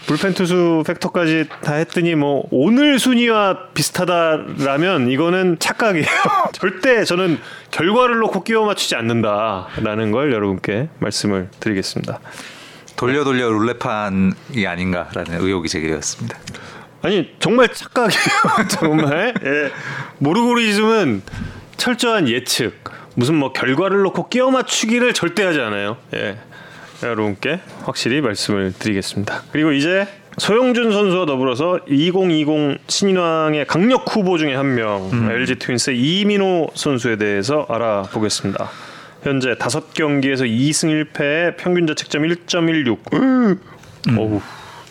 불펜 0.06 0.34
투수 0.34 0.84
팩터까지 0.86 1.48
다 1.62 1.76
했더니 1.76 2.16
뭐 2.16 2.46
오늘 2.52 3.00
순위와 3.00 3.70
비슷하다라면 3.74 5.10
이거는 5.10 5.58
착각이에요. 5.60 6.06
절대 6.52 7.06
저는 7.06 7.40
결과를 7.72 8.18
놓고 8.18 8.44
끼워 8.44 8.66
맞추지 8.66 8.96
않는다라는 8.96 10.12
걸 10.12 10.34
여러분께 10.34 10.90
말씀을 11.00 11.50
드리겠습니다. 11.60 12.20
돌려 12.98 13.24
돌려 13.24 13.50
룰레판이 13.50 14.68
아닌가라는 14.68 15.42
의혹이 15.42 15.70
제기되었습니다. 15.70 16.38
아니 17.02 17.34
정말 17.40 17.70
착각이에요. 17.70 18.68
정말 18.70 19.34
예. 19.44 19.72
모르고리즘은 20.20 21.22
철저한 21.78 22.28
예측 22.30 22.84
무슨 23.16 23.36
뭐 23.36 23.54
결과를 23.54 24.02
놓고 24.04 24.30
끼워 24.30 24.52
맞추기를 24.52 25.14
절대 25.14 25.44
하지 25.44 25.60
않아요. 25.60 25.98
예. 26.14 26.38
여러분께 27.10 27.60
확실히 27.84 28.22
말씀을 28.22 28.74
드리겠습니다. 28.78 29.44
그리고 29.52 29.72
이제 29.72 30.08
소영준 30.38 30.92
선수와 30.92 31.26
더불어서 31.26 31.80
2020 31.88 32.80
신인왕의 32.88 33.68
강력 33.68 34.04
후보 34.16 34.38
중에 34.38 34.56
한명 34.56 35.10
LG 35.32 35.56
트윈스의 35.60 36.00
이민호 36.00 36.70
선수에 36.74 37.18
대해서 37.18 37.66
알아보겠습니다. 37.70 38.70
현재 39.22 39.54
5경기에서 39.56 40.42
2승 40.50 41.06
1패에 41.14 41.58
평균 41.58 41.88
자책점 41.88 42.24
1.16. 42.24 43.60
어우 44.18 44.42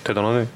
대단하네. 0.05 0.47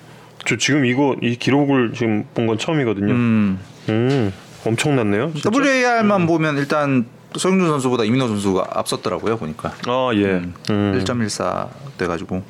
저 0.47 0.57
지금 0.57 0.85
이거 0.87 1.17
이 1.21 1.37
기록을 1.37 1.93
지금 1.93 2.25
본 2.35 2.47
건 2.47 2.57
처음이거든요. 2.57 3.13
음, 3.13 3.59
음, 3.89 4.33
엄청났네요. 4.65 5.33
진짜. 5.35 5.51
WAR만 5.53 6.27
보면 6.27 6.57
일단 6.59 7.07
소영준 7.39 7.69
선수보다 7.69 8.05
이민호 8.05 8.29
선수가 8.29 8.67
앞섰더라고요 8.71 9.37
보니까 9.37 9.73
아 9.87 10.11
예. 10.15 10.25
음, 10.25 10.55
음. 10.71 11.03
1.14 11.05 11.69
돼가지고 11.99 12.43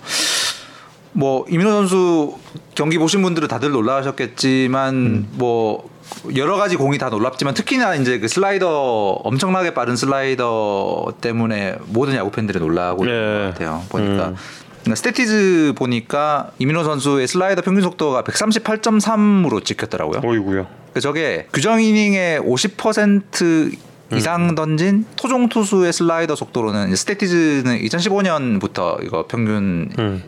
뭐 1.13 1.47
이민호 1.49 1.71
선수 1.71 2.39
경기 2.75 2.99
보신 2.99 3.23
분들은 3.23 3.49
다들 3.49 3.71
놀라셨겠지만 3.71 4.95
음. 4.95 5.29
뭐 5.33 5.89
여러 6.37 6.57
가지 6.57 6.77
공이 6.77 6.99
다 6.99 7.09
놀랍지만 7.09 7.55
특히나 7.55 7.95
이제 7.97 8.19
그 8.19 8.29
슬라이더 8.29 9.21
엄청나게 9.25 9.73
빠른 9.73 9.97
슬라이더 9.97 11.15
때문에 11.21 11.77
모든 11.87 12.15
야구 12.15 12.31
팬들이 12.31 12.59
놀라고 12.59 13.07
예. 13.07 13.11
있는 13.11 13.39
것 13.39 13.53
같아요. 13.53 13.83
보니까 13.89 14.29
음. 14.29 14.37
그러니까 14.83 14.95
스태티즈 14.95 15.73
보니까 15.77 16.51
이민호 16.59 16.85
선수의 16.85 17.27
슬라이더 17.27 17.63
평균 17.63 17.83
속도가 17.83 18.23
138.3으로 18.23 19.65
찍혔더라고요. 19.65 20.21
어이구요. 20.23 20.67
그 20.93 21.01
저게 21.01 21.49
규정 21.53 21.83
이닝의 21.83 22.41
50% 22.41 23.77
이상 24.13 24.55
던진 24.55 25.05
토종 25.17 25.49
투수의 25.49 25.93
슬라이더 25.93 26.37
속도로는 26.37 26.95
스태티즈는 26.95 27.81
2015년부터 27.81 29.05
이거 29.05 29.27
평균 29.27 29.91
음. 29.99 30.23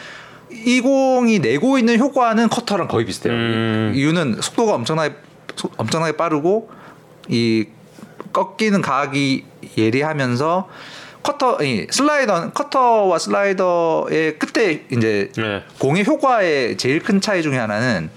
이 0.52 0.80
공이 0.82 1.40
내고 1.40 1.78
있는 1.78 2.00
효과는 2.00 2.50
커터랑 2.50 2.88
거의 2.88 3.06
비슷해요. 3.06 3.34
음. 3.34 3.92
이유는 3.96 4.38
속도가 4.42 4.74
엄청나게 4.76 5.16
소- 5.56 5.70
엄청나게 5.78 6.16
빠르고 6.18 6.70
이 7.30 7.66
꺾이는 8.34 8.82
각이 8.82 9.46
예리하면서 9.78 10.68
커터 11.28 11.58
이 11.62 11.88
슬라이더 11.90 12.52
커터와 12.52 13.20
슬라이더의 13.20 14.40
끝에 14.40 14.86
이제 14.90 15.30
네. 15.36 15.62
공의 15.78 16.06
효과의 16.06 16.78
제일 16.78 17.02
큰 17.04 17.20
차이 17.20 17.44
중에 17.44 17.58
하나는 17.58 18.10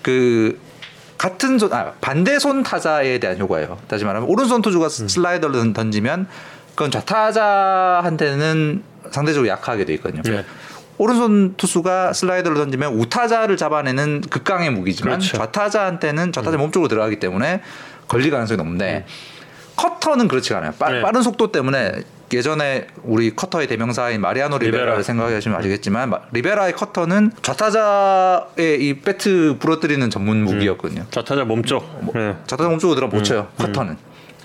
그 0.00 0.60
같은 1.18 1.58
손, 1.58 1.72
아, 1.72 1.92
반대 2.00 2.38
손 2.38 2.62
타자에 2.62 3.18
대한 3.18 3.36
효과예요. 3.38 3.78
다시 3.88 4.04
말하면 4.04 4.28
오른손 4.28 4.62
투수가 4.62 4.88
슬라이더를 4.88 5.56
던- 5.56 5.72
던지면 5.72 6.28
그건 6.76 6.92
좌타자한테는 6.92 8.82
상대적으로 9.10 9.48
약하게 9.48 9.84
돼 9.84 9.94
있거든요. 9.94 10.22
네. 10.22 10.44
오른손 10.98 11.54
투수가 11.56 12.12
슬라이더를 12.12 12.56
던지면 12.58 12.94
우타자를 12.94 13.56
잡아내는 13.56 14.20
극강의 14.30 14.70
무기지만 14.70 15.18
그렇죠. 15.18 15.36
좌타자한테는 15.36 16.30
좌타자 16.32 16.56
몸쪽으로 16.58 16.88
들어가기 16.88 17.18
때문에 17.18 17.60
걸릴 18.06 18.30
가능성이 18.30 18.56
높은데 18.58 19.04
커터는 19.74 20.28
그렇지가 20.28 20.58
않아요. 20.58 20.72
빠, 20.78 20.90
네. 20.90 21.02
른 21.12 21.22
속도 21.22 21.50
때문에 21.50 22.02
예전에 22.32 22.86
우리 23.02 23.34
커터의 23.36 23.66
대명사인 23.66 24.20
마리아노 24.20 24.58
리베라를 24.58 24.86
리베라. 24.92 25.02
생각하시면 25.02 25.58
아시겠지만 25.58 26.10
마- 26.10 26.20
리베라의 26.32 26.72
커터는 26.74 27.32
좌타자의 27.42 28.80
이 28.80 29.00
배트 29.00 29.56
부러뜨리는 29.58 30.08
전문 30.10 30.44
무기였거든요. 30.44 31.06
좌타자 31.10 31.44
몸쪽. 31.44 31.84
네. 32.14 32.36
좌타자 32.46 32.68
몸쪽으로 32.68 32.94
들어 32.96 33.08
못 33.08 33.22
쳐요. 33.22 33.48
커터는 33.58 33.96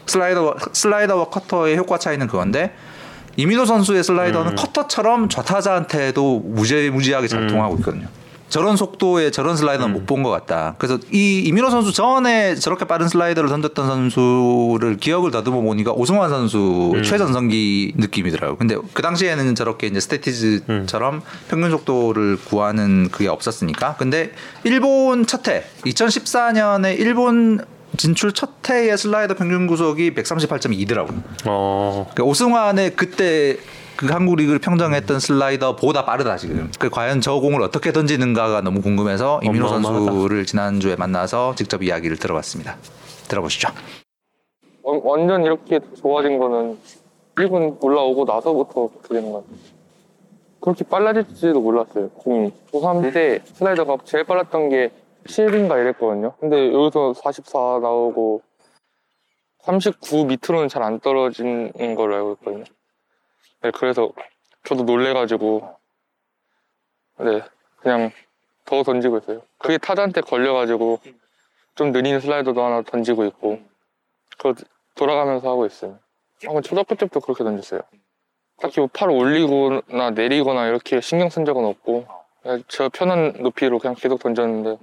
슬라이더 0.05 0.55
슬라이더와 0.73 1.25
커터의 1.29 1.77
효과 1.77 1.97
차이는 1.97 2.27
그건데 2.27 2.73
이민호 3.35 3.65
선수의 3.65 4.03
슬라이더는 4.03 4.55
커터처럼 4.55 5.29
좌타자한테도 5.29 6.39
무지무지하게 6.45 7.27
잘 7.27 7.47
통하고 7.47 7.75
있거든요. 7.77 8.07
저런 8.49 8.77
속도의 8.77 9.31
저런 9.31 9.57
슬라이더는 9.57 9.93
못본 9.93 10.23
것 10.23 10.29
같다. 10.29 10.75
그래서 10.77 10.99
이 11.11 11.43
이민호 11.45 11.69
선수 11.69 11.91
전에 11.91 12.55
저렇게 12.55 12.85
빠른 12.85 13.07
슬라이더를 13.07 13.49
던졌던 13.49 13.87
선수를 13.87 14.97
기억을 14.97 15.31
더듬어 15.31 15.61
보니까 15.61 15.91
오승환 15.91 16.29
선수 16.29 16.93
최전성기 17.03 17.93
느낌이더라고요. 17.97 18.57
근데 18.57 18.77
그 18.93 19.01
당시에는 19.01 19.55
저렇게 19.55 19.87
이제 19.87 19.99
스태티즈처럼 19.99 21.21
평균 21.49 21.71
속도를 21.71 22.37
구하는 22.45 23.09
그게 23.11 23.27
없었으니까. 23.27 23.95
근데 23.97 24.31
일본 24.63 25.25
첫해 25.25 25.63
2014년에 25.85 26.97
일본 26.99 27.65
진출 27.95 28.33
첫 28.33 28.49
해의 28.69 28.97
슬라이더 28.97 29.35
평균 29.35 29.67
구속이 29.67 30.13
138.2더라고요. 30.13 31.23
어. 31.45 32.07
그러니까 32.13 32.23
오승환의 32.23 32.95
그때 32.95 33.57
그 33.97 34.05
한국 34.07 34.35
리그를 34.35 34.59
평정했던 34.59 35.19
슬라이더보다 35.19 36.05
빠르다 36.05 36.37
지금. 36.37 36.71
그 36.79 36.89
과연 36.89 37.19
저 37.21 37.39
공을 37.39 37.61
어떻게 37.61 37.91
던지는가가 37.91 38.61
너무 38.61 38.81
궁금해서 38.81 39.39
이민호. 39.43 39.67
선수를 39.67 40.45
지난주에 40.45 40.95
만나서 40.95 41.55
직접 41.55 41.81
이야기를 41.81 42.17
들어봤습니다. 42.17 42.77
들어보시죠. 43.27 43.69
완- 44.83 45.01
완전 45.03 45.43
이렇게 45.43 45.79
좋아진 45.99 46.37
거는 46.37 46.77
1군 47.35 47.83
올라오고 47.83 48.25
나서부터 48.25 48.87
그렇게 48.89 49.15
되는 49.15 49.31
것 49.31 49.43
같아요. 49.43 49.59
그렇게 50.59 50.83
빨라질지도 50.85 51.59
몰랐어요, 51.61 52.09
공이. 52.09 52.51
고3 52.71 53.13
때 53.13 53.41
슬라이더가 53.53 53.97
제일 54.05 54.23
빨랐던 54.25 54.69
게 54.69 54.91
10인가 55.27 55.79
이랬거든요. 55.81 56.33
근데 56.39 56.71
여기서 56.73 57.13
44 57.15 57.79
나오고 57.81 58.41
39 59.63 60.25
밑으로는 60.25 60.67
잘 60.69 60.83
안 60.83 60.99
떨어지는 60.99 61.71
걸로 61.95 62.15
알고 62.15 62.37
있거든요. 62.39 62.63
네, 63.61 63.71
그래서 63.71 64.11
저도 64.63 64.83
놀래가지고, 64.83 65.75
네, 67.19 67.41
그냥 67.77 68.11
더 68.65 68.83
던지고 68.83 69.17
있어요. 69.19 69.41
그게 69.57 69.77
타자한테 69.77 70.21
걸려가지고 70.21 70.99
좀 71.75 71.91
느린 71.91 72.19
슬라이더도 72.19 72.63
하나 72.63 72.81
던지고 72.81 73.25
있고, 73.25 73.59
그 74.37 74.53
돌아가면서 74.95 75.49
하고 75.49 75.65
있어요. 75.65 75.99
아, 76.47 76.61
초등학교 76.61 76.95
때부터 76.95 77.19
그렇게 77.19 77.43
던졌어요. 77.43 77.81
딱히 78.59 78.79
뭐 78.79 78.89
팔을 78.91 79.13
올리거나 79.13 80.11
내리거나 80.11 80.67
이렇게 80.67 80.99
신경 81.01 81.29
쓴 81.29 81.45
적은 81.45 81.63
없고 81.63 82.07
저 82.67 82.89
편한 82.89 83.33
높이로 83.39 83.79
그냥 83.79 83.95
계속 83.95 84.19
던졌는데 84.19 84.77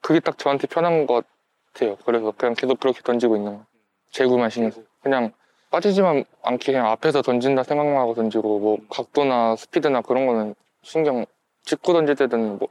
그게 0.00 0.20
딱 0.20 0.38
저한테 0.38 0.66
편한 0.66 1.06
것 1.06 1.24
같아요. 1.72 1.96
그래서 2.04 2.32
그냥 2.32 2.54
계속 2.54 2.80
그렇게 2.80 3.02
던지고 3.02 3.36
있는 3.36 3.58
거. 3.58 3.66
제구만 4.10 4.50
신경 4.50 4.70
써요. 4.70 4.84
그냥 5.02 5.32
빠지지만 5.72 6.24
않게 6.42 6.72
그냥 6.72 6.88
앞에서 6.90 7.22
던진다 7.22 7.62
생각만 7.62 7.96
하고 7.96 8.14
던지고 8.14 8.58
뭐 8.60 8.78
각도나 8.90 9.56
스피드나 9.56 10.02
그런 10.02 10.26
거는 10.26 10.54
신경 10.82 11.24
직구 11.62 11.94
던질 11.94 12.14
때든 12.14 12.58
뭐, 12.58 12.68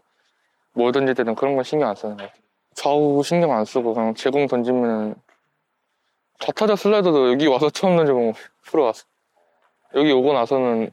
뭘 0.74 0.91
던질 0.91 1.16
때든 1.16 1.34
그런 1.34 1.56
건 1.56 1.64
신경 1.64 1.89
안 1.89 1.95
쓰는 1.95 2.16
것 2.16 2.24
같아요. 2.24 2.41
좌우 2.76 3.24
신경 3.24 3.52
안 3.54 3.66
쓰고 3.66 3.95
그냥 3.95 4.14
제공 4.14 4.47
던지면 4.47 5.16
좌타자 6.39 6.76
슬라이더도 6.76 7.32
여기 7.32 7.47
와서 7.47 7.70
처음 7.72 7.97
던져보면 7.97 8.34
프로 8.66 8.84
왔어. 8.84 9.04
여기 9.95 10.12
오고 10.12 10.34
나서는 10.34 10.91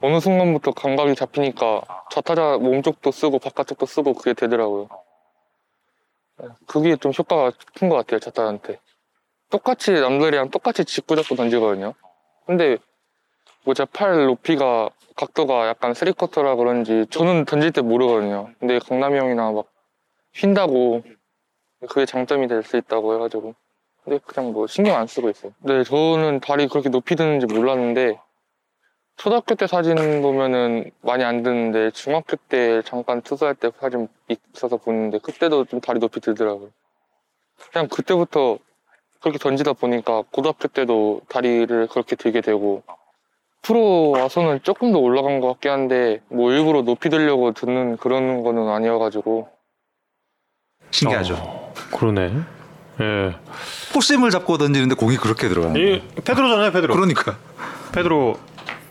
어느 0.00 0.20
순간부터 0.20 0.72
감각이 0.72 1.14
잡히니까 1.14 1.82
좌타자 2.10 2.58
몸쪽도 2.58 3.10
쓰고 3.10 3.38
바깥쪽도 3.38 3.86
쓰고 3.86 4.14
그게 4.14 4.32
되더라고요. 4.32 4.88
네, 6.38 6.48
그게 6.66 6.96
좀 6.96 7.12
효과가 7.16 7.52
큰 7.74 7.88
것 7.88 7.96
같아요, 7.96 8.20
좌타자한테. 8.20 8.80
똑같이 9.54 9.92
남들이랑 9.92 10.50
똑같이 10.50 10.84
직구 10.84 11.14
잡고 11.14 11.36
던지거든요. 11.36 11.94
근데 12.44 12.76
뭐 13.62 13.72
제 13.72 13.84
팔 13.84 14.26
높이가 14.26 14.90
각도가 15.14 15.68
약간 15.68 15.94
쓰리쿼터라 15.94 16.56
그런지 16.56 17.06
저는 17.10 17.44
던질 17.44 17.70
때 17.70 17.80
모르거든요. 17.80 18.50
근데 18.58 18.80
강남이 18.80 19.16
형이나 19.16 19.52
막 19.52 19.66
휜다고 20.34 21.04
그게 21.88 22.04
장점이 22.04 22.48
될 22.48 22.64
수 22.64 22.76
있다고 22.76 23.14
해가지고 23.14 23.54
근데 24.02 24.18
그냥 24.26 24.52
뭐 24.52 24.66
신경 24.66 24.96
안 24.96 25.06
쓰고 25.06 25.30
있어요. 25.30 25.52
네, 25.60 25.84
저는 25.84 26.40
발이 26.40 26.66
그렇게 26.66 26.88
높이 26.88 27.14
드는지 27.14 27.46
몰랐는데 27.46 28.18
초등학교 29.18 29.54
때 29.54 29.68
사진 29.68 29.94
보면은 30.20 30.90
많이 31.00 31.22
안 31.22 31.44
드는데 31.44 31.92
중학교 31.92 32.36
때 32.48 32.82
잠깐 32.82 33.22
투수할 33.22 33.54
때 33.54 33.70
사진 33.78 34.08
있어서 34.28 34.78
보는데 34.78 35.18
그때도 35.18 35.66
좀 35.66 35.80
발이 35.80 36.00
높이 36.00 36.18
들더라고요. 36.20 36.70
그냥 37.70 37.86
그때부터 37.86 38.58
그렇게 39.24 39.38
던지다 39.38 39.72
보니까 39.72 40.22
고등학교 40.30 40.68
때도 40.68 41.22
다리를 41.30 41.86
그렇게 41.86 42.14
들게 42.14 42.42
되고 42.42 42.82
프로 43.62 44.10
와서는 44.10 44.60
조금 44.62 44.92
더 44.92 44.98
올라간 44.98 45.40
것 45.40 45.48
같긴 45.48 45.70
한데 45.70 46.20
뭐 46.28 46.52
일부러 46.52 46.82
높이 46.82 47.08
들려고 47.08 47.52
듣는 47.52 47.96
그런 47.96 48.42
거는 48.42 48.68
아니어가지고 48.68 49.48
신기하죠. 50.90 51.36
어, 51.38 51.72
그러네. 51.96 52.32
예. 53.00 53.34
four-seam을 53.94 54.28
잡고 54.28 54.58
던지는데 54.58 54.94
공이 54.94 55.16
그렇게 55.16 55.48
들어가요. 55.48 55.74
이 55.74 56.02
페드로잖아요, 56.22 56.70
페드로. 56.72 56.94
그러니까 56.94 57.38
페드로 57.94 58.36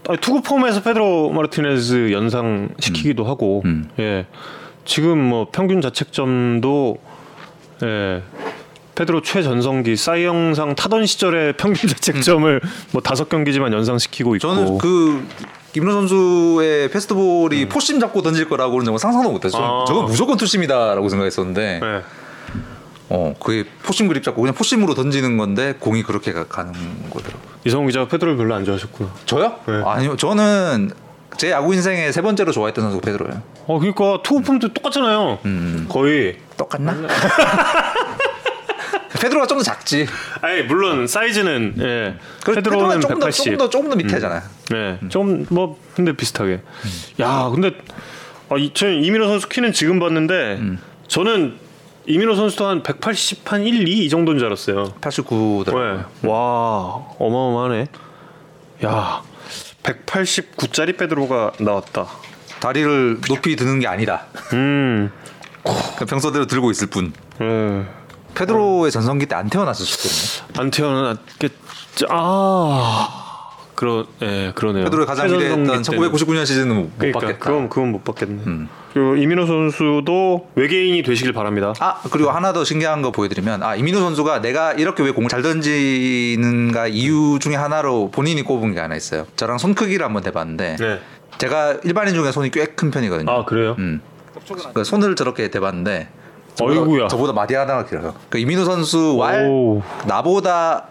아니, 0.09 0.17
투구 0.17 0.41
폼에서 0.41 0.81
페드로 0.81 1.29
마르티네즈 1.29 2.11
연상 2.11 2.69
시키기도 2.79 3.23
하고 3.23 3.61
음. 3.65 3.87
예 3.99 4.25
지금 4.83 5.19
뭐 5.19 5.47
평균 5.51 5.79
자책점도 5.79 6.97
예 7.83 8.23
페드로 8.95 9.21
최전성기 9.21 9.95
사이 9.95 10.23
영상 10.25 10.75
타던 10.75 11.05
시절의 11.05 11.53
평균 11.57 11.89
자책점을 11.89 12.61
뭐 12.91 13.01
다섯 13.01 13.29
경기지만 13.29 13.73
연상시키고 13.73 14.35
있고 14.35 14.47
저는 14.47 14.77
그 14.77 15.25
김민호 15.73 15.93
선수의 15.93 16.89
패스트볼이 16.91 17.67
four-seam 17.69 17.99
잡고 17.99 18.21
던질 18.21 18.47
거라고는 18.47 18.85
정말 18.85 18.99
상상도 18.99 19.31
못했어요. 19.31 19.63
아. 19.63 19.85
저건 19.87 20.05
무조건 20.05 20.37
two-seam이다라고 20.37 21.09
생각했었는데 21.09 21.79
예. 21.83 22.01
어 23.09 23.33
그게 23.39 23.67
포심 23.81 24.07
그립 24.07 24.23
잡고 24.23 24.41
그냥 24.41 24.53
포심으로 24.55 24.93
던지는 24.93 25.37
건데 25.37 25.75
공이 25.79 26.03
그렇게 26.03 26.31
가, 26.31 26.45
가는 26.45 26.73
거더라고. 27.09 27.39
요 27.43 27.53
이성훈 27.65 27.87
기자가 27.87 28.07
페드로를 28.07 28.37
별로 28.37 28.53
안 28.53 28.63
좋아하셨구나. 28.65 29.09
저요? 29.25 29.55
네. 29.67 29.81
아니요. 29.85 30.15
저는 30.15 30.91
제 31.37 31.49
야구 31.49 31.73
인생에 31.73 32.11
세 32.11 32.21
번째로 32.21 32.51
좋아했던 32.51 32.83
선수가 32.83 33.03
페드로예요. 33.05 33.41
어 33.65 33.79
그러니까 33.79 34.19
투구폼도 34.23 34.73
똑같잖아요. 34.73 35.39
음. 35.45 35.87
거의. 35.89 36.37
똑같나? 36.55 36.93
페드로가 39.19 39.47
좀 39.47 39.57
더 39.57 39.63
작지. 39.63 40.07
아니 40.41 40.63
물론 40.63 41.07
사이즈는 41.07 41.75
예. 41.79 42.15
그래서 42.43 42.61
페드로는 42.61 43.01
조금 43.01 43.19
더 43.19 43.25
180. 43.27 43.43
조금 43.45 43.57
더 43.57 43.69
조금 43.69 43.89
더 43.89 43.95
밑에잖아요. 43.95 44.41
네, 44.71 44.99
좀뭐 45.09 45.79
근데 45.95 46.13
비슷하게. 46.13 46.61
야, 47.19 47.49
근데 47.53 47.71
아, 48.49 48.55
이, 48.57 48.71
저 48.73 48.89
이민호 48.89 49.27
선수 49.27 49.47
키는 49.49 49.71
지금 49.73 49.99
봤는데 49.99 50.59
저는 51.07 51.57
이민호 52.05 52.35
선수도 52.35 52.65
한 52.67 52.83
180, 52.83 53.49
한 53.51 53.63
1, 53.63 53.87
2 53.87 54.05
이 54.05 54.09
정도인 54.09 54.37
줄 54.39 54.47
알았어요. 54.47 54.93
89더라고요. 54.99 56.05
네. 56.21 56.27
와, 56.29 57.05
어마어마하네. 57.19 57.87
야, 58.85 59.21
189짜리 59.83 60.97
페드로가 60.97 61.51
나왔다. 61.59 62.07
다리를 62.59 63.21
높이 63.27 63.55
드는 63.55 63.79
게 63.79 63.87
아니다. 63.87 64.25
음, 64.53 65.11
그냥 65.63 66.07
평소대로 66.09 66.45
들고 66.47 66.71
있을 66.71 66.87
뿐. 66.87 67.13
예. 67.41 67.85
페드로의 68.35 68.91
전성기 68.91 69.25
때 69.27 69.35
안 69.35 69.49
태어났을 69.49 69.85
수도 69.85 70.59
안 70.61 70.69
태어났겠죠. 70.71 72.07
아, 72.09 73.49
그러, 73.75 74.05
예, 74.21 74.51
그러네요. 74.55 74.83
페드로의 74.85 75.07
가장 75.07 75.27
때는. 75.27 75.81
1999년 75.81 76.45
시즌은 76.45 76.75
못 76.75 76.97
그러니까 76.97 77.19
받겠다. 77.19 77.39
그건 77.45 77.69
그건 77.69 77.91
못 77.91 78.03
받겠네. 78.03 78.43
음. 78.45 78.69
그리고 78.93 79.15
이민호 79.15 79.47
선수도 79.47 80.49
외계인이 80.55 81.01
되시길 81.01 81.33
바랍니다. 81.33 81.73
아 81.79 81.99
그리고 82.11 82.29
하나 82.29 82.53
더 82.53 82.63
신기한 82.63 83.01
거 83.01 83.11
보여드리면 83.11 83.63
아 83.63 83.75
이민호 83.75 83.99
선수가 83.99 84.41
내가 84.41 84.73
이렇게 84.73 85.01
왜 85.01 85.09
공을 85.11 85.29
잘 85.29 85.41
던지는가 85.41 86.87
이유 86.89 87.39
중에 87.41 87.55
하나로 87.55 88.11
본인이 88.11 88.43
꼽은 88.43 88.73
게 88.75 88.79
하나 88.79 88.95
있어요. 88.95 89.25
저랑 89.35 89.57
손 89.57 89.73
크기를 89.73 90.05
한번 90.05 90.21
대봤는데 90.21 90.75
네. 90.79 90.99
제가 91.39 91.77
일반인 91.83 92.13
중에 92.13 92.31
손이 92.31 92.51
꽤 92.51 92.65
큰 92.75 92.91
편이거든요. 92.91 93.31
아 93.31 93.45
그래요? 93.45 93.75
음. 93.79 93.99
그 94.75 94.83
손을 94.83 95.15
저렇게 95.15 95.49
대봤는데 95.49 96.09
어이구야. 96.61 97.07
저보다 97.07 97.33
마디 97.33 97.55
하나가 97.55 97.85
길어요. 97.85 98.13
그 98.29 98.37
이민호 98.37 98.65
선수 98.65 99.15
왈 99.17 99.47
오. 99.49 99.81
나보다 100.05 100.85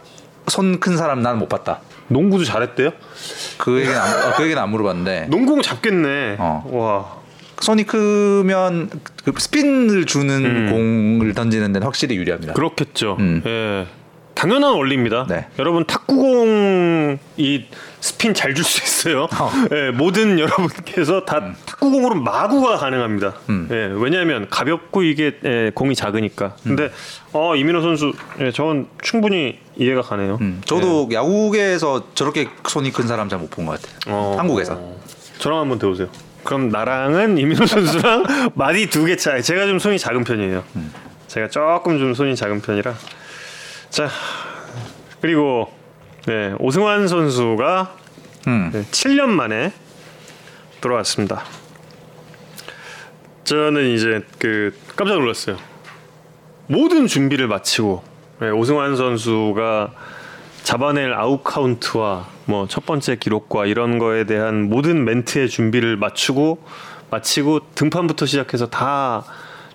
손 0.49 0.81
큰 0.81 0.97
사람 0.97 1.23
난 1.23 1.39
못 1.39 1.49
봤다. 1.49 1.81
농구도 2.09 2.45
잘했대요? 2.45 2.91
그 3.59 3.79
얘기는 3.81 3.97
안, 3.99 4.09
어, 4.29 4.35
그 4.37 4.43
얘기는 4.45 4.61
안 4.61 4.69
물어봤는데 4.71 5.27
농구공 5.31 5.63
잡겠네. 5.63 6.37
어. 6.39 6.65
와. 6.71 7.23
손이 7.61 7.85
크면 7.85 8.91
그 9.25 9.33
스핀을 9.39 10.05
주는 10.07 10.45
음. 10.45 10.71
공을 11.21 11.33
던지는 11.35 11.73
데는 11.73 11.87
확실히 11.87 12.17
유리합니다. 12.17 12.55
그렇겠죠. 12.55 13.17
음. 13.21 13.41
예. 13.47 13.87
당연한 14.35 14.73
원리입니다. 14.75 15.27
네. 15.29 15.47
여러분 15.61 15.85
탁구공 15.87 17.19
이 17.37 17.65
스핀 18.01 18.35
잘 18.35 18.55
줄 18.55 18.65
수 18.65 18.83
있어요. 18.83 19.29
예, 19.73 19.91
모든 19.93 20.39
여러분께서 20.41 21.25
다 21.25 21.55
탁구공으로 21.83 22.15
마구가 22.21 22.77
가능합니다. 22.77 23.35
음. 23.51 23.69
예, 23.71 23.91
왜냐하면 23.93 24.49
가볍고 24.49 25.03
이게 25.03 25.39
예, 25.45 25.71
공이 25.75 25.95
작으니까. 25.97 26.55
근데 26.63 26.91
어, 27.33 27.57
이민호 27.57 27.81
선수, 27.83 28.13
예, 28.41 28.53
저건 28.53 28.87
충분히 29.03 29.59
이해가 29.77 30.03
가네요. 30.03 30.39
음, 30.41 30.61
저도 30.65 31.09
야구계에서 31.13 32.15
저렇게 32.15 32.49
손이 32.69 32.93
큰 32.93 33.07
사람 33.09 33.29
잘 33.29 33.41
못 33.41 33.51
본 33.51 33.67
것 33.67 33.81
같아요. 33.83 34.15
어. 34.15 34.37
한국에서. 34.39 34.79
저랑 35.39 35.59
한번 35.61 35.79
배우세요. 35.81 36.09
그럼 36.45 36.69
나랑은 36.69 37.39
이민호 37.39 37.67
선수랑 37.67 38.25
마디 38.55 38.89
두 38.89 39.05
개 39.07 39.17
차이. 39.17 39.43
제가 39.43 39.67
좀 39.67 39.79
손이 39.81 39.99
작은 39.99 40.23
편이에요. 40.25 40.63
제가 41.27 41.49
조금 41.49 41.99
좀 41.99 42.15
손이 42.15 42.37
작은 42.37 42.61
편이라. 42.63 42.95
자 43.91 44.09
그리고 45.21 45.73
네, 46.27 46.55
오승환 46.61 47.09
선수가 47.09 47.95
음. 48.47 48.71
네, 48.73 48.83
7년 48.83 49.27
만에 49.27 49.73
돌아왔습니다. 50.81 51.43
저는 53.45 53.91
이제 53.91 54.23
그 54.39 54.75
깜짝 54.97 55.19
놀랐어요. 55.19 55.57
모든 56.67 57.07
준비를 57.07 57.49
마치고 57.49 58.03
네, 58.41 58.51
오승환 58.51 58.97
선수가 58.97 59.93
잡아낼 60.63 61.13
아웃 61.13 61.43
카운트와 61.43 62.29
뭐 62.47 62.67
첫 62.69 62.87
번째 62.87 63.17
기록과 63.17 63.67
이런 63.67 63.99
거에 63.99 64.25
대한 64.25 64.69
모든 64.69 65.05
멘트의 65.05 65.49
준비를 65.49 65.97
맞추고 65.97 66.65
마치고 67.11 67.75
등판부터 67.75 68.27
시작해서 68.27 68.69
다 68.69 69.25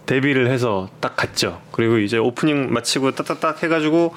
데뷔를 0.06 0.50
해서 0.50 0.90
딱 1.00 1.16
갔죠. 1.16 1.62
그리고 1.72 1.98
이제 1.98 2.18
오프닝 2.18 2.74
마치고 2.74 3.12
딱딱딱 3.12 3.62
해가지고 3.64 4.14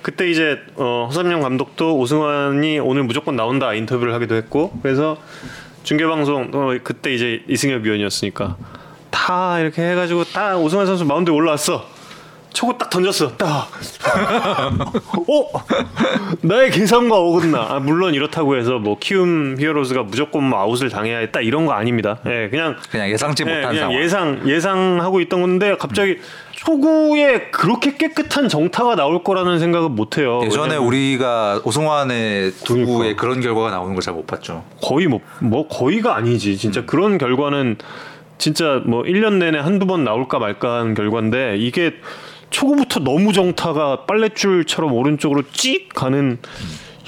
그때 0.00 0.30
이제 0.30 0.58
어, 0.76 1.06
허삼영 1.08 1.42
감독도 1.42 1.98
오승환이 1.98 2.78
오늘 2.78 3.04
무조건 3.04 3.36
나온다 3.36 3.74
인터뷰를 3.74 4.14
하기도 4.14 4.34
했고 4.36 4.72
그래서 4.82 5.16
중계 5.82 6.06
방송 6.06 6.50
어, 6.54 6.76
그때 6.82 7.12
이제 7.12 7.42
이승엽 7.48 7.82
위원이었으니까 7.82 8.56
다 9.12 9.60
이렇게 9.60 9.82
해가지고 9.90 10.24
딱 10.24 10.56
오승환 10.60 10.86
선수 10.86 11.04
마운드에 11.04 11.32
올라왔어. 11.32 11.84
초고 12.52 12.76
딱 12.76 12.90
던졌어. 12.90 13.34
딱. 13.38 13.68
어? 15.16 15.64
나의 16.42 16.70
계산과 16.70 17.16
어긋나. 17.16 17.66
아, 17.70 17.78
물론 17.80 18.12
이렇다고 18.12 18.56
해서 18.56 18.78
뭐 18.78 18.98
키움 19.00 19.56
히어로즈가 19.58 20.02
무조건 20.02 20.44
뭐 20.44 20.58
아웃을 20.60 20.90
당해야 20.90 21.18
했다 21.18 21.40
이런 21.40 21.64
거 21.64 21.72
아닙니다. 21.72 22.18
예, 22.26 22.48
그냥 22.50 22.76
그냥 22.90 23.08
예상치 23.08 23.44
예, 23.46 23.54
못한 23.54 23.70
그냥 23.72 23.88
상황. 23.88 24.02
예상 24.02 24.40
예상하고 24.46 25.20
있던 25.22 25.40
건데 25.40 25.76
갑자기 25.78 26.18
초구에 26.52 27.48
그렇게 27.52 27.96
깨끗한 27.96 28.48
정타가 28.50 28.96
나올 28.96 29.24
거라는 29.24 29.58
생각은 29.58 29.92
못 29.96 30.18
해요. 30.18 30.42
예전에 30.44 30.76
우리가 30.76 31.62
오승환의 31.64 32.52
투구에 32.64 32.84
그러니까. 33.14 33.20
그런 33.20 33.40
결과가 33.40 33.70
나오는 33.70 33.94
걸 33.94 34.02
잘 34.02 34.12
못 34.14 34.26
봤죠. 34.26 34.62
거의 34.82 35.06
뭐, 35.06 35.20
뭐 35.40 35.66
거의가 35.68 36.14
아니지. 36.16 36.58
진짜 36.58 36.84
그런 36.84 37.16
결과는 37.16 37.78
진짜 38.42 38.82
뭐 38.84 39.04
1년 39.04 39.34
내내 39.34 39.60
한두 39.60 39.86
번 39.86 40.02
나올까 40.02 40.40
말까 40.40 40.80
하는 40.80 40.94
결과인데 40.94 41.58
이게 41.58 41.94
초구부터 42.50 42.98
너무 42.98 43.32
정타가 43.32 44.04
빨랫줄처럼 44.06 44.92
오른쪽으로 44.92 45.44
찍 45.52 45.90
가는 45.94 46.38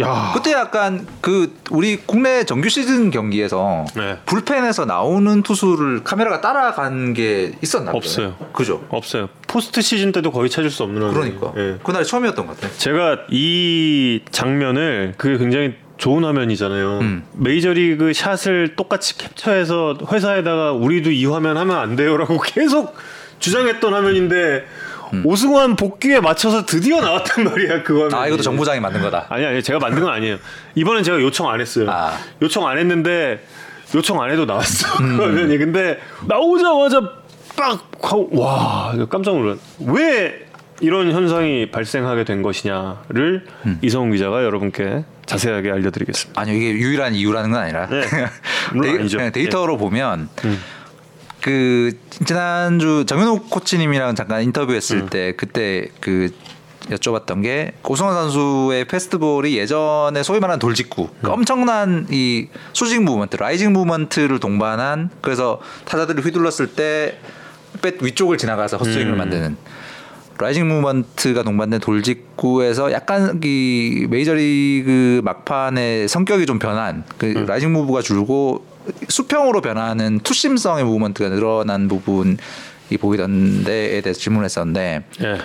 야. 0.01 0.30
그때 0.32 0.53
약간 0.53 1.05
그 1.20 1.53
우리 1.72 1.97
국내 1.97 2.45
정규 2.45 2.68
시즌 2.68 3.11
경기에서 3.11 3.85
네. 3.97 4.18
불펜에서 4.26 4.85
나오는 4.85 5.43
투수를 5.43 6.05
카메라가 6.05 6.41
따라간 6.41 7.14
게 7.14 7.51
있었나 7.61 7.91
보요 7.91 7.99
없어요. 7.99 8.37
그죠? 8.53 8.87
없어요. 8.91 9.28
포스트 9.49 9.82
시즌 9.82 10.12
때도 10.12 10.30
거의 10.30 10.49
찾을 10.49 10.70
수 10.70 10.85
없는 10.85 11.12
그러니까 11.12 11.53
예. 11.57 11.78
그날이 11.82 12.05
처음이었던 12.05 12.47
것 12.47 12.61
같아. 12.61 12.72
제가 12.76 13.22
이 13.30 14.20
장면을 14.30 15.14
그게 15.16 15.37
굉장히 15.37 15.74
좋은 15.97 16.24
화면이잖아요. 16.24 16.99
음. 17.01 17.24
메이저리그 17.34 18.12
샷을 18.12 18.74
똑같이 18.76 19.16
캡처해서 19.16 19.99
회사에다가 20.11 20.72
우리도 20.72 21.11
이 21.11 21.24
화면 21.26 21.57
하면 21.57 21.76
안 21.78 21.97
돼요라고 21.97 22.40
계속 22.47 22.95
주장했던 23.38 23.92
화면인데 23.95 24.64
오승환 25.24 25.76
복귀에 25.76 26.18
맞춰서 26.18 26.66
드디어 26.66 27.01
나왔단 27.01 27.45
말이야 27.49 27.82
그 27.84 27.95
화면. 28.03 28.14
아 28.14 28.26
이것도 28.26 28.42
정부장이 28.42 28.80
만든 28.80 29.01
거다. 29.03 29.26
아니 29.28 29.45
아니 29.47 29.62
제가 29.62 29.78
만든 29.78 30.03
건 30.03 30.12
아니에요. 30.12 30.38
이번엔 30.74 31.05
제가 31.05 31.20
요청 31.20 31.49
안 31.49 31.61
했어요. 31.61 31.88
아. 31.88 32.18
요청 32.42 32.66
안 32.66 32.78
했는데 32.78 33.45
요청 33.95 34.20
안 34.20 34.30
해도 34.30 34.45
나왔어 34.45 34.99
음. 35.03 35.16
그 35.16 35.22
화면이. 35.22 35.57
근데 35.59 36.01
나오자마자 36.26 37.01
빡 37.57 37.80
하고 38.03 38.28
와 38.32 38.92
이거 38.97 39.07
깜짝 39.07 39.36
놀랐. 39.36 39.59
왜 39.86 40.47
이런 40.81 41.12
현상이 41.12 41.70
발생하게 41.70 42.25
된 42.25 42.43
것이냐를 42.43 43.47
음. 43.66 43.79
이성훈 43.83 44.12
기자가 44.12 44.45
여러분께 44.45 45.05
자세하게 45.27 45.70
알려드리겠습니다. 45.70 46.41
아니요 46.41 46.57
이게 46.57 46.70
유일한 46.72 47.14
이유라는 47.14 47.51
건 47.51 47.61
아니라 47.61 47.87
네. 47.89 48.03
데이. 48.83 48.93
예. 48.93 48.99
음. 48.99 49.09
그냥 49.09 49.33
데이터로 49.33 49.77
보면 49.79 50.29
그 51.41 51.93
지난주 52.27 53.05
정현욱 53.07 53.51
코치님이랑 53.51 54.14
잠깐 54.14 54.43
인터뷰했을 54.43 54.99
음. 54.99 55.09
때 55.09 55.35
그때 55.37 55.89
그 56.01 56.31
여쭤봤던 56.91 57.43
게 57.43 57.72
오승환 57.89 58.12
선수의 58.12 58.85
패스트볼이 58.86 59.57
예전에 59.57 60.22
소위 60.22 60.41
말하는 60.41 60.59
돌직구 60.59 61.09
그 61.22 61.31
엄청난 61.31 62.07
이 62.11 62.49
수직 62.75 63.03
movement 63.03 63.36
rising 63.36 63.72
movement를 63.72 64.38
동반한 64.39 65.09
그래서 65.22 65.61
타자들이 65.87 66.20
휘둘렀을 66.20 66.66
때 66.68 67.18
배트 67.80 68.03
위쪽을 68.03 68.39
지나가서 68.39 68.77
헛스윙을 68.77 69.12
음. 69.12 69.18
만드는 69.18 69.57
rising 70.38 70.68
movement가 70.68 71.42
동반된 71.43 71.80
돌직구에서 71.80 72.93
약간 72.93 73.41
이 73.45 74.07
메이저리그 74.11 75.20
막판의 75.24 76.09
성격이 76.09 76.47
좀 76.47 76.59
변한 76.59 77.05
그 77.18 77.26
rising 77.47 77.72
move가 77.72 78.03
줄고 78.03 78.64
수평으로 79.09 79.61
변하는 79.61 80.18
two-seam성의 80.20 80.84
movement가 80.84 81.28
늘어난 81.30 81.89
부분이 81.89 82.37
보이던 83.01 83.64
데에 83.64 84.01
대해서 84.01 84.18
질문했었는데 84.20 85.05
예. 85.22 85.39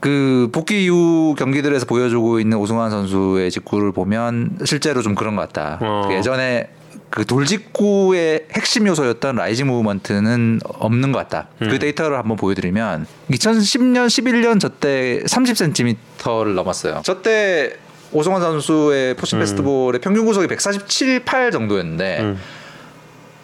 그 0.00 0.50
복귀 0.52 0.84
이후 0.84 1.34
경기들에서 1.36 1.86
보여주고 1.86 2.38
있는 2.38 2.58
오승환 2.58 2.90
선수의 2.90 3.50
직구를 3.50 3.92
보면 3.92 4.58
실제로 4.64 5.00
좀 5.00 5.14
그런 5.14 5.34
것 5.34 5.42
같다. 5.42 5.78
어. 5.80 6.10
예전에 6.12 6.68
그 7.14 7.24
돌직구의 7.24 8.46
핵심 8.54 8.88
요소였던 8.88 9.36
rising 9.36 9.68
movement는 9.68 10.58
없는 10.64 11.12
것 11.12 11.18
같다. 11.20 11.46
그 11.60 11.78
데이터를 11.78 12.18
한번 12.18 12.36
보여드리면 12.36 13.06
2010년, 13.30 14.08
11년 14.08 14.58
저때 14.58 15.22
30cm를 15.24 16.54
넘었어요. 16.54 17.02
저때 17.04 17.76
오승환 18.10 18.42
선수의 18.42 19.14
four-seam 19.14 19.38
패스트볼의 19.38 20.00
평균 20.00 20.24
구속이 20.24 20.48
147, 20.48 21.20
8 21.24 21.52
정도였는데 21.52 22.18
음. 22.20 22.40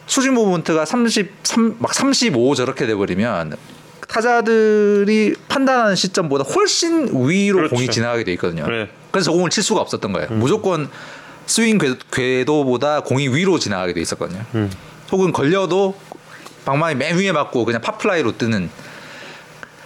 수직 0.05 0.33
movement가 0.33 0.83
33, 0.83 1.77
막 1.79 1.93
35 1.93 2.55
저렇게 2.55 2.85
돼버리면 2.85 3.55
타자들이 4.09 5.35
판단하는 5.47 5.95
시점보다 5.95 6.43
훨씬 6.43 7.07
위로 7.25 7.59
그렇죠. 7.59 7.75
공이 7.75 7.87
지나가게 7.87 8.25
돼 8.25 8.33
있거든요. 8.33 8.67
네. 8.67 8.89
그래서 9.11 9.31
저 9.31 9.31
공을 9.31 9.49
칠 9.49 9.63
수가 9.63 9.79
없었던 9.79 10.11
거예요. 10.11 10.27
무조건 10.31 10.89
스윙 11.51 11.77
궤- 11.77 11.95
궤도 12.13 12.63
보다 12.63 13.01
공이 13.01 13.27
위로 13.27 13.59
지나가게 13.59 13.93
돼 13.93 13.99
있었거든요. 14.01 14.41
음. 14.55 14.71
혹은 15.11 15.33
걸려도 15.33 15.95
방망이 16.63 16.95
맨 16.95 17.17
위에 17.17 17.33
맞고 17.33 17.65
그냥 17.65 17.81
pop 17.81 18.02
fly로 18.02 18.37
뜨는. 18.37 18.69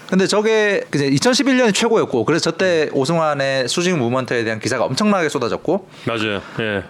근데 0.08 0.28
저게 0.28 0.84
이제 0.94 1.10
2011년이 1.10 1.74
최고였고 1.74 2.26
그래서 2.26 2.52
저때 2.52 2.90
오승환의 2.94 3.68
수직 3.68 3.98
movement에 3.98 4.44
대한 4.44 4.60
기사가 4.60 4.86
엄청나게 4.86 5.30
쏟아졌고 5.30 5.90
맞아요. 6.06 6.42
예. 6.60 6.84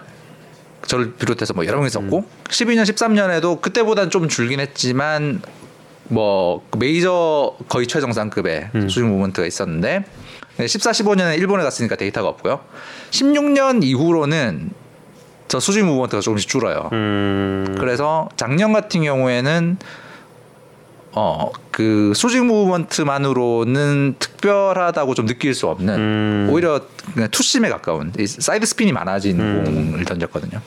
저를 0.86 1.14
비롯해서 1.14 1.54
뭐 1.54 1.64
여러 1.64 1.78
명이 1.78 1.88
썼고 1.88 2.26
12년 2.50 2.82
13년에도 2.84 3.62
그때보다는 3.62 4.10
좀 4.10 4.28
줄긴 4.28 4.60
했지만 4.60 5.40
뭐그 6.08 6.76
메이저 6.76 7.56
거의 7.70 7.86
최정상급의 7.86 8.68
수직 8.82 9.04
movement가 9.06 9.46
있었는데 9.46 10.04
14, 10.58 10.90
15년에 10.90 11.38
일본에 11.38 11.62
갔으니까 11.62 11.96
데이터가 11.96 12.28
없고요. 12.28 12.60
16년 13.10 13.82
이후로는 13.82 14.70
저 15.48 15.60
수직 15.60 15.84
movement가 15.84 16.20
조금씩 16.20 16.48
줄어요. 16.48 16.88
음. 16.92 17.76
그래서 17.78 18.28
작년 18.36 18.72
같은 18.72 19.02
경우에는 19.02 19.78
어 21.12 21.50
그 21.76 22.14
수직 22.14 22.42
movement만으로는 22.46 24.14
특별하다고 24.18 25.12
좀 25.12 25.26
느낄 25.26 25.52
수 25.52 25.66
없는 25.66 25.94
음. 25.94 26.48
오히려 26.50 26.80
그냥 27.12 27.28
two-seam에 27.30 27.68
가까운 27.68 28.14
이 28.18 28.26
사이드 28.26 28.64
스핀이 28.64 28.92
많아진 28.92 29.38
음. 29.38 29.90
공을 29.92 30.06
던졌거든요. 30.06 30.58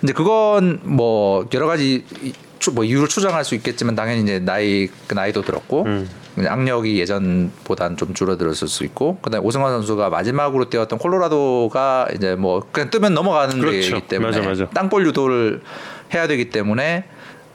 근데 0.00 0.14
그건 0.14 0.80
뭐 0.84 1.46
여러 1.52 1.66
가지 1.66 2.06
뭐 2.72 2.84
이유를 2.84 3.08
추정할 3.08 3.44
수 3.44 3.54
있겠지만 3.54 3.94
당연히 3.94 4.22
이제 4.22 4.38
나이 4.38 4.88
그 5.06 5.14
나이도 5.14 5.42
들었고 5.42 5.84
음. 5.84 6.08
악력이 6.38 6.98
예전보다는 7.00 7.96
좀 7.96 8.14
줄어들었을 8.14 8.68
수 8.68 8.84
있고 8.84 9.18
그다음에 9.22 9.44
오승환 9.44 9.72
선수가 9.72 10.10
마지막으로 10.10 10.68
뛰었던 10.68 10.98
콜로라도가 10.98 12.08
이제 12.14 12.34
뭐 12.34 12.62
그냥 12.70 12.90
뜨면 12.90 13.14
넘어가는 13.14 13.58
그렇죠. 13.58 13.90
데이기 13.90 14.08
때문에 14.08 14.36
맞아, 14.36 14.48
맞아. 14.48 14.68
땅볼 14.70 15.06
유도를 15.06 15.62
해야 16.14 16.26
되기 16.26 16.50
때문에 16.50 17.04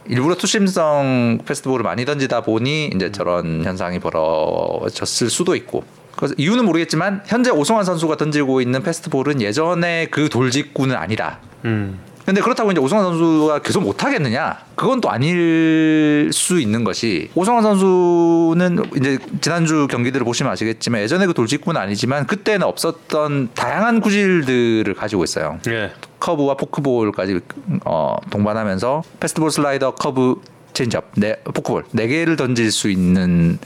일부러 0.07 0.35
투심성 0.35 1.39
패스트볼을 1.45 1.83
많이 1.83 2.05
던지다 2.05 2.41
보니 2.41 2.91
이제 2.93 3.11
저런 3.11 3.63
현상이 3.63 3.99
벌어졌을 3.99 5.29
수도 5.29 5.55
있고 5.55 5.83
그래서 6.15 6.33
이유는 6.37 6.65
모르겠지만 6.65 7.23
현재 7.25 7.49
오승환 7.49 7.83
선수가 7.83 8.17
던지고 8.17 8.61
있는 8.61 8.83
패스트볼은 8.83 9.41
예전에 9.41 10.07
그 10.11 10.29
돌직구는 10.29 10.95
아니다. 10.95 11.39
음. 11.65 11.99
근데 12.25 12.41
그렇다고 12.41 12.71
이제 12.71 12.81
오승환 12.81 13.03
선수가 13.05 13.59
계속 13.59 13.83
못 13.83 14.03
하겠느냐? 14.03 14.57
그건 14.75 14.99
또 14.99 15.11
아닐 15.11 16.31
수 16.33 16.59
있는 16.59 16.83
것이 16.83 17.29
오승환 17.35 17.61
선수는 17.61 18.83
이제 18.97 19.19
지난주 19.41 19.87
경기들을 19.87 20.25
보시면 20.25 20.51
아시겠지만 20.51 21.01
예전에 21.01 21.27
그 21.27 21.35
돌직구는 21.35 21.79
아니지만 21.79 22.25
그때는 22.25 22.65
없었던 22.65 23.49
다양한 23.53 24.01
구질들을 24.01 24.91
가지고 24.95 25.23
있어요. 25.23 25.59
예. 25.67 25.91
커브와 26.19 26.55
포크볼까지 26.55 27.39
어, 27.85 28.17
동반하면서 28.31 29.03
패스트볼 29.19 29.51
슬라이더 29.51 29.93
커브 29.93 30.41
체인지업 30.73 31.11
네, 31.17 31.35
포크볼 31.43 31.85
네 31.91 32.07
개를 32.07 32.35
던질 32.37 32.71
수 32.71 32.89
있는 32.89 33.59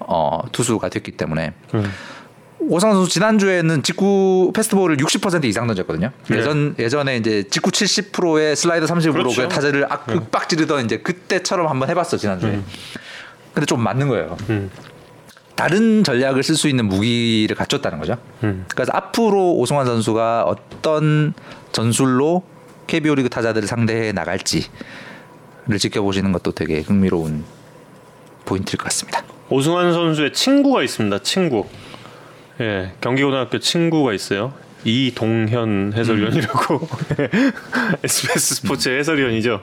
어, 0.00 0.42
투수가 0.52 0.90
됐기 0.90 1.12
때문에 1.12 1.52
음. 1.74 1.90
오승환 2.60 2.96
선수 2.96 3.10
지난주에는 3.12 3.82
직구 3.82 4.52
패스트볼을 4.54 4.96
60% 4.96 5.44
이상 5.44 5.66
던졌거든요. 5.66 6.10
네. 6.28 6.38
예전 6.38 6.74
예전에 6.78 7.16
이제 7.16 7.44
직구 7.50 7.70
70%에 7.70 8.54
슬라이더 8.54 8.86
30%로 8.86 9.12
그렇죠. 9.12 9.42
그 9.42 9.48
타자를 9.48 9.86
윽박지르던 9.88 10.84
이제 10.84 10.98
그때처럼 10.98 11.68
한번 11.68 11.88
해봤어 11.88 12.16
지난주에. 12.16 12.60
근데 13.54 13.66
좀 13.66 13.82
맞는 13.82 14.08
거예요. 14.08 14.36
음. 14.50 14.70
다른 15.54 16.04
전략을 16.04 16.42
쓸 16.44 16.54
수 16.54 16.68
있는 16.68 16.86
무기를 16.86 17.56
갖췄다는 17.56 17.98
거죠. 17.98 18.16
음. 18.44 18.64
그래서 18.68 18.92
앞으로 18.94 19.54
오승환 19.54 19.86
선수가 19.86 20.44
어떤 20.44 21.34
전술로 21.72 22.44
KBO 22.86 23.16
리그 23.16 23.28
타자들을 23.28 23.66
상대해 23.66 24.12
나갈지를 24.12 24.68
지켜보시는 25.78 26.32
것도 26.32 26.52
되게 26.52 26.80
흥미로운 26.80 27.44
포인트일 28.44 28.78
것 28.78 28.84
같습니다. 28.84 29.24
오승환 29.50 29.92
선수의 29.92 30.32
친구가 30.32 30.82
있습니다. 30.82 31.18
친구. 31.22 31.66
예, 32.60 32.92
경기고등학교 33.00 33.58
친구가 33.58 34.12
있어요. 34.12 34.52
이동현 34.84 35.92
해설위원이라고 35.94 36.88
SBS 38.02 38.54
스포츠 38.56 38.88
해설위원이죠. 38.88 39.62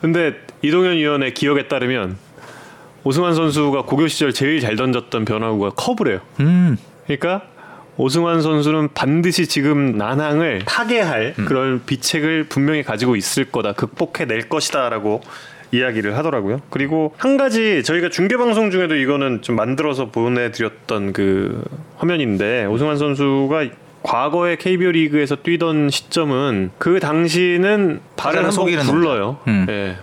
근데 0.00 0.34
이동현 0.62 0.96
위원의 0.96 1.34
기억에 1.34 1.68
따르면 1.68 2.16
오승환 3.04 3.34
선수가 3.34 3.82
고교 3.82 4.08
시절 4.08 4.32
제일 4.32 4.60
잘 4.60 4.76
던졌던 4.76 5.24
변화구가 5.24 5.70
커브래요. 5.70 6.20
음, 6.40 6.76
그러니까 7.06 7.42
오승환 7.96 8.40
선수는 8.40 8.90
반드시 8.94 9.46
지금 9.46 9.98
난항을 9.98 10.64
타개할 10.64 11.34
그런 11.34 11.82
비책을 11.84 12.44
분명히 12.44 12.82
가지고 12.82 13.16
있을 13.16 13.44
거다. 13.46 13.72
극복해 13.72 14.24
낼 14.26 14.48
것이다라고 14.48 15.20
이야기를 15.72 16.16
하더라고요. 16.18 16.60
그리고 16.70 17.14
한 17.16 17.36
가지 17.36 17.82
저희가 17.82 18.10
중계 18.10 18.36
방송 18.36 18.70
중에도 18.70 18.94
이거는 18.94 19.42
좀 19.42 19.56
만들어서 19.56 20.10
보내드렸던 20.10 21.12
그 21.12 21.64
화면인데 21.96 22.66
오승환 22.66 22.98
선수가 22.98 23.64
과거에 24.02 24.56
KBO 24.56 24.90
리그에서 24.90 25.36
뛰던 25.36 25.88
시점은 25.90 26.72
그 26.78 27.00
당시는 27.00 28.00
발을 28.16 28.44
한번 28.44 28.66
굴러요. 28.86 29.38
음. 29.48 29.66
예. 29.68 29.96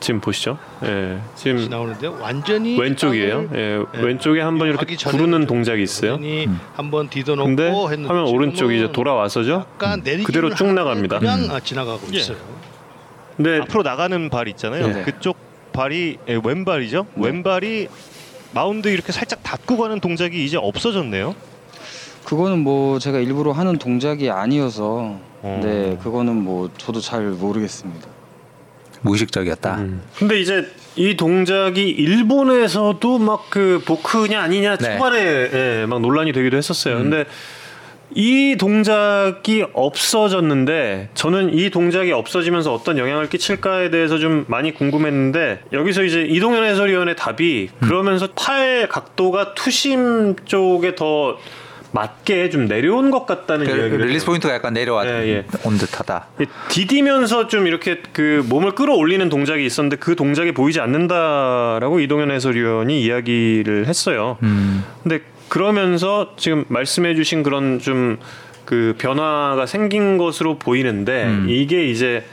지금 0.00 0.20
보시죠. 0.20 0.58
예. 0.82 1.18
지금 1.36 1.68
나오는데 1.68 2.06
완전히 2.06 2.78
왼쪽이에요. 2.80 3.50
예. 3.54 3.58
예, 3.94 4.00
왼쪽에 4.02 4.40
한 4.40 4.58
번 4.58 4.68
이렇게 4.68 4.80
하기 4.80 4.96
전에 4.96 5.16
구르는 5.16 5.46
동작이 5.46 5.82
있어요. 5.82 6.12
완전히 6.12 6.48
한번 6.74 7.08
뒤져놓고 7.08 7.46
근데 7.46 7.68
화면 7.70 8.24
오른쪽이 8.26 8.76
이제 8.76 8.92
돌아와서죠. 8.92 9.66
약간 9.74 10.00
내리기를 10.02 10.24
그대로 10.24 10.54
쭉 10.54 10.72
나갑니다. 10.72 11.18
그냥 11.18 11.44
음. 11.44 11.50
아, 11.50 11.60
지나가고 11.60 12.00
예. 12.14 12.18
있어요. 12.18 12.38
근데 13.36 13.60
앞으로 13.60 13.82
나가는 13.82 14.30
발 14.30 14.48
있잖아요. 14.48 14.88
네. 14.88 15.02
그쪽 15.02 15.36
발이 15.72 16.18
예, 16.28 16.40
왼발이죠. 16.42 17.06
왼발이 17.16 17.88
마운드 18.52 18.88
이렇게 18.88 19.12
살짝 19.12 19.42
닫고 19.42 19.76
가는 19.76 19.98
동작이 20.00 20.44
이제 20.44 20.56
없어졌네요. 20.56 21.34
그거는 22.24 22.60
뭐 22.60 22.98
제가 22.98 23.18
일부러 23.18 23.52
하는 23.52 23.76
동작이 23.78 24.30
아니어서 24.30 25.18
어. 25.42 25.60
네 25.62 25.98
그거는 26.02 26.36
뭐 26.36 26.70
저도 26.78 27.00
잘 27.00 27.22
모르겠습니다. 27.22 28.08
무의식적이었다. 29.02 29.76
음. 29.78 30.02
근데 30.16 30.40
이제 30.40 30.66
이 30.96 31.16
동작이 31.16 31.88
일본에서도 31.90 33.18
막 33.18 33.44
그 33.50 33.82
보크냐 33.84 34.40
아니냐 34.40 34.76
네. 34.76 34.94
초반에 34.96 35.18
예, 35.20 35.86
막 35.86 36.00
논란이 36.00 36.32
되기도 36.32 36.56
했었어요. 36.56 36.98
근데 36.98 37.24
이 38.14 38.56
동작이 38.58 39.64
없어졌는데 39.72 41.08
저는 41.14 41.54
이 41.54 41.70
동작이 41.70 42.12
없어지면서 42.12 42.72
어떤 42.72 42.98
영향을 42.98 43.28
끼칠까에 43.28 43.90
대해서 43.90 44.18
좀 44.18 44.44
많이 44.48 44.72
궁금했는데 44.72 45.62
여기서 45.72 46.04
이제 46.04 46.22
이동현 46.22 46.64
해설위원의 46.64 47.16
답이 47.16 47.70
그러면서 47.80 48.28
팔 48.36 48.88
각도가 48.88 49.54
투심 49.54 50.36
쪽에 50.44 50.94
더 50.94 51.38
맞게 51.94 52.50
좀 52.50 52.66
내려온 52.66 53.12
것 53.12 53.24
같다는 53.24 53.66
그 53.66 53.70
이야기를 53.70 54.06
release 54.06 54.26
point가 54.26 54.52
약간 54.52 54.74
내려와 54.74 55.06
예, 55.06 55.10
예. 55.28 55.44
온 55.64 55.78
듯하다. 55.78 56.26
이 56.40 56.46
디디면서 56.68 57.46
좀 57.46 57.68
이렇게 57.68 58.02
그 58.12 58.44
몸을 58.48 58.72
끌어올리는 58.72 59.28
동작이 59.28 59.64
있었는데 59.64 59.96
그 59.96 60.16
동작이 60.16 60.50
보이지 60.50 60.80
않는다라고 60.80 62.00
이동현 62.00 62.32
해설위원이 62.32 63.00
이야기를 63.00 63.86
했어요. 63.86 64.38
음. 64.42 64.84
근데 65.04 65.20
그러면서 65.54 66.32
지금 66.36 66.64
말씀해주신 66.68 67.42
그런 67.44 67.78
좀 67.78 68.18
그 68.64 68.94
변화가 68.98 69.66
생긴 69.66 70.18
것으로 70.18 70.58
보이는데 70.58 71.24
음. 71.24 71.46
이게 71.48 71.86
이제 71.88 72.24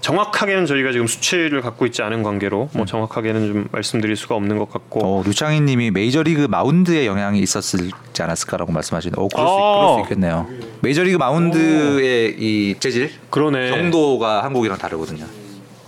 정확하게는 0.00 0.66
저희가 0.66 0.92
지금 0.92 1.06
수치를 1.06 1.62
갖고 1.62 1.86
있지 1.86 2.02
않은 2.02 2.22
관계로 2.22 2.68
뭐 2.74 2.84
정확하게는 2.84 3.46
좀 3.52 3.68
말씀드릴 3.72 4.14
수가 4.14 4.34
없는 4.36 4.58
것 4.58 4.70
같고 4.70 5.00
어, 5.02 5.22
류창희님이 5.24 5.90
메이저리그 5.90 6.46
마운드에 6.48 7.06
영향이 7.06 7.40
있었지 7.40 7.90
않았을까라고 8.20 8.70
말씀하시는데, 8.72 9.20
어, 9.20 9.28
그럴 9.28 9.46
수, 9.48 9.52
아. 9.54 9.78
그럴 9.78 9.94
수 9.94 10.00
있겠네요. 10.02 10.46
메이저리그 10.82 11.16
마운드의 11.16 12.36
이 12.38 12.74
재질 12.78 13.10
그러네. 13.30 13.70
정도가 13.70 14.44
한국이랑 14.44 14.78
다르거든요. 14.78 15.24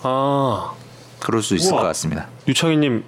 아 0.02 0.72
그럴 1.20 1.42
수 1.42 1.54
있을 1.54 1.72
우와. 1.72 1.82
것 1.82 1.86
같습니다. 1.88 2.28
유창희님 2.48 3.04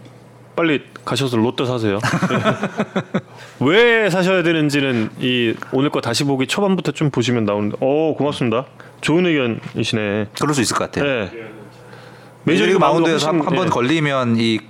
빨리 0.57 0.83
가셔서 1.05 1.37
롯데 1.37 1.65
사세요. 1.65 1.99
예. 2.01 3.65
왜 3.65 4.11
사셔야 4.11 4.43
되는지는 4.43 5.11
이 5.21 5.55
오늘 5.73 5.91
거 5.91 6.01
다시 6.01 6.25
보기 6.25 6.47
초반부터 6.47 6.93
좀 6.93 7.11
보시면 7.11 7.45
나오는데, 7.45 7.77
어 7.81 8.15
고맙습니다. 8.17 8.67
좋은 9.01 9.27
의견이시네. 9.27 10.29
그럴 10.39 10.55
수 10.55 10.61
있을 10.61 10.77
것 10.77 10.91
같아요. 10.91 11.05
네. 11.05 11.31
메이저리그 12.45 12.79
마운드에서 12.79 13.29
훨씬, 13.31 13.47
한번 13.47 13.67
예. 13.67 13.71
걸리면 13.71 14.37
이 14.39 14.61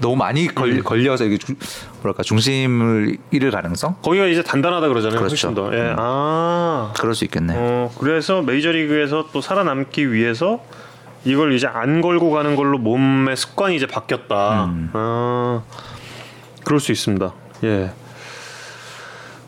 너무 0.00 0.16
많이 0.16 0.46
걸, 0.46 0.70
음. 0.70 0.82
걸려서 0.82 1.24
이게 1.24 1.38
주, 1.38 1.54
뭐랄까 2.00 2.22
중심을 2.22 3.16
잃을 3.30 3.50
가능성 3.50 3.96
거기가 4.02 4.26
이제 4.26 4.42
단단하다 4.42 4.88
그러잖아요. 4.88 5.18
그렇죠. 5.18 5.32
훨씬 5.32 5.54
더. 5.54 5.74
예. 5.74 5.94
아. 5.96 6.92
그럴 6.98 7.14
수 7.14 7.24
있겠네. 7.24 7.54
어, 7.56 7.90
그래서 7.98 8.42
메이저리그에서 8.42 9.28
또 9.32 9.40
살아남기 9.40 10.12
위해서 10.12 10.60
이걸 11.24 11.52
이제 11.54 11.66
안 11.66 12.00
걸고 12.00 12.30
가는 12.30 12.56
걸로 12.56 12.78
몸의 12.78 13.36
습관이 13.36 13.76
이제 13.76 13.86
바뀌었다. 13.86 14.64
음. 14.66 14.90
아, 14.92 15.62
그럴 16.64 16.80
수 16.80 16.92
있습니다. 16.92 17.32
예. 17.64 17.90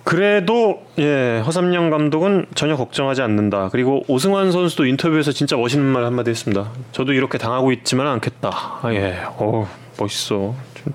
그래도 0.05 0.85
예 0.99 1.43
허삼영 1.45 1.91
감독은 1.91 2.47
전혀 2.55 2.77
걱정하지 2.77 3.23
않는다. 3.23 3.71
그리고 3.73 4.05
오승환 4.07 4.53
선수도 4.53 4.87
인터뷰에서 4.87 5.33
진짜 5.33 5.57
멋있는 5.57 5.85
말 5.85 6.05
한마디 6.05 6.31
했습니다. 6.31 6.71
저도 6.93 7.13
이렇게 7.13 7.39
당하고 7.39 7.73
있지만 7.73 8.07
않겠다. 8.07 8.51
아, 8.83 8.93
예, 8.93 9.19
어 9.27 9.69
멋있어. 9.99 10.55
좀 10.75 10.95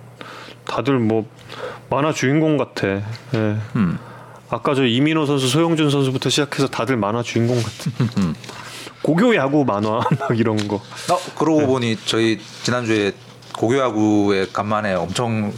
다들 0.66 0.98
뭐 0.98 1.26
만화 1.90 2.14
주인공 2.14 2.56
같아. 2.56 2.88
예. 2.88 3.02
음. 3.76 4.00
아까 4.50 4.74
저 4.76 4.86
이민호 4.86 5.26
선수, 5.26 5.48
소영준 5.48 5.90
선수부터 5.90 6.30
시작해서 6.30 6.68
다들 6.70 6.96
만화 6.96 7.22
주인공 7.22 7.58
같아. 7.58 8.12
고교 9.02 9.36
야구 9.36 9.66
만화 9.66 10.02
막 10.20 10.38
이런 10.40 10.68
거. 10.68 10.76
어, 10.76 11.18
그러고 11.38 11.66
보니 11.68 11.98
저희 12.06 12.40
지난주에 12.64 13.14
고교 13.58 13.78
야구에 13.78 14.48
간만에 14.54 14.94
엄청 14.94 15.54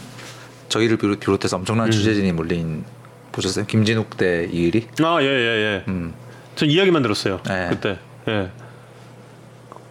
저희를 0.70 0.98
비롯, 0.98 1.20
비롯해서 1.20 1.58
엄청난 1.58 1.92
취재진이 1.92 2.32
몰린 2.32 2.84
보셨어요? 3.32 3.66
김진욱 3.66 4.18
대 4.18 4.48
이일이? 4.52 4.88
아, 5.04 5.18
예, 5.22 5.26
예, 5.26 5.30
예. 5.30 5.84
음. 5.88 6.14
전 6.56 6.70
이야기만 6.70 7.02
들었어요. 7.02 7.42
네. 7.48 7.68
그때. 7.70 8.00
예. 8.28 8.50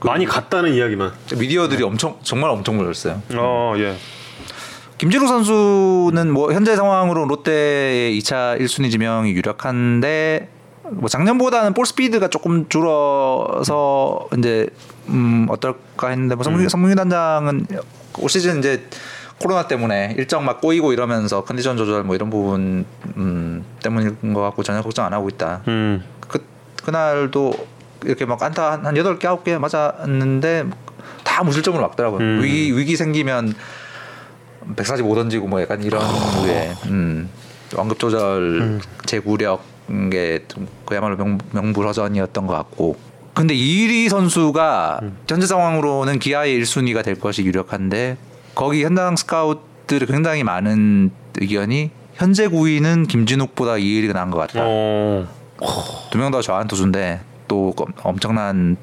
많이 0.04 0.24
갔다는 0.26 0.74
이야기만. 0.74 1.12
미디어들이 1.36 1.82
엄청 1.84 2.18
정말 2.22 2.50
엄청 2.50 2.76
몰렸어요. 2.76 3.22
어, 3.34 3.74
예. 3.76 3.96
김진욱 4.98 5.28
선수는 5.28 6.30
뭐 6.32 6.52
현재 6.52 6.74
상황으로 6.76 7.24
롯데의 7.26 8.18
2차 8.18 8.60
1순위 8.60 8.90
지명이 8.90 9.32
유력한데 9.32 10.48
뭐 10.90 11.08
작년보다는 11.08 11.74
볼 11.74 11.86
스피드가 11.86 12.28
조금 12.28 12.68
줄어서 12.68 14.28
이제 14.38 14.68
음 15.08 15.46
어떨까 15.48 16.08
했는데 16.08 16.34
뭐 16.34 16.44
성민, 16.44 16.68
성민 16.68 16.96
단장은 16.96 17.66
올 18.18 18.28
시즌 18.28 18.58
이제 18.58 18.84
코로나 19.40 19.66
때문에 19.66 20.14
일정 20.18 20.44
막 20.44 20.60
꼬이고 20.60 20.92
이러면서 20.92 21.44
컨디션 21.44 21.76
조절 21.76 22.04
뭐 22.04 22.14
이런 22.14 22.30
부분 22.30 22.84
음 23.16 23.64
때문인 23.82 24.34
것 24.34 24.40
같고 24.40 24.62
전혀 24.62 24.82
걱정 24.82 25.04
안 25.04 25.12
하고 25.12 25.28
있다. 25.28 25.62
음. 25.68 26.04
그 26.20 26.44
그날도 26.84 27.52
이렇게 28.04 28.24
막 28.24 28.42
안타 28.42 28.72
한 28.82 28.96
여덟 28.96 29.18
개 29.18 29.28
아홉 29.28 29.44
개 29.44 29.56
맞았는데 29.58 30.66
다 31.24 31.42
무실점으로 31.44 31.82
막더라고요. 31.82 32.20
음. 32.20 32.40
위기 32.42 32.76
위기 32.76 32.96
생기면 32.96 33.54
145 34.76 35.14
던지고 35.14 35.48
뭐 35.48 35.60
약간 35.60 35.82
이런 35.82 36.02
류의 36.44 36.74
음, 36.86 37.28
완급 37.74 37.98
조절 37.98 38.80
제구력 39.06 39.71
게 40.10 40.44
좀 40.48 40.66
그야말로 40.84 41.16
명, 41.16 41.38
명불허전이었던 41.52 42.46
것 42.46 42.54
같고 42.54 42.96
근데 43.34 43.54
이리 43.54 44.08
선수가 44.08 45.00
현재 45.28 45.46
상황으로는 45.46 46.18
기아의 46.18 46.60
1순위가 46.60 47.02
될 47.02 47.18
것이 47.18 47.42
유력한데 47.44 48.16
거기 48.54 48.84
현장 48.84 49.16
스카우트들이 49.16 50.06
굉장히 50.06 50.44
많은 50.44 51.10
의견이 51.40 51.90
현재 52.14 52.46
9위는 52.48 53.08
김진욱보다 53.08 53.78
이일이가 53.78 54.12
나은 54.12 54.30
것 54.30 54.38
같다. 54.38 54.60
어. 54.62 55.26
두명 56.10 56.30
다 56.30 56.42
저한 56.42 56.68
투수인데 56.68 57.20
또 57.48 57.74
엄청난 58.02 58.76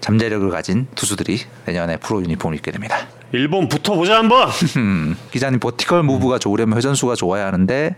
잠재력을 0.00 0.48
가진 0.50 0.86
투수들이 0.94 1.40
내년에 1.66 1.96
프로 1.96 2.22
유니폼을 2.22 2.56
입게 2.56 2.70
됩니다. 2.70 2.96
1번 3.34 3.68
붙어보자 3.68 4.18
한번. 4.18 4.48
음, 4.78 5.16
기자님 5.32 5.58
버티컬 5.60 6.04
무브가 6.04 6.38
좋으려면 6.38 6.78
회전수가 6.78 7.16
좋아야 7.16 7.46
하는데 7.46 7.96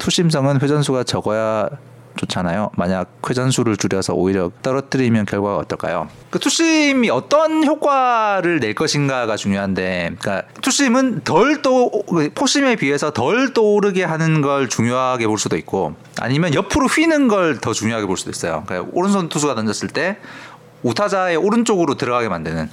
투심성은 0.00 0.60
회전수가 0.60 1.04
적어야 1.04 1.68
좋잖아요. 2.16 2.70
만약 2.76 3.12
회전수를 3.28 3.76
줄여서 3.76 4.14
오히려 4.14 4.50
떨어뜨리면 4.62 5.26
결과가 5.26 5.58
어떨까요? 5.58 6.08
그 6.30 6.40
투심이 6.40 7.08
어떤 7.08 7.64
효과를 7.64 8.58
낼 8.58 8.74
것인가가 8.74 9.36
중요한데, 9.36 10.16
그러니까 10.18 10.48
투심은 10.60 11.20
덜 11.22 11.62
또 11.62 11.90
포심에 12.34 12.74
비해서 12.76 13.12
덜 13.12 13.52
떠오르게 13.54 14.02
하는 14.02 14.40
걸 14.42 14.68
중요하게 14.68 15.28
볼 15.28 15.38
수도 15.38 15.56
있고, 15.56 15.94
아니면 16.20 16.52
옆으로 16.54 16.86
휘는 16.86 17.28
걸 17.28 17.60
더 17.60 17.72
중요하게 17.72 18.06
볼 18.06 18.16
수도 18.16 18.30
있어요. 18.30 18.64
그러니까 18.66 18.90
오른손 18.92 19.28
투수가 19.28 19.54
던졌을 19.54 19.88
때 19.88 20.18
우타자의 20.82 21.36
오른쪽으로 21.36 21.96
들어가게 21.96 22.28
만드는 22.28 22.70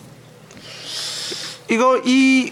이거 1.70 2.02
이 2.06 2.52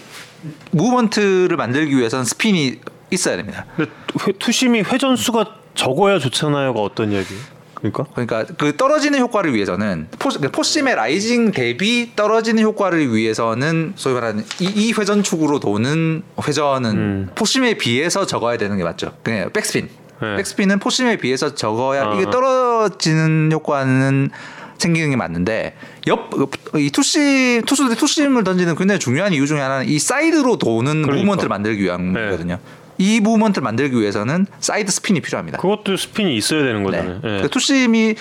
movement를 0.70 1.56
만들기 1.56 1.96
위해서는 1.96 2.24
스핀이 2.24 2.80
있어야 3.10 3.36
됩니다. 3.36 3.66
근데 3.76 3.90
회, 4.26 4.32
two-seam이 4.32 4.80
회전수가 4.82 5.46
적어야 5.74 6.18
좋잖아요가 6.18 6.80
어떤 6.80 7.12
이야기? 7.12 7.34
그러니까? 7.74 8.04
그러니까 8.14 8.44
그 8.56 8.76
떨어지는 8.76 9.18
효과를 9.20 9.54
위해서는 9.54 10.08
four, 10.18 10.30
그 10.30 10.50
four-seam의 10.50 10.96
rising 10.96 11.52
대비 11.52 12.12
떨어지는 12.16 12.62
효과를 12.62 13.14
위해서는 13.14 13.92
소위 13.96 14.14
말하는 14.14 14.44
이, 14.60 14.64
이 14.64 14.92
회전축으로 14.92 15.60
도는 15.60 16.22
회전은 16.42 16.90
음. 16.90 17.30
four-seam에 17.34 17.74
비해서 17.74 18.26
적어야 18.26 18.56
되는 18.56 18.76
게 18.76 18.82
맞죠. 18.84 19.12
그냥 19.22 19.50
백스핀. 19.52 19.88
네. 20.22 20.36
백스핀은 20.36 20.78
four-seam에 20.78 21.18
비해서 21.18 21.54
적어야 21.54 22.06
아. 22.06 22.14
이게 22.14 22.30
떨어지는 22.30 23.50
효과는 23.52 24.30
생기는 24.78 25.10
게 25.10 25.16
맞는데 25.16 25.76
옆이 26.06 26.90
투심 26.90 27.62
투수들이 27.62 27.96
two-seam을 27.96 28.44
던지는 28.44 28.76
굉장히 28.76 28.98
중요한 28.98 29.32
이유 29.32 29.46
중에 29.46 29.60
하나는 29.60 29.88
이 29.88 29.98
사이드로 29.98 30.58
도는 30.58 31.02
그러니까. 31.02 31.14
movement를 31.14 31.48
만들기 31.48 31.82
위함이거든요. 31.84 32.58
이 32.98 33.20
movement를 33.20 33.62
만들기 33.62 33.98
위해서는 34.00 34.46
사이드 34.60 34.90
스핀이 34.90 35.20
필요합니다. 35.20 35.58
그것도 35.58 35.96
스핀이 35.96 36.36
있어야 36.36 36.62
되는 36.62 36.82
네. 36.82 36.84
거잖아요. 36.84 37.20
예. 37.24 37.42
그 37.42 37.50
two-seam이 37.50 38.14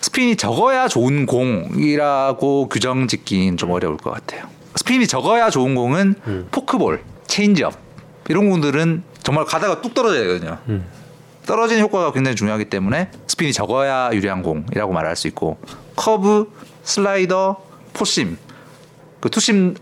스핀이 0.00 0.36
적어야 0.36 0.88
좋은 0.88 1.26
공이라고 1.26 2.68
규정 2.68 3.08
짓긴 3.08 3.56
좀 3.56 3.70
어려울 3.70 3.96
것 3.96 4.10
같아요. 4.10 4.44
스핀이 4.76 5.06
적어야 5.06 5.50
좋은 5.50 5.74
공은 5.74 6.14
음. 6.26 6.48
포크볼, 6.50 7.02
체인지업 7.26 7.74
이런 8.28 8.50
공들은 8.50 9.02
정말 9.22 9.44
가다가 9.44 9.80
뚝 9.80 9.94
떨어져야 9.94 10.20
되거든요. 10.20 10.58
음. 10.68 10.86
떨어지는 11.46 11.82
효과가 11.82 12.12
굉장히 12.12 12.36
중요하기 12.36 12.66
때문에 12.66 13.10
스핀이 13.26 13.52
적어야 13.52 14.10
유리한 14.12 14.42
공이라고 14.42 14.92
말할 14.92 15.16
수 15.16 15.28
있고 15.28 15.58
커브, 15.94 16.52
슬라이더, 16.82 17.64
four-seam 17.92 18.36
그 19.20 19.30
투심 19.30 19.74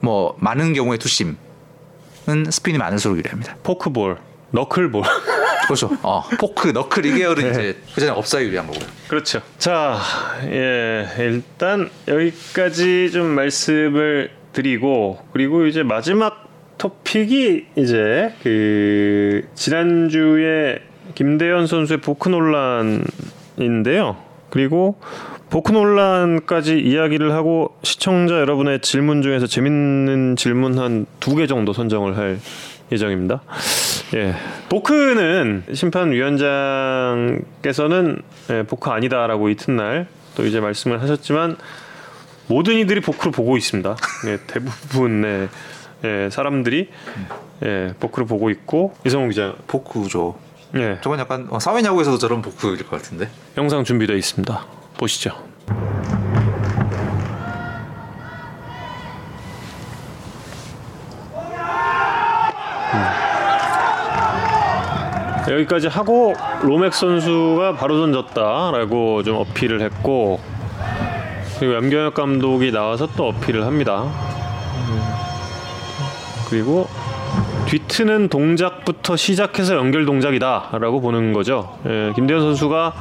뭐 0.00 0.36
많은 0.38 0.74
경우에 0.74 0.98
two-seam은 0.98 2.44
스핀이 2.50 2.78
많을수록 2.78 3.18
유리합니다. 3.18 3.56
포크볼, 3.62 4.18
너클볼. 4.50 5.02
그렇죠. 5.66 5.90
어, 6.02 6.22
포크, 6.38 6.68
너클 6.68 7.06
이 7.06 7.12
계열은 7.12 7.44
네. 7.44 7.50
이제 7.50 7.78
그전에 7.94 8.12
없어야 8.12 8.44
유리한 8.44 8.66
거고요. 8.66 8.84
그렇죠. 9.08 9.40
자, 9.58 9.98
예, 10.46 11.06
일단 11.18 11.90
여기까지 12.08 13.10
좀 13.10 13.26
말씀을 13.28 14.30
드리고 14.52 15.24
그리고 15.32 15.66
이제 15.66 15.82
마지막 15.82 16.48
토픽이 16.78 17.68
이제 17.76 18.34
그 18.42 19.48
지난주에 19.54 20.80
김대현 21.14 21.66
선수의 21.66 22.00
보크 22.00 22.28
논란인데요. 22.28 24.16
그리고 24.50 24.98
보크 25.52 25.70
논란까지 25.70 26.80
이야기를 26.80 27.32
하고 27.32 27.76
시청자 27.82 28.36
여러분의 28.36 28.80
질문 28.80 29.20
중에서 29.20 29.46
재밌는 29.46 30.36
질문 30.36 30.78
한 30.78 31.04
두 31.20 31.36
개 31.36 31.46
정도 31.46 31.74
선정을 31.74 32.16
할 32.16 32.38
예정입니다. 32.90 33.42
예, 34.14 34.34
보크는 34.70 35.64
심판위원장께서는 35.74 38.22
예, 38.50 38.62
보크 38.62 38.88
아니다라고 38.90 39.50
이튿날 39.50 40.06
또 40.36 40.46
이제 40.46 40.58
말씀을 40.58 41.02
하셨지만 41.02 41.58
모든 42.48 42.78
이들이 42.78 43.02
보크를 43.02 43.30
보고 43.30 43.58
있습니다. 43.58 43.94
예, 44.28 44.38
대부분의 44.46 45.48
예, 46.04 46.30
사람들이 46.30 46.88
예, 47.64 47.94
보크를 48.00 48.26
보고 48.26 48.48
있고 48.48 48.94
이성훈 49.04 49.28
기자, 49.28 49.52
보크죠. 49.66 50.38
예, 50.76 50.96
저건 51.02 51.18
약간 51.18 51.46
어, 51.50 51.58
사회야구에서도 51.58 52.16
저런 52.16 52.40
보크일 52.40 52.78
것 52.88 53.02
같은데. 53.02 53.28
영상 53.58 53.84
준비되어 53.84 54.16
있습니다. 54.16 54.64
보시죠. 55.02 55.32
음. 62.94 63.02
여기까지 65.50 65.88
하고 65.88 66.34
로맥 66.62 66.94
선수가 66.94 67.74
바로 67.74 67.98
던졌다라고 67.98 69.24
좀 69.24 69.36
어필을 69.38 69.80
했고 69.80 70.38
그리고 71.58 71.74
염경엽 71.74 72.14
감독이 72.14 72.70
나와서 72.70 73.08
또 73.16 73.28
어필을 73.28 73.66
합니다. 73.66 74.04
음. 74.04 75.02
그리고 76.48 76.88
뒤트는 77.66 78.28
동작부터 78.28 79.16
시작해서 79.16 79.74
연결 79.74 80.04
동작이다라고 80.04 81.00
보는 81.00 81.32
거죠. 81.32 81.76
예, 81.86 82.12
김대현 82.14 82.40
선수가 82.40 82.92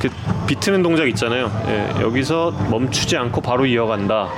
그 0.00 0.08
비트는 0.46 0.82
동작 0.82 1.06
있잖아요. 1.08 1.50
예, 1.68 2.00
여기서 2.00 2.52
멈추지 2.70 3.18
않고 3.18 3.42
바로 3.42 3.66
이어간다. 3.66 4.28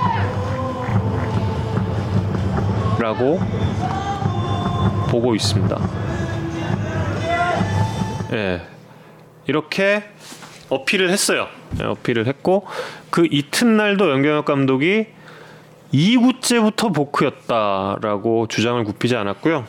라고 2.99 3.39
보고 5.09 5.37
있습니다. 5.37 5.79
예. 8.33 8.63
이렇게 9.47 10.03
어필을 10.69 11.11
했어요. 11.11 11.47
예, 11.81 11.85
어필을 11.85 12.27
했고 12.27 12.67
그 13.11 13.29
이튿날도 13.31 14.11
연경혁 14.11 14.45
감독이 14.45 15.07
2구째부터 15.95 16.93
보크였다라고 16.93 18.49
주장을 18.49 18.83
굽히지 18.83 19.15
않았고요. 19.15 19.65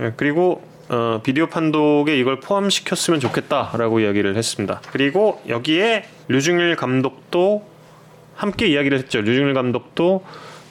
예, 0.00 0.12
그리고 0.16 0.62
어, 0.88 1.20
비디오 1.22 1.46
판독에 1.46 2.18
이걸 2.18 2.40
포함시켰으면 2.40 3.20
좋겠다라고 3.20 4.00
이야기를 4.00 4.36
했습니다. 4.36 4.80
그리고 4.90 5.40
여기에 5.48 6.04
류중일 6.28 6.76
감독도 6.76 7.66
함께 8.34 8.66
이야기를 8.66 8.98
했죠. 8.98 9.20
류중일 9.20 9.54
감독도 9.54 10.24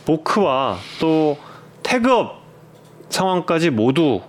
보크와 0.05 0.78
또 0.99 1.38
태그업 1.82 2.41
상황까지 3.09 3.70
모두 3.70 4.22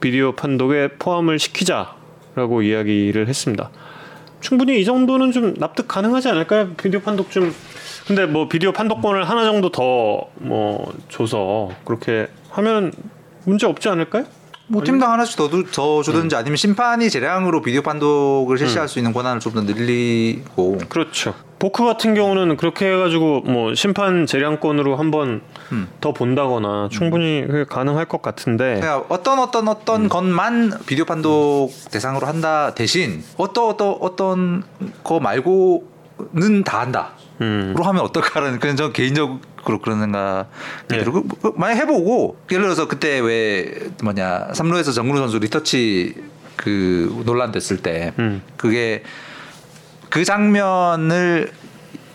비디오 0.00 0.32
판독에 0.32 0.88
포함을 0.98 1.38
시키자라고 1.38 2.62
이야기를 2.62 3.28
했습니다. 3.28 3.70
충분히 4.40 4.80
이 4.80 4.84
정도는 4.84 5.32
좀 5.32 5.54
납득 5.54 5.88
가능하지 5.88 6.28
않을까요? 6.28 6.74
비디오 6.74 7.00
판독 7.00 7.30
좀 7.30 7.52
근데 8.06 8.26
뭐 8.26 8.48
비디오 8.48 8.72
판독권을 8.72 9.28
하나 9.28 9.44
정도 9.44 9.70
더 9.70 10.28
뭐 10.38 10.92
줘서 11.08 11.70
그렇게 11.84 12.28
하면 12.50 12.92
문제 13.44 13.66
없지 13.66 13.88
않을까요? 13.88 14.24
뭐 14.68 14.82
팀당 14.82 15.12
하나씩 15.12 15.36
더, 15.36 15.48
두- 15.48 15.64
더 15.70 16.02
주든지 16.02 16.34
아니면 16.34 16.56
심판이 16.56 17.08
재량으로 17.08 17.62
비디오 17.62 17.82
판독을 17.82 18.58
실시할 18.58 18.88
수 18.88 18.98
있는 18.98 19.12
권한을 19.12 19.38
좀 19.40 19.54
더 19.54 19.62
늘리고 19.62 20.78
그렇죠. 20.88 21.34
보크 21.58 21.84
같은 21.84 22.14
경우는 22.14 22.56
그렇게 22.58 22.92
해가지고 22.92 23.42
뭐 23.42 23.74
심판 23.74 24.26
재량권으로 24.26 24.96
한번 24.96 25.40
음. 25.72 25.88
더 26.00 26.12
본다거나 26.12 26.88
충분히 26.90 27.44
그게 27.46 27.64
가능할 27.64 28.04
것 28.06 28.20
같은데 28.20 28.80
그러니까 28.80 29.04
어떤 29.08 29.38
어떤 29.38 29.68
어떤 29.68 30.04
음. 30.04 30.08
것만 30.08 30.72
비디오 30.84 31.04
판독 31.06 31.70
대상으로 31.90 32.26
한다 32.26 32.74
대신 32.74 33.22
어떤 33.38 33.68
어떤 33.70 33.96
어떤 34.00 34.62
거 35.04 35.20
말고는 35.20 36.64
다 36.64 36.80
한다. 36.80 37.12
음. 37.40 37.74
로 37.76 37.84
하면 37.84 38.02
어떨까라는 38.02 38.60
그냥 38.60 38.76
저 38.76 38.92
개인적으로 38.92 39.80
그런 39.82 40.00
생각이 40.00 40.48
네. 40.88 40.98
들고 40.98 41.24
그, 41.24 41.52
만약 41.56 41.76
해보고 41.76 42.38
예를 42.50 42.64
들어서 42.64 42.88
그때 42.88 43.18
왜 43.20 43.88
뭐냐 44.02 44.54
삼루에서 44.54 44.92
정근우 44.92 45.18
선수 45.18 45.38
리터치 45.38 46.14
그 46.56 47.22
논란 47.24 47.52
됐을 47.52 47.78
때 47.78 48.12
음. 48.18 48.42
그게 48.56 49.02
그 50.08 50.24
장면을 50.24 51.52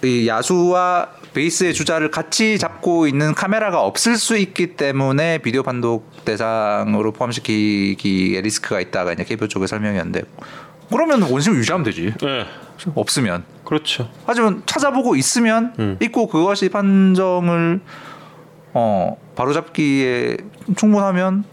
이 0.04 0.28
야수와 0.28 1.10
베이스의 1.34 1.74
주자를 1.74 2.12
같이 2.12 2.58
잡고 2.58 3.08
있는 3.08 3.34
카메라가 3.34 3.82
없을 3.82 4.18
수 4.18 4.38
있기 4.38 4.76
때문에 4.76 5.38
비디오 5.38 5.64
판독 5.64 6.26
대상으로 6.26 7.14
포함시키기에 7.14 8.42
리스크가 8.42 8.82
있다가 8.82 9.14
이제 9.14 9.24
KBO 9.24 9.48
쪽의 9.48 9.68
설명이었는데 9.68 10.24
그러면 10.90 11.22
원심을 11.22 11.60
유지하면 11.60 11.86
되지 11.86 12.14
네, 12.22 12.46
없으면 12.96 13.46
그렇죠. 13.72 14.10
하지만 14.26 14.64
찾아보고 14.66 15.16
있으면 15.16 15.74
음. 15.80 15.98
있고 16.02 16.28
그것이 16.28 16.68
판정을 16.68 17.80
어 18.74 19.18
바로 19.34 19.54
잡기에 19.54 20.36
충분하면 20.76 21.46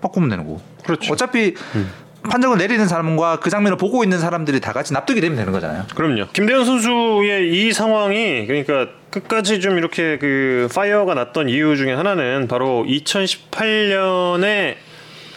바꾸면 0.00 0.30
되는 0.30 0.46
거고. 0.46 0.62
그렇죠. 0.82 1.12
어차피 1.12 1.54
판정을 2.30 2.56
내리는 2.56 2.88
사람과 2.88 3.38
그 3.40 3.50
장면을 3.50 3.76
보고 3.76 4.02
있는 4.02 4.18
사람들이 4.18 4.60
다 4.60 4.72
같이 4.72 4.94
납득이 4.94 5.20
되면 5.20 5.36
되는 5.36 5.52
거잖아요. 5.52 5.84
그럼요. 5.94 6.28
김대현 6.32 6.64
선수의 6.64 7.52
이 7.52 7.70
상황이 7.74 8.46
그러니까 8.46 8.88
끝까지 9.10 9.60
좀 9.60 9.76
이렇게 9.76 10.16
그 10.16 10.68
fire가 10.74 11.12
났던 11.12 11.50
이유 11.50 11.76
중에 11.76 11.92
하나는 11.92 12.48
바로 12.48 12.86
2018년에 12.88 14.76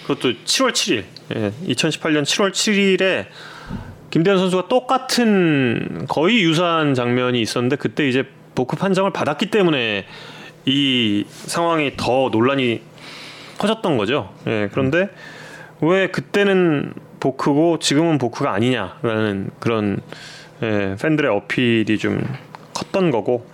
그것도 0.04 0.32
7월 0.46 0.72
7일, 0.72 1.04
예, 1.36 1.52
2018년 1.68 2.24
7월 2.24 2.52
7일에 2.52 3.26
김대현 4.10 4.38
선수가 4.38 4.68
똑같은 4.68 6.06
거의 6.08 6.42
유사한 6.42 6.94
장면이 6.94 7.42
있었는데 7.42 7.76
그때 7.76 8.08
이제 8.08 8.26
보크 8.56 8.76
판정을 8.76 9.12
받았기 9.12 9.52
때문에 9.52 10.06
이 10.66 11.26
상황이 11.28 11.94
더 11.96 12.30
논란이 12.32 12.82
커졌던 13.58 13.98
거죠. 13.98 14.34
예, 14.48 14.70
그런데 14.72 15.10
왜 15.82 16.08
그때는 16.08 16.94
보크고 17.20 17.80
지금은 17.80 18.18
보크가 18.18 18.52
아니냐라는 18.54 19.52
그런 19.60 20.00
예, 20.64 20.96
팬들의 21.00 21.32
어필이 21.32 21.98
좀 22.00 22.22
컸던 22.74 23.12
거고. 23.12 23.48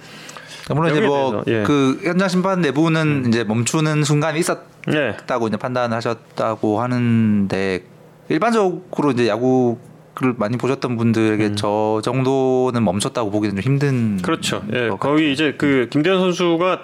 물론 0.69 0.91
이제 0.91 1.01
뭐 1.01 1.43
대해서, 1.43 1.61
예. 1.61 1.63
그 1.63 1.99
현장 2.03 2.27
심판 2.27 2.61
내부는 2.61 3.25
이제 3.27 3.43
멈추는 3.43 4.03
순간이 4.03 4.37
예, 4.37 4.39
있었다고 4.39 5.47
이제 5.47 5.57
판단하셨다고 5.57 6.81
하는데 6.81 7.83
일반적으로 8.29 9.11
이제 9.11 9.27
야구 9.27 9.77
를 10.21 10.33
많이 10.37 10.57
보셨던 10.57 10.95
분들에게 10.95 11.55
저 11.55 11.99
정도는 12.01 12.85
멈췄다고 12.85 13.31
보기는 13.31 13.55
좀 13.55 13.61
힘든 13.61 13.89
음. 13.89 14.19
그렇죠. 14.21 14.63
예, 14.71 14.87
것 14.87 14.97
거기 14.97 15.33
이제 15.33 15.55
그 15.57 15.89
김대현 15.91 16.19
선수가 16.19 16.83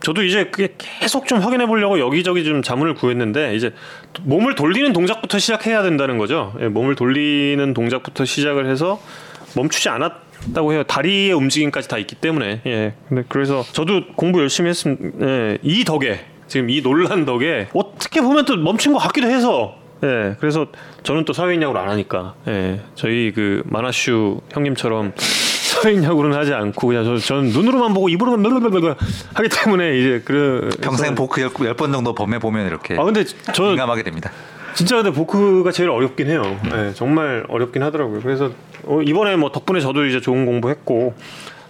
저도 0.00 0.22
이제 0.22 0.44
그게 0.44 0.74
계속 0.78 1.26
좀 1.26 1.40
확인해 1.40 1.66
보려고 1.66 1.98
여기저기 1.98 2.44
좀 2.44 2.62
자문을 2.62 2.94
구했는데 2.94 3.54
이제 3.54 3.74
몸을 4.22 4.54
돌리는 4.54 4.90
동작부터 4.94 5.38
시작해야 5.38 5.82
된다는 5.82 6.16
거죠. 6.16 6.54
예, 6.60 6.68
몸을 6.68 6.94
돌리는 6.94 7.74
동작부터 7.74 8.24
시작을 8.24 8.70
해서 8.70 9.00
멈추지 9.54 9.90
않았다고 9.90 10.72
해요. 10.72 10.82
다리의 10.84 11.32
움직임까지 11.32 11.88
다 11.88 11.98
있기 11.98 12.14
때문에. 12.14 12.62
예. 12.66 12.94
근데 13.08 13.24
그래서 13.28 13.64
저도 13.72 14.06
공부 14.16 14.40
열심히 14.40 14.70
했습니다. 14.70 15.26
예, 15.26 15.58
이 15.62 15.84
덕에 15.84 16.24
지금 16.46 16.70
이 16.70 16.82
논란 16.82 17.26
덕에 17.26 17.68
어떻게 17.74 18.22
보면 18.22 18.46
또 18.46 18.56
멈춘 18.56 18.94
것 18.94 18.98
같기도 19.00 19.28
해서 19.28 19.74
예, 20.04 20.36
그래서 20.40 20.66
저는 21.02 21.24
또 21.24 21.32
사회인 21.32 21.62
야구를 21.62 21.80
안 21.80 21.88
하니까, 21.88 22.34
예, 22.48 22.80
저희 22.94 23.32
그 23.34 23.62
마나슈 23.66 24.40
형님처럼 24.50 25.12
사회인 25.16 26.02
야구는 26.04 26.36
하지 26.36 26.52
않고 26.54 26.86
그냥 26.88 27.04
저, 27.04 27.16
저는 27.18 27.50
눈으로만 27.50 27.92
보고 27.94 28.08
입으로만 28.08 28.42
blablabla 28.42 28.94
하기 29.34 29.48
때문에 29.48 29.98
이제 29.98 30.22
그 30.24 30.68
평생 30.82 31.14
보크 31.14 31.40
열 31.40 31.74
번 31.74 31.92
정도 31.92 32.14
범해 32.14 32.38
보면 32.38 32.66
이렇게 32.66 32.96
아 32.98 33.04
근데 33.04 33.24
저 33.52 33.64
민감하게 33.64 34.02
됩니다. 34.02 34.30
진짜 34.74 34.96
근데 34.96 35.10
보크가 35.10 35.72
제일 35.72 35.88
어렵긴 35.90 36.28
해요. 36.28 36.42
예, 36.74 36.92
정말 36.94 37.44
어렵긴 37.48 37.82
하더라고요. 37.82 38.20
그래서 38.20 38.50
어, 38.84 39.00
이번에 39.02 39.36
뭐 39.36 39.50
덕분에 39.50 39.80
저도 39.80 40.04
이제 40.06 40.20
좋은 40.20 40.44
공부했고 40.46 41.14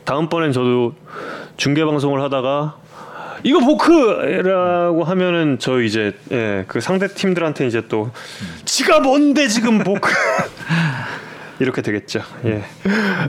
다음번엔 0.05 0.53
저도 0.53 0.95
중계 1.57 1.85
방송을 1.85 2.21
하다가 2.23 2.77
이거 3.47 3.61
보크라고 3.61 5.05
하면은 5.05 5.59
저 5.61 5.81
이제 5.81 6.13
예, 6.33 6.65
그 6.67 6.81
상대 6.81 7.07
팀들한테 7.07 7.69
이제 7.69 7.81
또 7.89 8.11
지가 8.65 8.99
뭔데 8.99 9.47
지금 9.47 9.79
보크 9.79 10.13
이렇게 11.61 11.81
되겠죠. 11.81 12.23
예. 12.45 12.65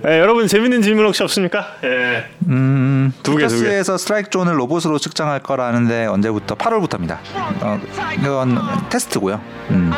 예, 0.08 0.20
여러분 0.20 0.48
재밌는 0.48 0.82
질문 0.82 1.06
혹시 1.06 1.22
없습니까? 1.22 1.68
예. 1.84 2.26
음, 2.48 3.14
두 3.22 3.36
개, 3.36 3.46
두 3.46 3.58
개. 3.58 3.60
투타스에서 3.60 4.00
스트라이크 4.00 4.32
존을 4.32 4.58
로봇으로 4.60 4.98
측정할 4.98 5.40
거라는데 5.44 6.08
언제부터? 6.08 6.56
8월부터입니다. 6.56 7.20
어, 7.62 7.80
이건 8.18 8.58
테스트고요. 8.90 9.40
음. 9.70 9.92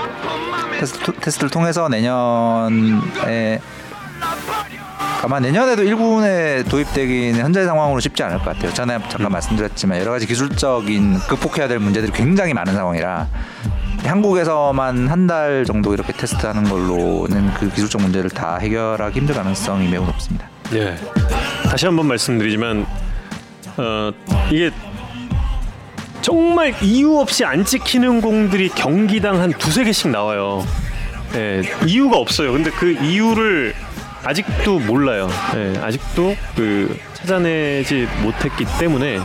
테스트, 0.81 1.13
테스트를 1.13 1.49
통해서 1.49 1.87
내년에 1.87 3.61
아마 5.21 5.39
내년에도 5.39 5.83
1군에 5.83 6.67
도입되기는 6.69 7.39
현재 7.41 7.65
상황으로 7.65 7.99
쉽지 7.99 8.23
않을 8.23 8.37
것 8.39 8.45
같아요. 8.45 8.73
전에 8.73 8.97
잠깐 9.09 9.31
말씀드렸지만 9.33 9.99
여러 9.99 10.11
가지 10.11 10.25
기술적인 10.25 11.19
극복해야 11.27 11.67
될 11.67 11.79
문제들이 11.79 12.11
굉장히 12.13 12.53
많은 12.53 12.73
상황이라 12.73 13.27
한국에서만 14.05 15.09
한 15.09 15.27
달 15.27 15.65
정도 15.65 15.93
이렇게 15.93 16.13
테스트하는 16.13 16.63
걸로는 16.63 17.53
그 17.55 17.69
기술적 17.69 18.01
문제를 18.01 18.29
다 18.29 18.57
해결하기 18.57 19.19
힘들 19.19 19.35
가능성이 19.35 19.89
매우 19.89 20.05
높습니다. 20.05 20.47
예. 20.73 20.95
다시 21.65 21.85
한번 21.85 22.07
말씀드리지만 22.07 22.85
어, 23.77 24.11
이게 24.49 24.71
정말 26.21 26.73
이유 26.81 27.17
없이 27.19 27.43
안 27.45 27.65
찍히는 27.65 28.21
공들이 28.21 28.69
경기당 28.69 29.39
한 29.41 29.51
두세 29.51 29.83
개씩 29.83 30.09
나와요. 30.09 30.65
예, 31.35 31.61
이유가 31.85 32.17
없어요. 32.17 32.53
근데 32.53 32.71
그 32.71 32.91
이유를 32.93 33.75
아직도 34.23 34.79
몰라요. 34.79 35.29
예, 35.55 35.77
아직도 35.79 36.35
그 36.55 36.97
찾아내지 37.13 38.07
못했기 38.21 38.65
때문에 38.79 39.19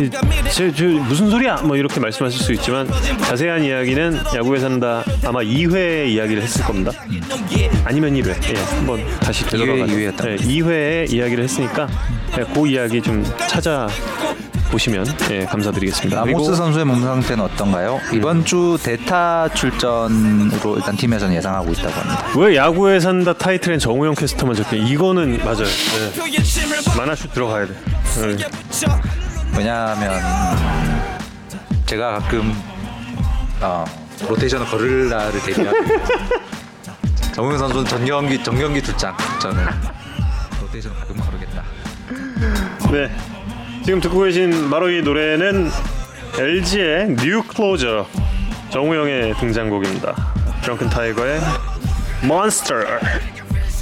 이, 0.00 0.10
저, 0.50 0.72
저 0.72 0.84
무슨 0.86 1.30
소리야? 1.30 1.56
뭐 1.56 1.76
이렇게 1.76 2.00
말씀하실 2.00 2.40
수 2.42 2.52
있지만 2.54 2.88
자세한 3.20 3.64
이야기는 3.64 4.18
야구에 4.34 4.58
산다 4.60 5.04
아마 5.24 5.40
2회 5.40 6.08
이야기를 6.08 6.42
했을 6.42 6.64
겁니다. 6.64 6.92
아니면 7.84 8.14
1회. 8.14 8.28
예, 8.54 8.60
한번 8.76 9.04
다시 9.20 9.44
되돌아가서 9.46 9.92
2회 9.92 10.04
였던 10.06 10.30
예, 10.30 10.36
2회에 10.36 11.12
이야기를 11.12 11.44
했으니까 11.44 11.88
예, 12.38 12.44
그 12.54 12.66
이야기 12.66 13.00
좀 13.02 13.22
찾아 13.48 13.88
보시면 14.72 15.06
예, 15.30 15.44
감사드리겠습니다. 15.44 16.24
라모스 16.24 16.56
선수의 16.56 16.86
몸 16.86 17.02
상태는 17.02 17.44
어떤가요? 17.44 18.00
이번 18.12 18.42
주 18.44 18.78
대타 18.82 19.50
출전으로 19.50 20.76
일단 20.76 20.96
팀에서는 20.96 21.34
예상하고 21.36 21.72
있다고 21.72 21.90
합니다. 21.90 22.24
왜 22.38 22.56
야구에 22.56 22.98
산다 22.98 23.34
타이틀엔 23.34 23.78
정우영 23.78 24.14
캐스터만 24.14 24.56
적혀? 24.56 24.76
이거는 24.76 25.38
맞아요. 25.44 25.64
네. 25.64 26.96
만화슛 26.96 27.34
들어가야 27.34 27.66
돼. 27.66 27.74
네. 27.74 28.36
왜냐하면 29.58 30.10
제가 31.84 32.18
가끔 32.20 32.54
어, 33.60 33.84
로테이션을 34.26 34.66
걸을 34.66 35.08
날을 35.10 35.40
대비하고 35.42 35.78
정우영 37.34 37.58
선수는 37.58 37.84
전 37.84 38.04
경기 38.06 38.42
전 38.42 38.58
경기 38.58 38.82
출장 38.82 39.14
저는 39.38 39.66
로테이션 40.62 40.94
가끔 40.94 41.16
거르겠다. 41.16 41.62
네. 42.90 43.10
지금 43.84 44.00
듣고 44.00 44.20
계신 44.22 44.70
바로 44.70 44.90
이 44.90 45.02
노래는 45.02 45.70
LG의 46.38 47.16
new 47.16 47.42
closer 47.42 48.06
정우영의 48.70 49.34
등장곡입니다. 49.34 50.14
드렁큰 50.62 50.88
타이거의 50.88 51.40
몬스터 52.22 52.74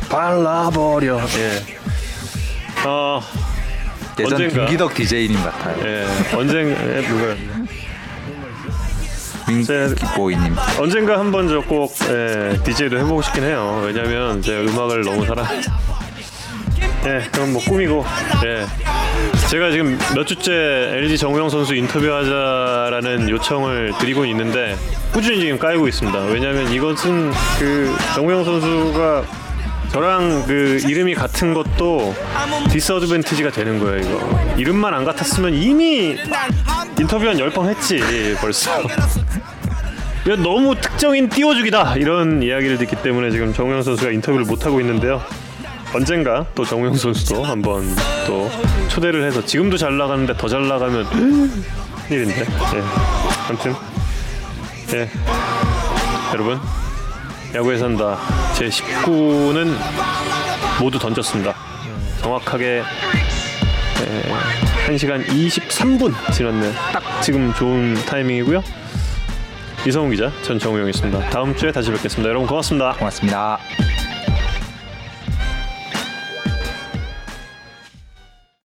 발라버려. 0.09 1.21
예. 1.21 2.87
어 2.87 3.21
예전 4.19 4.33
언젠가. 4.33 4.55
김기덕 4.67 4.95
DJ님 4.95 5.43
같아요. 5.43 5.87
예. 5.87 6.07
언젠 6.35 6.71
예, 6.71 7.07
누구야? 7.07 7.37
민기보이님. 9.49 10.57
언젠가 10.79 11.19
한번 11.19 11.49
저꼭 11.49 11.95
예, 12.09 12.59
DJ도 12.65 12.99
해보고 12.99 13.21
싶긴 13.23 13.45
해요. 13.45 13.83
왜냐면 13.85 14.41
제 14.43 14.61
음악을 14.65 15.03
너무 15.03 15.27
사랑. 15.27 15.45
예, 17.07 17.23
그럼 17.33 17.53
뭐 17.53 17.63
꿈이고. 17.63 18.05
예. 18.45 18.67
제가 19.49 19.71
지금 19.71 19.99
몇 20.15 20.27
주째 20.27 20.53
LG 20.53 21.19
정우영 21.19 21.49
선수 21.49 21.75
인터뷰하자라는 21.75 23.29
요청을 23.29 23.93
드리고 23.99 24.25
있는데 24.27 24.77
꾸준히 25.13 25.41
지금 25.41 25.59
까이고 25.59 25.89
있습니다. 25.89 26.19
왜냐면 26.27 26.71
이것은 26.73 27.33
그 27.59 27.95
정우영 28.15 28.45
선수가 28.45 29.25
저랑 29.93 30.45
그 30.47 30.79
이름이 30.87 31.15
같은 31.15 31.53
것도 31.53 32.15
디스어드밴티지가 32.71 33.51
되는 33.51 33.81
거예요, 33.81 33.99
이거. 33.99 34.55
이름만 34.57 34.95
안 34.95 35.05
같았으면 35.05 35.55
이미 35.55 36.17
인터뷰 36.99 37.27
한 37.27 37.37
10번 37.37 37.69
했지, 37.69 38.01
벌써. 38.41 38.71
이거 40.27 40.37
너무 40.37 40.77
특정인 40.77 41.29
띄워주기다 41.29 41.97
이런 41.97 42.43
이야기를 42.43 42.79
듣기 42.79 42.97
때문에 42.97 43.31
지금 43.31 43.53
정우영 43.53 43.83
선수가 43.83 44.13
인터뷰를 44.13 44.45
못 44.45 44.65
하고 44.65 44.81
있는데요. 44.81 45.23
언젠가 45.95 46.47
또 46.55 46.65
정우영 46.65 46.95
선수도 46.95 47.43
한번 47.45 47.85
또 48.27 48.49
초대를 48.89 49.25
해서 49.27 49.45
지금도 49.45 49.77
잘 49.77 49.97
나가는데 49.97 50.37
더 50.37 50.49
잘 50.49 50.67
나가면 50.69 51.07
일인데. 52.11 52.41
예. 52.43 52.47
아무튼 53.49 53.75
예. 54.95 55.09
여러분 56.33 56.61
야구에 57.55 57.79
산다 57.79 58.19
제 58.55 58.69
19는 58.69 59.75
모두 60.81 60.99
던졌습니다. 60.99 61.55
정확하게 62.23 62.83
예, 64.01 64.93
1시간 64.95 65.25
23분 65.27 66.15
지났네요. 66.33 66.73
딱 66.93 67.03
지금 67.23 67.53
좋은 67.55 67.95
타이밍이고요. 68.07 68.63
이성훈 69.87 70.11
기자, 70.11 70.31
전 70.43 70.59
정우영이었습니다. 70.59 71.31
다음 71.31 71.57
주에 71.57 71.73
다시 71.73 71.91
뵙겠습니다. 71.91 72.29
여러분 72.29 72.47
고맙습니다. 72.47 72.93
고맙습니다. 72.93 73.59